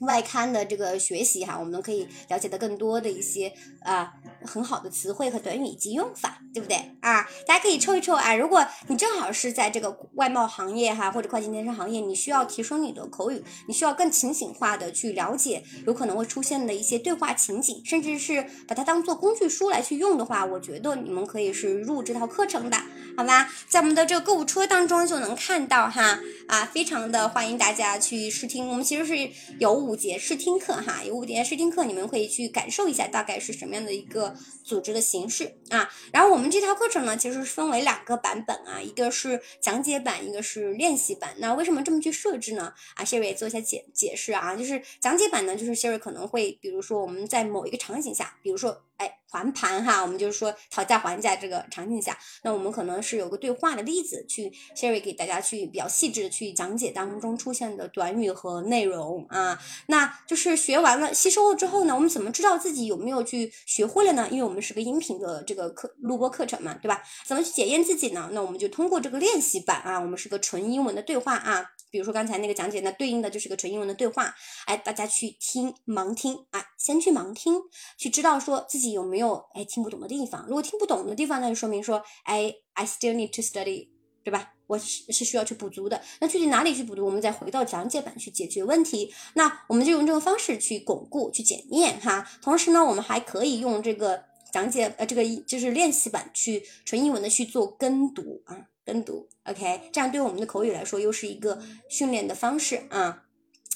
[0.00, 3.52] 外刊的这个学习哈，我们可以了解的更多的一些
[3.82, 4.12] 啊
[4.44, 7.26] 很好的词汇和短语以及用法，对不对啊？
[7.46, 8.32] 大家可以抽一抽啊！
[8.34, 22.76] 如果你正好是在这个外贸行业哈，或者跨境电商行业，你需要提升你的口语，你需要更情景化的去了解有可能会出现的一些对话情景，甚至是把它当做工具书来去用的话，我觉得你们可以是入这套课程的，
[23.16, 23.48] 好吗？
[23.68, 28.68] 在我们的这个购物车当中就能看到哈啊，非常的欢迎大家去试听。
[28.68, 29.87] 我们其实是有。
[29.88, 35.88] 五节试听课哈，有五节试听课，你们可以去感受一下大概是什么样的一个组织的形式啊。
[36.12, 41.34] 然后我们这套课程呢，其实是分为两个版本啊，一个是讲解版，一个是练习版。
[41.38, 42.74] 那为什么这么去设置呢？
[42.96, 48.82] 啊谢瑞做一下解解释啊，就是讲解版呢，就是谢瑞可能会，比如说我们在某一个场景下，比如说。
[48.98, 64.28] 哎，还盘哈，我们就是说讨价还价这个场景下，那我们可能是有个对话的例子去 Sherry 给大家去比较细致的去讲解当中出现的短语和内容啊，那就是学完了吸收了之后呢，我们怎么知道自己有没有去学会了呢？
[64.30, 67.02] 因为我们是个音频的这个课录播课程嘛，对吧？
[67.24, 68.28] 怎么去检验自己呢？
[68.32, 71.70] 那我们就通过这个练习版啊，我们是个纯英文的对话啊。
[71.90, 74.34] 比如说刚才那个讲解，那对应的就是个纯英文的对话，
[74.66, 77.62] 哎，大家去听，盲听啊，先去盲听，
[77.96, 80.44] 去知道说自己有没有哎听不懂的地方。
[80.46, 83.88] 如果听不懂的地方，那就说明说，哎，I still need to study，
[84.22, 84.54] 对吧？
[84.66, 86.02] 我是是需要去补足的。
[86.20, 87.02] 那具体哪里去补足？
[87.06, 89.10] 我们再回到讲解版去解决问题。
[89.32, 92.30] 那我们就用这个方式去巩固、去检验哈。
[92.42, 98.68] 同时呢，我们还可以用这个讲解呃这个就是练习版去纯英文的去做跟读啊。
[98.88, 101.60] 跟读，OK，这样对我们的口语来说又是一个
[101.90, 103.27] 训练的方式啊。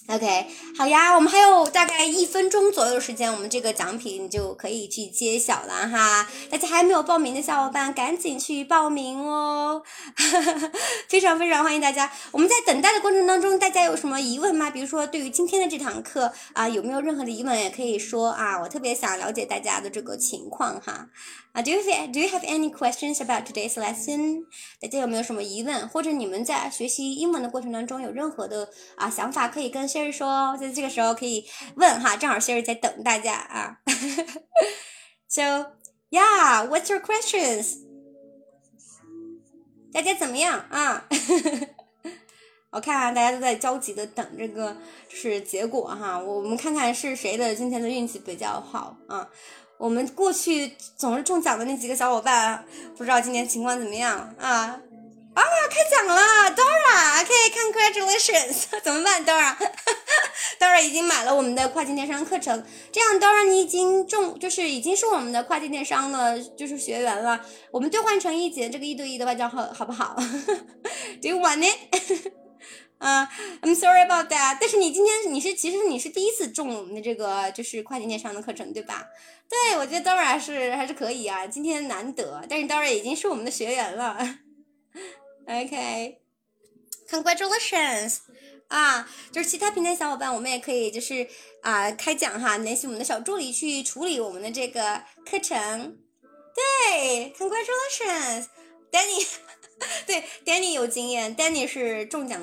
[0.09, 0.47] OK，
[0.77, 6.29] 好呀，我们还有大概一分钟左右的时间，我们这个奖品就可以去揭晓了哈。
[6.51, 9.81] 大家还没有报名的小伙伴，赶紧去报名哦！
[11.09, 12.12] 非常非常欢迎大家。
[12.33, 14.69] 我们在等待的过程当中，大家有什么疑问吗？
[14.70, 21.09] 比如说对于今天的这堂课啊，有没有任何的疑问也可以说啊，我特别想了解大家的这个情况哈。
[21.53, 24.45] 啊，Do you have do you have any questions about today's lesson？
[24.81, 31.47] 大家有没有什么疑问，或者你们在学习英文的过程当中有任何的啊想法，可以跟 Sherry 说，在这个时候可以
[31.77, 33.78] 问哈，正好 Sherry 在等大家啊。
[35.28, 35.43] So
[36.10, 37.78] yeah, what's your questions？
[39.93, 41.05] 大家怎么样啊？
[42.70, 44.74] 我看啊，大家都在焦急的等这个
[45.09, 49.28] 就是结果哈，我们看看是谁的今天的运气比较好啊。
[49.78, 52.64] 我们过去总是中奖的那几个小伙伴，
[52.97, 54.81] 不知道今年情况怎么样啊？
[55.35, 56.51] 啊，开奖了
[58.23, 67.44] ，Dora，OK，Congratulations， 怎么办，Dora？Dora 已经买了我们的跨境电商课程，这样 Dora 你已经中，就是已经是我们的跨境电商的，就是学员了。
[67.70, 70.15] 我们兑换成一节这个一对一的外教好好不好
[71.20, 72.32] ？Do you want it？
[72.99, 73.28] 啊，
[73.62, 74.59] I'm sorry about that。
[74.61, 79.07] 但是你今天你是其实你是第一次中我们的这个就是跨境电商的课程对吧？
[79.49, 82.44] 对，我觉得 Dora 是还是可以啊，今天难得。
[82.49, 84.39] 但是 Dora 已经是我们的学员了。
[85.49, 86.22] OK
[87.12, 88.16] Congratulations，
[88.68, 91.28] 啊，就是其他平台小伙伴，我们也可以就是
[91.60, 95.98] 啊开奖哈，联系我们的小助理去处理我们的这个课程。
[96.55, 99.26] 对，Congratulations，Danny。
[100.06, 102.40] 对，Danny 有经验，Danny 是中奖。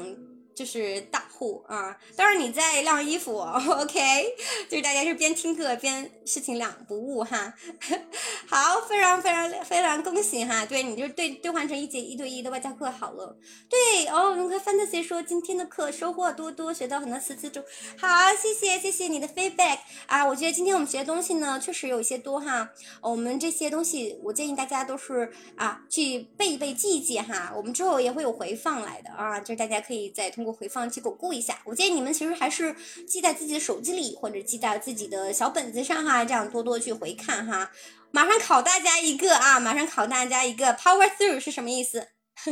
[0.56, 4.26] 就是大户啊，当然你在晾衣服，OK，
[4.70, 7.54] 就是大家是边听课边事情两不误哈。
[8.46, 13.38] 好，非常非常非常恭喜哈，对你就兑兑换成一节一对一的外教课好了。
[13.70, 17.62] 对哦，你看 Fantasy 说今天的课收获多多，学到很多词词组。
[17.98, 22.70] 好，谢谢谢谢你的 feedback 啊，我觉得今天我们学的东西呢确实有一些多哈。
[23.00, 30.50] 我们这些东西我建议大家都是啊去背一背记一记哈，我们之后也会有回放来的啊，就是大家可以再通过。
[30.60, 32.76] 回放去巩固一下，我建议你们其实还是
[33.08, 37.72] 记在自己的手机里，或者记在自己的小本子上哈，这样多多去回看哈。
[38.12, 42.08] 马上考大家一个啊，马上考大家一个 power through 是什么意思？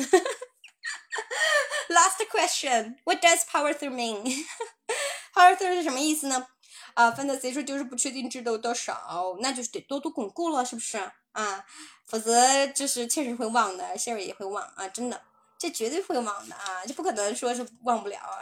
[1.89, 4.23] Last question, what does power through mean?
[5.33, 6.47] Power through 是什么意思呢？
[6.93, 10.97] 啊，fantasy 说就是不确定知道多少，那就是得多多巩固了，是不是
[11.31, 11.65] 啊？
[12.05, 15.21] 否则就是确实会忘的，Sherry 也会忘啊，真的。
[15.59, 16.85] 这绝对会忘的啊！
[16.87, 18.39] 这不可能说是忘不了啊。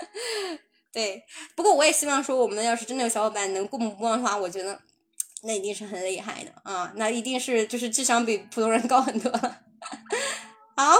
[0.92, 1.24] 对，
[1.54, 4.80] 不过我也希望说，我们要是真的有小伙伴能过目不忘的话，我觉得
[5.42, 6.92] 那一定是很厉害的啊！
[6.96, 9.30] 那一定是就是智商比普通人高很多。
[10.76, 10.96] 好，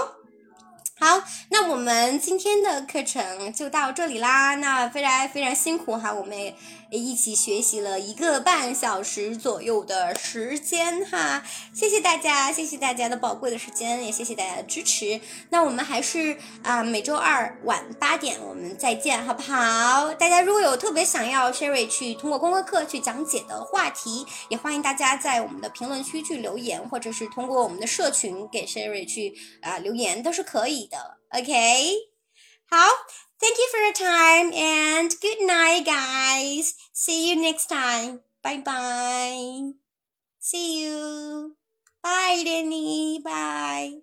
[0.99, 4.55] 好，那我们今天的课程就到这里啦。
[4.55, 6.55] 那非常非常辛苦哈，我们也
[6.97, 11.43] 一起学习了一个半小时左右的时间哈。
[11.73, 15.19] 谢谢大家，谢谢大家的宝贵的时间，也谢谢大家的支持。
[15.49, 20.13] 那我们还是啊，每周二晚八点我们再见，好不好？
[20.15, 31.17] 大家如果有特别想要 Sherry 去通过公开课去讲解的话题，也欢迎大家在我们的评论区去留言，或者是通过我们的社群给 Sherry 去啊留言，都是可以的。
[31.29, 31.93] OK，
[32.69, 32.77] 好
[33.41, 36.75] Thank you for your time and good night, guys.
[36.93, 38.21] See you next time.
[38.43, 39.71] Bye bye.
[40.39, 41.55] See you.
[42.03, 43.19] Bye, Danny.
[43.23, 44.01] Bye.